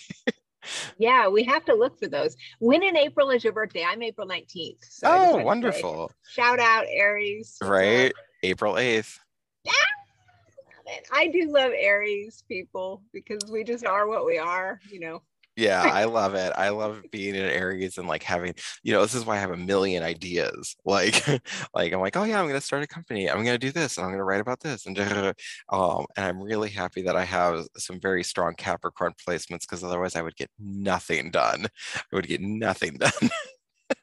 yeah, 0.98 1.28
we 1.28 1.44
have 1.44 1.66
to 1.66 1.76
look 1.76 2.00
for 2.00 2.08
those. 2.08 2.36
When 2.60 2.84
in 2.84 2.98
April 2.98 3.30
is 3.30 3.44
your 3.44 3.54
birthday? 3.54 3.86
I'm 3.88 4.02
April 4.02 4.28
19th. 4.28 4.78
So 4.82 5.08
oh, 5.08 5.38
wonderful. 5.38 6.12
Shout 6.28 6.60
out 6.60 6.86
Aries. 6.90 7.58
Right. 7.62 8.12
April 8.44 8.76
8th. 8.76 9.18
Yeah. 9.64 9.72
Love 10.68 10.98
it. 10.98 11.08
I 11.14 11.28
do 11.28 11.52
love 11.52 11.72
Aries 11.76 12.44
people 12.48 13.02
because 13.14 13.50
we 13.50 13.64
just 13.64 13.86
are 13.86 14.08
what 14.08 14.26
we 14.26 14.38
are, 14.38 14.80
you 14.90 15.00
know 15.00 15.22
yeah 15.56 15.82
i 15.84 16.06
love 16.06 16.34
it. 16.36 16.52
I 16.56 16.70
love 16.70 17.04
being 17.12 17.36
in 17.36 17.44
Aries 17.44 17.98
and 17.98 18.08
like 18.08 18.24
having 18.24 18.54
you 18.84 18.94
know 18.94 19.02
this 19.02 19.14
is 19.16 19.26
why 19.26 19.36
i 19.38 19.40
have 19.40 19.52
a 19.52 19.58
million 19.58 20.04
ideas. 20.04 20.76
Like 20.86 21.26
like 21.74 21.94
i'm 21.94 22.00
like 22.02 22.16
oh 22.18 22.24
yeah 22.24 22.40
i'm 22.40 22.48
to 22.50 22.62
start 22.62 22.84
a 22.84 22.88
company. 22.88 23.30
I'm 23.30 23.44
to 23.46 23.58
do 23.58 23.72
this 23.72 23.98
and 23.98 24.06
i'm 24.06 24.14
to 24.14 24.24
write 24.24 24.42
about 24.42 24.60
this. 24.60 24.86
And 24.86 24.98
um 25.70 26.06
and 26.18 26.26
i'm 26.26 26.42
really 26.42 26.70
happy 26.70 27.02
that 27.04 27.16
i 27.16 27.24
have 27.24 27.66
some 27.78 28.00
very 28.00 28.24
strong 28.24 28.54
capricorn 28.56 29.14
placements 29.28 29.62
because 29.62 29.84
otherwise 29.84 30.16
i 30.16 30.22
would 30.22 30.36
get 30.36 30.50
nothing 30.60 31.32
done. 31.32 31.68
I 31.96 32.16
would 32.16 32.28
get 32.28 32.42
nothing 32.42 32.98
done 33.00 33.30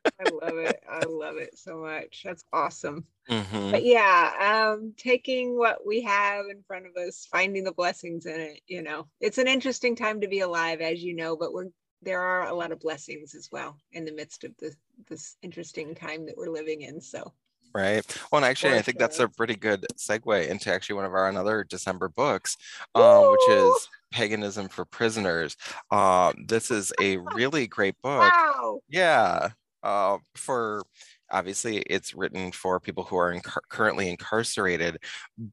I 0.05 0.31
love 0.31 0.59
it. 0.59 0.83
I 0.89 1.05
love 1.07 1.37
it 1.37 1.59
so 1.59 1.79
much. 1.79 2.23
That's 2.25 2.45
awesome. 2.53 3.05
Mm-hmm. 3.29 3.71
But 3.71 3.85
yeah, 3.85 4.75
um, 4.75 4.93
taking 4.97 5.57
what 5.57 5.87
we 5.87 6.03
have 6.03 6.47
in 6.51 6.63
front 6.67 6.87
of 6.87 6.97
us, 6.97 7.27
finding 7.31 7.65
the 7.65 7.73
blessings 7.73 8.27
in 8.27 8.41
it. 8.41 8.61
You 8.67 8.83
know, 8.83 9.07
it's 9.21 9.39
an 9.39 9.49
interesting 9.49 9.97
time 9.97 10.21
to 10.21 10.29
be 10.29 10.41
alive, 10.41 10.81
as 10.81 11.03
you 11.03 11.15
know. 11.15 11.37
But 11.37 11.53
we're 11.53 11.69
there 12.03 12.21
are 12.21 12.49
a 12.49 12.55
lot 12.55 12.73
of 12.73 12.81
blessings 12.81 13.35
as 13.35 13.49
well 13.53 13.77
in 13.93 14.05
the 14.05 14.13
midst 14.13 14.45
of 14.45 14.53
this 14.59 14.77
this 15.09 15.37
interesting 15.43 15.95
time 15.95 16.27
that 16.27 16.37
we're 16.37 16.51
living 16.51 16.83
in. 16.83 17.01
So. 17.01 17.33
Right. 17.73 18.05
Well, 18.33 18.39
and 18.39 18.45
actually, 18.45 18.75
I 18.75 18.83
think 18.83 18.99
that's 18.99 19.21
a 19.21 19.29
pretty 19.29 19.55
good 19.55 19.87
segue 19.97 20.49
into 20.49 20.73
actually 20.73 20.97
one 20.97 21.05
of 21.05 21.15
our 21.15 21.29
another 21.29 21.63
December 21.63 22.09
books, 22.09 22.57
um, 22.97 23.31
which 23.31 23.49
is 23.49 23.89
Paganism 24.11 24.69
for 24.69 24.85
Prisoners. 24.85 25.57
Uh, 25.89 26.33
this 26.49 26.73
is 26.73 26.93
a 27.01 27.19
really 27.19 27.69
great 27.69 27.95
book. 28.03 28.33
Wow. 28.33 28.81
Yeah 28.89 29.51
uh, 29.83 30.19
for 30.35 30.83
obviously 31.31 31.79
it's 31.79 32.15
written 32.15 32.53
for 32.53 32.81
people 32.81 33.05
who 33.05 33.17
are 33.17 33.35
inc- 33.35 33.63
currently 33.69 34.11
incarcerated, 34.11 34.99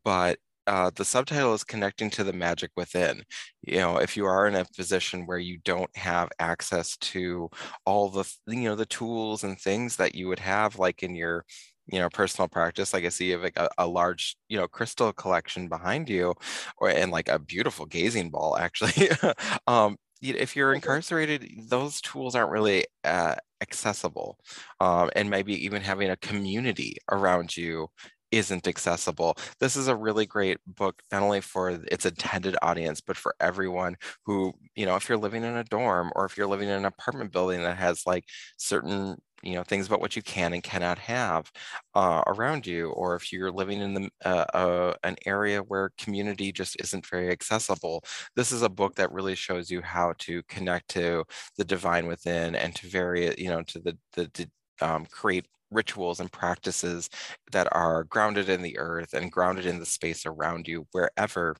but 0.04 0.38
uh, 0.68 0.92
the 0.96 1.06
subtitle 1.06 1.54
is 1.54 1.64
connecting 1.64 2.10
to 2.10 2.24
the 2.26 2.34
magic 2.34 2.72
within. 2.76 3.24
You 3.62 3.78
know, 3.78 3.98
if 3.98 4.18
you 4.18 4.26
are 4.26 4.48
in 4.48 4.56
a 4.56 4.66
position 4.76 5.26
where 5.26 5.38
you 5.38 5.60
don't 5.64 5.90
have 5.96 6.30
access 6.40 6.98
to 6.98 7.50
all 7.86 8.10
the, 8.10 8.30
you 8.48 8.64
know, 8.64 8.76
the 8.76 8.86
tools 8.86 9.44
and 9.46 9.58
things 9.60 9.96
that 9.98 10.14
you 10.16 10.28
would 10.28 10.40
have 10.40 10.78
like 10.78 11.04
in 11.04 11.16
your, 11.16 11.46
you 11.88 12.00
know, 12.00 12.10
personal 12.10 12.50
practice, 12.50 12.94
like 12.94 13.06
I 13.06 13.10
see 13.10 13.28
you 13.28 13.34
have 13.34 13.44
like 13.44 13.58
a, 13.58 13.70
a 13.78 13.88
large, 13.88 14.36
you 14.50 14.58
know, 14.58 14.68
crystal 14.68 15.14
collection 15.14 15.70
behind 15.70 16.10
you, 16.10 16.34
or 16.78 16.90
and 16.90 17.12
like 17.12 17.30
a 17.30 17.40
beautiful 17.40 17.86
gazing 17.86 18.30
ball 18.30 18.58
actually. 18.58 19.10
um, 19.68 19.96
if 20.22 20.56
you're 20.56 20.74
incarcerated, 20.74 21.50
those 21.70 22.02
tools 22.02 22.36
aren't 22.36 22.52
really 22.52 22.86
uh, 23.04 23.36
accessible. 23.62 24.38
Um, 24.80 25.10
and 25.16 25.30
maybe 25.30 25.54
even 25.66 25.82
having 25.82 26.10
a 26.10 26.18
community 26.18 26.98
around 27.12 27.56
you 27.56 27.88
isn't 28.32 28.68
accessible. 28.68 29.38
This 29.60 29.76
is 29.76 29.88
a 29.88 29.96
really 29.96 30.26
great 30.26 30.58
book, 30.68 31.02
not 31.12 31.24
only 31.24 31.42
for 31.42 31.70
its 31.70 32.06
intended 32.06 32.58
audience, 32.62 33.00
but 33.02 33.16
for 33.18 33.34
everyone 33.40 33.96
who, 34.26 34.54
you 34.76 34.86
know, 34.86 34.96
if 34.98 35.08
you're 35.08 35.18
living 35.18 35.44
in 35.44 35.56
a 35.56 35.64
dorm 35.64 36.12
or 36.16 36.26
if 36.26 36.38
you're 36.38 36.48
living 36.48 36.68
in 36.70 36.76
an 36.76 36.86
apartment 36.86 37.32
building 37.32 37.64
that 37.64 37.78
has 37.78 38.04
like 38.06 38.26
certain 38.58 39.18
you 39.44 39.54
know 39.54 39.64
things 39.64 39.88
about 39.88 40.02
what 40.02 40.16
you 40.16 40.22
can 40.22 40.54
and 40.54 40.64
cannot 40.64 40.98
have 41.00 41.52
uh, 41.96 42.22
around 42.28 42.66
you 42.66 42.90
or 42.92 43.16
if 43.16 43.32
you're 43.32 43.52
living 43.52 43.82
in 43.82 43.94
the, 43.94 44.10
uh, 44.26 44.46
uh, 44.54 44.94
an 45.04 45.16
area 45.26 45.62
where 45.62 45.92
community 45.98 46.52
just 46.52 46.76
isn't 46.82 47.06
very 47.08 47.30
accessible 47.32 48.04
this 48.36 48.52
is 48.52 48.62
a 48.62 48.70
book 48.70 48.96
that 48.96 49.12
really 49.12 49.36
shows 49.36 49.70
you 49.70 49.82
how 49.82 50.14
to 50.18 50.42
connect 50.44 50.90
to 50.90 51.24
the 51.58 51.66
divine 51.66 52.08
within 52.08 52.56
and 52.56 52.76
to 52.76 52.88
vary 52.88 53.34
you 53.38 53.50
know 53.50 53.62
to 53.64 53.80
the 53.80 53.98
the, 54.14 54.30
the 54.34 54.50
um, 54.86 55.06
create 55.08 55.48
rituals 55.72 56.20
and 56.20 56.32
practices 56.32 57.10
that 57.52 57.68
are 57.74 58.04
grounded 58.06 58.50
in 58.50 58.62
the 58.62 58.78
earth 58.78 59.14
and 59.14 59.32
grounded 59.32 59.66
in 59.66 59.80
the 59.80 59.86
space 59.86 60.26
around 60.26 60.68
you 60.68 60.88
wherever 60.92 61.56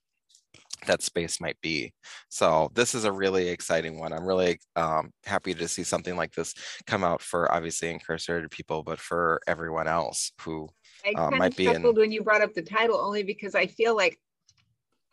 that 0.86 1.02
space 1.02 1.42
might 1.42 1.60
be. 1.62 1.94
So 2.30 2.72
this 2.74 2.94
is 2.94 3.06
a 3.06 3.12
really 3.12 3.50
exciting 3.50 4.00
one. 4.00 4.14
I'm 4.14 4.26
really 4.26 4.60
um, 4.76 5.12
happy 5.26 5.54
to 5.54 5.68
see 5.68 5.84
something 5.84 6.16
like 6.16 6.34
this 6.34 6.54
come 6.86 7.04
out 7.04 7.22
for 7.22 7.52
obviously 7.52 7.90
incarcerated 7.90 8.52
people, 8.52 8.84
but 8.84 9.00
for 9.00 9.42
everyone 9.48 9.88
else 9.88 10.32
who 10.42 10.70
uh, 11.16 11.32
might 11.32 11.56
be 11.56 11.68
in. 11.68 11.84
when 11.84 12.12
you 12.12 12.24
brought 12.24 12.42
up 12.42 12.54
the 12.54 12.62
title, 12.62 13.00
only 13.00 13.24
because 13.24 13.56
I 13.56 13.68
feel 13.68 13.96
like 13.96 14.20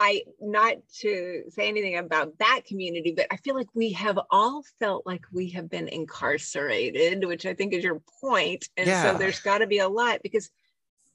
I 0.01 0.23
not 0.41 0.75
to 1.01 1.45
say 1.51 1.69
anything 1.69 1.97
about 1.97 2.37
that 2.39 2.63
community, 2.67 3.13
but 3.17 3.27
I 3.31 3.37
feel 3.37 3.55
like 3.55 3.69
we 3.75 3.93
have 3.93 4.19
all 4.31 4.63
felt 4.81 5.07
like 5.07 5.23
we 5.33 5.51
have 5.51 5.71
been 5.71 5.89
incarcerated, 5.89 7.25
which 7.25 7.47
I 7.47 7.55
think 7.55 7.73
is 7.73 7.85
your 7.85 8.03
point. 8.21 8.69
And 8.77 8.89
yeah. 8.89 9.13
so 9.13 9.19
there's 9.19 9.41
got 9.41 9.59
to 9.59 9.67
be 9.67 9.79
a 9.79 9.89
lot 9.89 10.21
because 10.23 10.51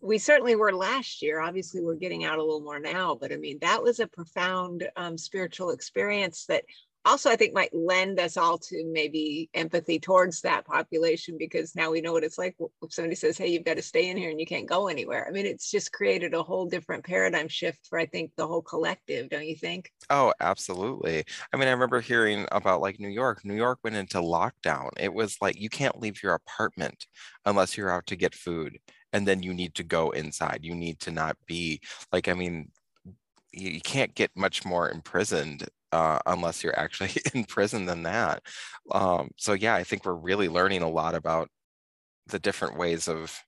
we 0.02 0.18
certainly 0.18 0.56
were 0.56 0.74
last 0.74 1.22
year. 1.22 1.40
Obviously, 1.40 1.82
we're 1.82 1.96
getting 1.96 2.26
out 2.26 2.40
a 2.40 2.44
little 2.44 2.62
more 2.62 2.80
now, 2.80 3.16
but 3.20 3.32
I 3.32 3.38
mean, 3.38 3.58
that 3.62 3.82
was 3.82 4.00
a 4.00 4.08
profound 4.08 4.88
um, 4.96 5.18
spiritual 5.18 5.72
experience 5.72 6.46
that 6.46 6.64
also 7.06 7.30
I 7.30 7.36
think 7.36 7.54
might 7.54 7.74
lend 7.74 8.20
us 8.20 8.38
all 8.38 8.58
to 8.58 8.86
maybe 8.92 9.50
empathy 9.54 10.00
towards 10.00 10.42
that 10.42 10.66
population 10.66 11.38
because 11.38 11.76
now 11.76 11.92
we 11.92 12.02
know 12.02 12.12
what 12.12 12.24
it's 12.24 12.38
like 12.38 12.56
if 12.60 12.94
somebody 12.94 13.16
says, 13.16 13.38
Hey, 13.38 13.48
you've 13.48 13.64
got 13.64 13.78
to 13.78 13.82
stay 13.82 14.10
in 14.10 14.18
here 14.18 14.30
and 14.30 14.40
you 14.40 14.46
can't 14.46 14.68
go 14.68 14.88
anywhere. 14.88 15.26
I 15.28 15.32
mean, 15.32 15.46
it's 15.46 15.72
just 15.72 15.94
created 15.94 16.34
a 16.34 16.44
whole 16.44 16.66
different 16.66 17.06
paradigm 17.06 17.48
shift 17.48 17.88
for, 17.88 17.98
I 17.98 18.06
think, 18.06 18.32
the 18.36 18.48
whole 18.48 18.62
collective, 18.62 19.30
don't 19.30 19.48
you 19.48 19.56
think? 19.56 19.92
Oh, 20.10 20.34
absolutely. 20.40 21.24
I 21.54 21.58
mean, 21.58 21.68
I 21.68 21.72
remember 21.72 22.02
hearing 22.02 22.46
about 22.52 22.82
like 22.82 23.00
New 23.00 23.10
York. 23.10 23.44
New 23.44 23.56
York 23.56 23.80
went 23.84 23.96
into 23.96 24.18
lockdown. 24.18 24.90
It 24.98 25.14
was 25.14 25.38
like 25.42 25.60
you 25.60 25.70
can't 25.70 26.00
leave 26.00 26.22
your 26.22 26.34
apartment 26.34 27.06
unless 27.46 27.78
you're 27.78 27.92
out 27.92 28.08
to 28.08 28.16
get 28.16 28.36
food 28.36 28.78
and 29.14 29.28
then 29.28 29.44
you 29.44 29.54
need 29.54 29.76
to 29.76 29.84
go 29.84 30.12
inside. 30.12 30.60
You 30.64 30.76
need 30.76 31.00
to 31.02 31.12
not 31.12 31.38
be 31.46 31.82
like 32.12 32.28
i 32.28 32.34
mean 32.34 32.72
you, 33.52 33.72
you 33.72 33.82
can't 33.82 34.14
get 34.16 34.32
much 34.36 34.66
more 34.66 34.90
imprisoned 34.92 35.68
uh, 35.92 36.20
unless 36.28 36.64
you're 36.64 36.78
actually 36.80 37.12
in 37.34 37.44
prison 37.46 37.86
than 37.86 38.04
that. 38.04 38.44
Um, 38.92 39.30
so 39.38 39.54
yeah 39.54 39.76
i 39.76 39.84
think 39.84 40.06
we're 40.06 40.14
really 40.14 40.50
learning 40.50 40.82
a 40.82 40.90
lot 40.90 41.16
about 41.16 41.50
the 42.28 42.40
different 42.40 42.78
ways 42.78 43.08
of 43.08 43.44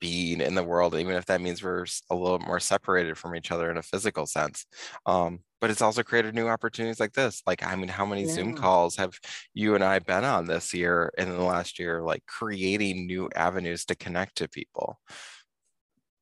being 0.00 0.40
in 0.40 0.54
the 0.54 0.62
world, 0.62 0.94
even 0.94 1.14
if 1.14 1.26
that 1.26 1.40
means 1.40 1.62
we're 1.62 1.86
a 2.10 2.14
little 2.14 2.38
more 2.38 2.60
separated 2.60 3.16
from 3.16 3.34
each 3.34 3.50
other 3.50 3.70
in 3.70 3.76
a 3.76 3.82
physical 3.82 4.26
sense. 4.26 4.66
Um, 5.06 5.40
but 5.60 5.70
it's 5.70 5.82
also 5.82 6.02
created 6.02 6.34
new 6.34 6.46
opportunities 6.46 7.00
like 7.00 7.12
this. 7.12 7.42
Like, 7.46 7.66
I 7.66 7.74
mean, 7.74 7.88
how 7.88 8.06
many 8.06 8.24
yeah. 8.24 8.32
Zoom 8.32 8.54
calls 8.54 8.96
have 8.96 9.18
you 9.54 9.74
and 9.74 9.82
I 9.82 9.98
been 9.98 10.24
on 10.24 10.46
this 10.46 10.72
year 10.72 11.12
and 11.18 11.28
in 11.28 11.36
the 11.36 11.44
last 11.44 11.78
year, 11.78 12.02
like 12.02 12.24
creating 12.26 13.06
new 13.06 13.28
avenues 13.34 13.84
to 13.86 13.96
connect 13.96 14.36
to 14.36 14.48
people? 14.48 15.00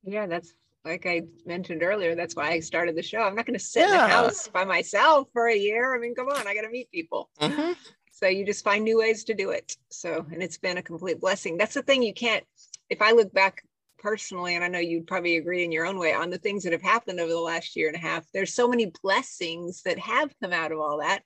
Yeah, 0.02 0.26
that's 0.26 0.54
like 0.84 1.04
I 1.04 1.22
mentioned 1.44 1.82
earlier. 1.82 2.14
That's 2.14 2.36
why 2.36 2.50
I 2.50 2.60
started 2.60 2.96
the 2.96 3.02
show. 3.02 3.20
I'm 3.20 3.34
not 3.34 3.44
going 3.44 3.58
to 3.58 3.64
sit 3.64 3.80
yeah. 3.80 3.86
in 3.86 3.92
the 3.92 4.14
house 4.14 4.48
by 4.48 4.64
myself 4.64 5.28
for 5.32 5.48
a 5.48 5.56
year. 5.56 5.94
I 5.94 5.98
mean, 5.98 6.14
come 6.14 6.28
on, 6.28 6.46
I 6.46 6.54
got 6.54 6.62
to 6.62 6.70
meet 6.70 6.90
people. 6.90 7.28
Mm-hmm. 7.40 7.72
So 8.12 8.28
you 8.28 8.46
just 8.46 8.64
find 8.64 8.84
new 8.84 8.98
ways 8.98 9.24
to 9.24 9.34
do 9.34 9.50
it. 9.50 9.76
So, 9.90 10.24
and 10.32 10.42
it's 10.42 10.56
been 10.56 10.78
a 10.78 10.82
complete 10.82 11.20
blessing. 11.20 11.58
That's 11.58 11.74
the 11.74 11.82
thing 11.82 12.02
you 12.02 12.14
can't 12.14 12.44
if 12.88 13.02
I 13.02 13.12
look 13.12 13.32
back 13.32 13.62
personally, 13.98 14.54
and 14.54 14.64
I 14.64 14.68
know 14.68 14.78
you'd 14.78 15.06
probably 15.06 15.36
agree 15.36 15.64
in 15.64 15.72
your 15.72 15.86
own 15.86 15.98
way 15.98 16.12
on 16.12 16.30
the 16.30 16.38
things 16.38 16.62
that 16.64 16.72
have 16.72 16.82
happened 16.82 17.20
over 17.20 17.30
the 17.32 17.38
last 17.38 17.76
year 17.76 17.88
and 17.88 17.96
a 17.96 18.00
half, 18.00 18.24
there's 18.32 18.54
so 18.54 18.68
many 18.68 18.92
blessings 19.02 19.82
that 19.82 19.98
have 19.98 20.34
come 20.42 20.52
out 20.52 20.72
of 20.72 20.78
all 20.78 20.98
that. 20.98 21.22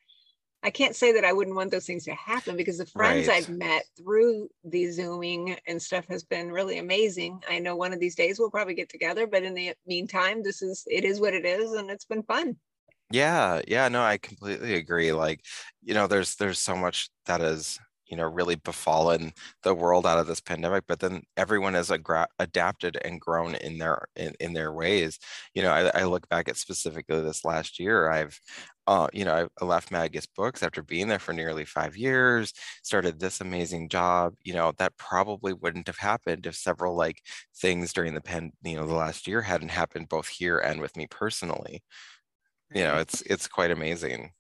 I 0.62 0.70
can't 0.70 0.94
say 0.94 1.12
that 1.12 1.24
I 1.24 1.32
wouldn't 1.32 1.56
want 1.56 1.70
those 1.70 1.86
things 1.86 2.04
to 2.04 2.14
happen 2.14 2.56
because 2.56 2.76
the 2.76 2.86
friends 2.86 3.28
right. 3.28 3.38
I've 3.38 3.48
met 3.48 3.84
through 3.96 4.48
the 4.64 4.90
Zooming 4.90 5.56
and 5.66 5.80
stuff 5.80 6.06
has 6.08 6.22
been 6.22 6.52
really 6.52 6.78
amazing. 6.78 7.42
I 7.48 7.58
know 7.60 7.76
one 7.76 7.94
of 7.94 8.00
these 8.00 8.14
days 8.14 8.38
we'll 8.38 8.50
probably 8.50 8.74
get 8.74 8.90
together, 8.90 9.26
but 9.26 9.42
in 9.42 9.54
the 9.54 9.72
meantime, 9.86 10.42
this 10.42 10.60
is 10.60 10.84
it 10.86 11.04
is 11.04 11.18
what 11.18 11.32
it 11.32 11.46
is, 11.46 11.72
and 11.72 11.90
it's 11.90 12.04
been 12.04 12.22
fun. 12.24 12.56
Yeah, 13.10 13.62
yeah, 13.66 13.88
no, 13.88 14.02
I 14.02 14.18
completely 14.18 14.74
agree. 14.74 15.12
Like, 15.12 15.44
you 15.82 15.94
know, 15.94 16.06
there's 16.06 16.36
there's 16.36 16.60
so 16.60 16.76
much 16.76 17.08
that 17.24 17.40
is 17.40 17.78
you 18.11 18.16
know 18.16 18.24
really 18.24 18.56
befallen 18.56 19.32
the 19.62 19.74
world 19.74 20.06
out 20.06 20.18
of 20.18 20.26
this 20.26 20.40
pandemic 20.40 20.84
but 20.88 21.00
then 21.00 21.22
everyone 21.36 21.74
has 21.74 21.90
agra- 21.90 22.28
adapted 22.38 22.98
and 23.04 23.20
grown 23.20 23.54
in 23.56 23.78
their 23.78 24.06
in, 24.16 24.34
in 24.40 24.52
their 24.52 24.72
ways. 24.72 25.18
You 25.54 25.62
know 25.62 25.70
I, 25.70 26.00
I, 26.00 26.04
look 26.04 26.28
back 26.28 26.48
at 26.48 26.56
specifically 26.56 27.20
this 27.22 27.44
last 27.44 27.78
year 27.78 28.11
i've 28.11 28.40
uh, 28.86 29.06
you 29.12 29.24
know 29.24 29.48
I, 29.61 29.64
left 29.64 29.92
Magus 29.92 30.26
books 30.26 30.62
after 30.62 30.82
being 30.82 31.08
there 31.08 31.18
for 31.20 31.32
nearly 31.32 31.64
five 31.64 31.96
years 31.96 32.52
started 32.82 33.20
this 33.20 33.40
amazing 33.40 33.88
job 33.88 34.34
you 34.42 34.52
know 34.54 34.72
that 34.78 34.96
probably 34.96 35.52
wouldn't 35.52 35.86
have 35.86 35.98
happened 35.98 36.46
if 36.46 36.56
several 36.56 36.96
like 36.96 37.22
things 37.56 37.92
during 37.92 38.14
the 38.14 38.20
pen 38.20 38.52
you 38.64 38.76
know 38.76 38.86
the 38.86 38.94
last 38.94 39.26
year 39.28 39.42
hadn't 39.42 39.70
happened 39.70 40.08
both 40.08 40.28
here 40.28 40.58
and 40.58 40.80
with 40.80 40.96
me 40.96 41.06
personally. 41.11 41.82
You 42.74 42.84
know 42.84 42.98
it's 42.98 43.22
it's 43.22 43.48
quite 43.48 43.70
amazing 43.70 44.32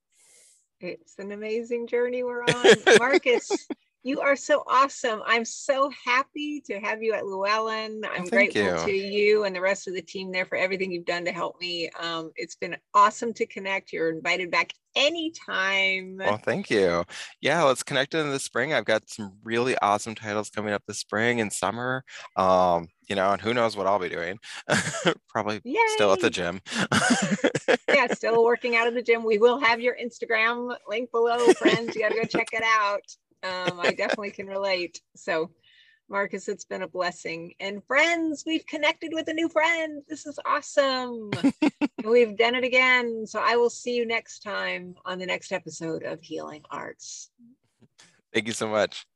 it's 0.80 1.18
an 1.18 1.32
amazing 1.32 1.86
journey 1.86 2.22
we're 2.22 2.42
on. 2.42 2.66
Markus, 2.98 3.68
you 4.02 4.20
are 4.20 4.36
so 4.36 4.64
awesome. 4.66 5.20
I'm 5.26 5.44
so 5.44 5.90
happy 6.04 6.62
to 6.66 6.80
have 6.80 7.02
you 7.02 7.12
at 7.12 7.26
Llewellyn. 7.26 8.02
I'm 8.10 8.24
grateful 8.24 8.62
you. 8.62 8.84
to 8.86 8.92
you 8.92 9.44
and 9.44 9.54
the 9.54 9.60
rest 9.60 9.88
of 9.88 9.94
the 9.94 10.00
team 10.00 10.32
there 10.32 10.46
for 10.46 10.56
everything 10.56 10.90
you've 10.90 11.04
done 11.04 11.24
to 11.26 11.32
help 11.32 11.60
me. 11.60 11.90
Um, 12.00 12.30
it's 12.36 12.56
been 12.56 12.76
awesome 12.94 13.34
to 13.34 13.46
connect. 13.46 13.92
You're 13.92 14.10
invited 14.10 14.50
back 14.50 14.72
anytime. 14.96 16.16
Well, 16.18 16.38
thank 16.38 16.70
you. 16.70 17.04
Yeah, 17.42 17.62
let's 17.64 17.82
connect 17.82 18.14
in 18.14 18.30
the 18.30 18.38
spring. 18.38 18.72
I've 18.72 18.86
got 18.86 19.08
some 19.10 19.36
really 19.44 19.76
awesome 19.78 20.14
titles 20.14 20.48
coming 20.48 20.72
up 20.72 20.82
this 20.86 20.98
spring 20.98 21.40
and 21.42 21.52
summer. 21.52 22.02
Um, 22.36 22.88
you 23.06 23.16
know, 23.16 23.32
and 23.32 23.42
who 23.42 23.52
knows 23.52 23.76
what 23.76 23.86
I'll 23.86 23.98
be 23.98 24.08
doing. 24.08 24.38
Probably 25.28 25.60
Yay. 25.64 25.78
still 25.88 26.12
at 26.12 26.20
the 26.20 26.30
gym. 26.30 26.60
yeah, 27.88 28.06
still 28.14 28.44
working 28.44 28.76
out 28.76 28.86
of 28.86 28.94
the 28.94 29.02
gym. 29.02 29.24
We 29.24 29.38
will 29.38 29.60
have 29.60 29.80
your 29.80 29.96
Instagram 30.02 30.74
link 30.88 31.10
below, 31.10 31.52
friends. 31.54 31.94
You 31.94 32.02
got 32.02 32.10
to 32.10 32.20
go 32.20 32.24
check 32.24 32.48
it 32.52 32.62
out. 32.64 33.02
Um, 33.42 33.80
I 33.80 33.92
definitely 33.92 34.30
can 34.30 34.46
relate. 34.46 35.00
So, 35.16 35.50
Markus, 36.08 36.48
it's 36.48 36.64
been 36.64 36.82
a 36.82 36.88
blessing. 36.88 37.54
And 37.60 37.84
friends, 37.84 38.44
we've 38.46 38.66
connected 38.66 39.12
with 39.14 39.28
a 39.28 39.32
new 39.32 39.48
friend. 39.48 40.02
This 40.08 40.26
is 40.26 40.38
awesome. 40.44 41.30
we've 42.04 42.36
done 42.36 42.54
it 42.54 42.64
again. 42.64 43.26
So, 43.26 43.40
I 43.42 43.56
will 43.56 43.70
see 43.70 43.94
you 43.94 44.06
next 44.06 44.40
time 44.40 44.94
on 45.04 45.18
the 45.18 45.26
next 45.26 45.52
episode 45.52 46.02
of 46.02 46.20
Healing 46.22 46.62
Arts. 46.70 47.30
Thank 48.32 48.46
you 48.46 48.52
so 48.52 48.68
much. 48.68 49.06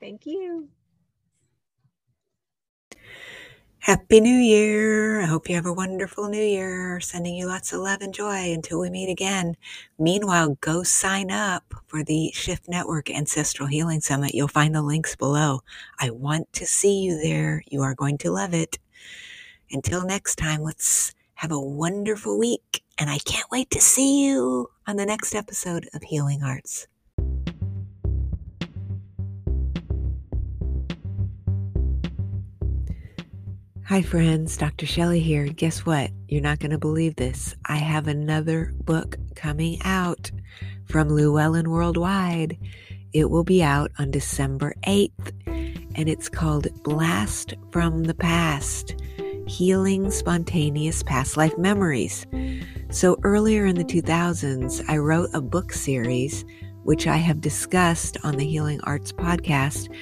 Thank 0.00 0.26
you. 0.26 0.68
Happy 3.82 4.20
New 4.20 4.36
Year. 4.36 5.22
I 5.22 5.24
hope 5.24 5.48
you 5.48 5.54
have 5.54 5.64
a 5.64 5.72
wonderful 5.72 6.28
New 6.28 6.42
Year. 6.42 7.00
Sending 7.00 7.34
you 7.34 7.46
lots 7.46 7.72
of 7.72 7.80
love 7.80 8.02
and 8.02 8.12
joy 8.12 8.52
until 8.52 8.78
we 8.78 8.90
meet 8.90 9.10
again. 9.10 9.56
Meanwhile, 9.98 10.58
go 10.60 10.82
sign 10.82 11.30
up 11.30 11.64
for 11.86 12.04
the 12.04 12.30
Shift 12.34 12.68
Network 12.68 13.08
Ancestral 13.08 13.66
Healing 13.66 14.02
Summit. 14.02 14.34
You'll 14.34 14.48
find 14.48 14.74
the 14.74 14.82
links 14.82 15.16
below. 15.16 15.60
I 15.98 16.10
want 16.10 16.52
to 16.52 16.66
see 16.66 17.00
you 17.00 17.22
there. 17.22 17.62
You 17.68 17.80
are 17.80 17.94
going 17.94 18.18
to 18.18 18.30
love 18.30 18.52
it. 18.52 18.78
Until 19.70 20.04
next 20.04 20.36
time, 20.36 20.62
let's 20.62 21.14
have 21.36 21.50
a 21.50 21.58
wonderful 21.58 22.38
week. 22.38 22.84
And 22.98 23.08
I 23.08 23.16
can't 23.16 23.50
wait 23.50 23.70
to 23.70 23.80
see 23.80 24.26
you 24.26 24.68
on 24.86 24.96
the 24.96 25.06
next 25.06 25.34
episode 25.34 25.88
of 25.94 26.02
Healing 26.02 26.42
Arts. 26.42 26.86
Hi, 33.90 34.02
friends. 34.02 34.56
Dr. 34.56 34.86
Shelley 34.86 35.18
here. 35.18 35.46
Guess 35.46 35.84
what? 35.84 36.12
You're 36.28 36.40
not 36.40 36.60
going 36.60 36.70
to 36.70 36.78
believe 36.78 37.16
this. 37.16 37.56
I 37.64 37.74
have 37.74 38.06
another 38.06 38.72
book 38.84 39.18
coming 39.34 39.82
out 39.82 40.30
from 40.86 41.08
Llewellyn 41.08 41.68
Worldwide. 41.68 42.56
It 43.12 43.30
will 43.30 43.42
be 43.42 43.64
out 43.64 43.90
on 43.98 44.12
December 44.12 44.74
8th, 44.84 45.32
and 45.96 46.08
it's 46.08 46.28
called 46.28 46.68
Blast 46.84 47.54
from 47.72 48.04
the 48.04 48.14
Past 48.14 48.94
Healing 49.48 50.12
Spontaneous 50.12 51.02
Past 51.02 51.36
Life 51.36 51.58
Memories. 51.58 52.28
So, 52.92 53.18
earlier 53.24 53.66
in 53.66 53.74
the 53.74 53.84
2000s, 53.84 54.84
I 54.88 54.98
wrote 54.98 55.30
a 55.34 55.40
book 55.40 55.72
series, 55.72 56.44
which 56.84 57.08
I 57.08 57.16
have 57.16 57.40
discussed 57.40 58.18
on 58.22 58.36
the 58.36 58.46
Healing 58.46 58.80
Arts 58.84 59.10
podcast, 59.10 59.92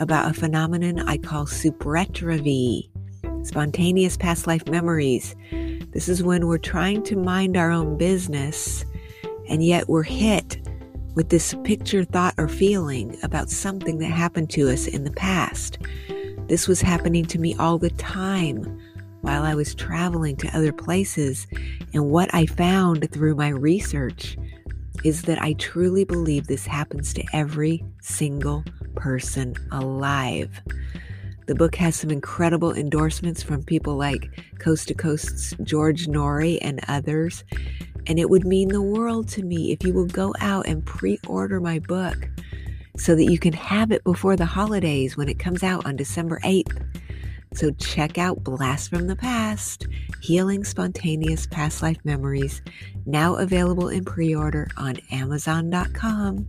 about 0.00 0.28
a 0.28 0.34
phenomenon 0.34 0.98
I 0.98 1.18
call 1.18 1.46
supretravie 1.46 2.90
spontaneous 3.42 4.16
past 4.16 4.46
life 4.46 4.66
memories. 4.68 5.34
This 5.92 6.08
is 6.08 6.22
when 6.22 6.46
we're 6.46 6.58
trying 6.58 7.02
to 7.04 7.16
mind 7.16 7.56
our 7.56 7.70
own 7.70 7.96
business 7.96 8.84
and 9.48 9.64
yet 9.64 9.88
we're 9.88 10.02
hit 10.02 10.58
with 11.14 11.30
this 11.30 11.54
picture, 11.64 12.04
thought, 12.04 12.34
or 12.38 12.48
feeling 12.48 13.16
about 13.22 13.50
something 13.50 13.98
that 13.98 14.06
happened 14.06 14.50
to 14.50 14.68
us 14.68 14.86
in 14.86 15.04
the 15.04 15.10
past. 15.10 15.78
This 16.46 16.68
was 16.68 16.80
happening 16.80 17.24
to 17.26 17.38
me 17.38 17.54
all 17.56 17.78
the 17.78 17.90
time 17.90 18.80
while 19.22 19.42
I 19.42 19.54
was 19.54 19.74
traveling 19.74 20.36
to 20.36 20.56
other 20.56 20.72
places. 20.72 21.46
And 21.92 22.10
what 22.10 22.32
I 22.32 22.46
found 22.46 23.10
through 23.10 23.34
my 23.34 23.48
research 23.48 24.36
is 25.04 25.22
that 25.22 25.42
I 25.42 25.54
truly 25.54 26.04
believe 26.04 26.46
this 26.46 26.66
happens 26.66 27.12
to 27.14 27.24
every 27.32 27.84
single 28.00 28.64
person 28.94 29.54
alive. 29.72 30.60
The 31.48 31.54
book 31.54 31.76
has 31.76 31.96
some 31.96 32.10
incredible 32.10 32.74
endorsements 32.74 33.42
from 33.42 33.62
people 33.62 33.96
like 33.96 34.28
Coast 34.58 34.88
to 34.88 34.94
Coast's 34.94 35.54
George 35.62 36.06
Noory 36.06 36.58
and 36.60 36.78
others. 36.88 37.42
And 38.06 38.18
it 38.18 38.28
would 38.28 38.44
mean 38.44 38.68
the 38.68 38.82
world 38.82 39.28
to 39.28 39.42
me 39.42 39.72
if 39.72 39.82
you 39.82 39.94
will 39.94 40.04
go 40.04 40.34
out 40.40 40.66
and 40.66 40.84
pre 40.84 41.18
order 41.26 41.58
my 41.58 41.78
book 41.78 42.28
so 42.98 43.14
that 43.14 43.32
you 43.32 43.38
can 43.38 43.54
have 43.54 43.90
it 43.92 44.04
before 44.04 44.36
the 44.36 44.44
holidays 44.44 45.16
when 45.16 45.30
it 45.30 45.38
comes 45.38 45.62
out 45.62 45.86
on 45.86 45.96
December 45.96 46.38
8th. 46.44 46.84
So 47.54 47.70
check 47.70 48.18
out 48.18 48.44
Blast 48.44 48.90
from 48.90 49.06
the 49.06 49.16
Past 49.16 49.86
Healing 50.20 50.64
Spontaneous 50.64 51.46
Past 51.46 51.80
Life 51.80 52.04
Memories, 52.04 52.60
now 53.06 53.36
available 53.36 53.88
in 53.88 54.04
pre 54.04 54.34
order 54.34 54.68
on 54.76 54.96
Amazon.com. 55.10 56.46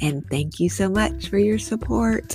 And 0.00 0.28
thank 0.28 0.58
you 0.58 0.68
so 0.68 0.88
much 0.88 1.28
for 1.28 1.38
your 1.38 1.60
support. 1.60 2.34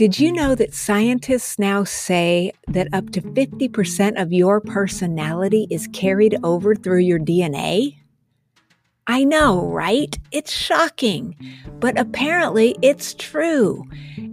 Did 0.00 0.18
you 0.18 0.32
know 0.32 0.54
mm. 0.54 0.56
that 0.56 0.72
scientists 0.72 1.58
now 1.58 1.84
say 1.84 2.52
that 2.68 2.88
up 2.90 3.10
to 3.10 3.20
50% 3.20 4.18
of 4.18 4.32
your 4.32 4.58
personality 4.58 5.66
is 5.68 5.90
carried 5.92 6.38
over 6.42 6.74
through 6.74 7.00
your 7.00 7.18
DNA? 7.18 7.98
I 9.06 9.24
know, 9.24 9.66
right? 9.66 10.18
It's 10.32 10.52
shocking, 10.52 11.36
but 11.80 11.98
apparently 11.98 12.76
it's 12.80 13.12
true. 13.12 13.84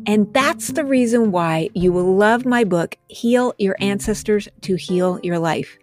And 0.06 0.34
that's 0.34 0.70
the 0.70 0.86
reason 0.86 1.34
why 1.34 1.70
you 1.74 1.92
will 1.92 2.16
love 2.16 2.46
my 2.46 2.64
book, 2.64 2.96
Heal 3.10 3.54
Your 3.58 3.76
Ancestors 3.82 4.48
to 4.62 4.76
Heal 4.78 5.20
Your 5.22 5.38
Life. 5.38 5.78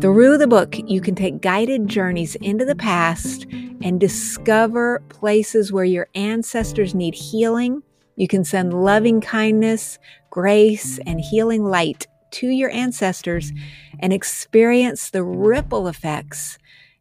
Through 0.00 0.38
the 0.38 0.46
book, 0.46 0.76
you 0.86 1.00
can 1.00 1.16
take 1.16 1.40
guided 1.40 1.88
journeys 1.88 2.36
into 2.36 2.64
the 2.64 2.76
past 2.76 3.44
and 3.82 3.98
discover 3.98 5.02
places 5.08 5.72
where 5.72 5.84
your 5.84 6.06
ancestors 6.14 6.94
need 6.94 7.14
healing 7.14 7.82
you 8.16 8.26
can 8.26 8.44
send 8.44 8.72
loving 8.72 9.20
kindness, 9.20 9.98
grace, 10.30 10.98
and 11.06 11.20
healing 11.20 11.64
light 11.64 12.06
to 12.32 12.48
your 12.48 12.70
ancestors 12.70 13.52
and 14.00 14.12
experience 14.12 15.10
the 15.10 15.22
ripple 15.22 15.88
effects 15.88 16.58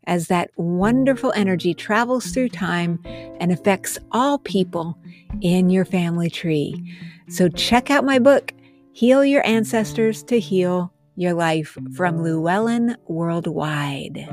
as 0.07 0.27
that 0.27 0.51
wonderful 0.55 1.33
energy 1.35 1.73
travels 1.73 2.27
through 2.27 2.49
time 2.49 2.99
and 3.39 3.51
affects 3.51 3.97
all 4.11 4.37
people 4.37 4.97
in 5.41 5.69
your 5.69 5.85
family 5.85 6.29
tree. 6.29 6.95
So 7.27 7.49
check 7.49 7.89
out 7.89 8.05
my 8.05 8.19
book, 8.19 8.53
Heal 8.93 9.25
Your 9.25 9.45
Ancestors 9.45 10.23
to 10.23 10.39
Heal 10.39 10.93
Your 11.15 11.33
Life 11.33 11.77
from 11.95 12.21
Llewellyn 12.21 12.95
Worldwide. 13.07 14.29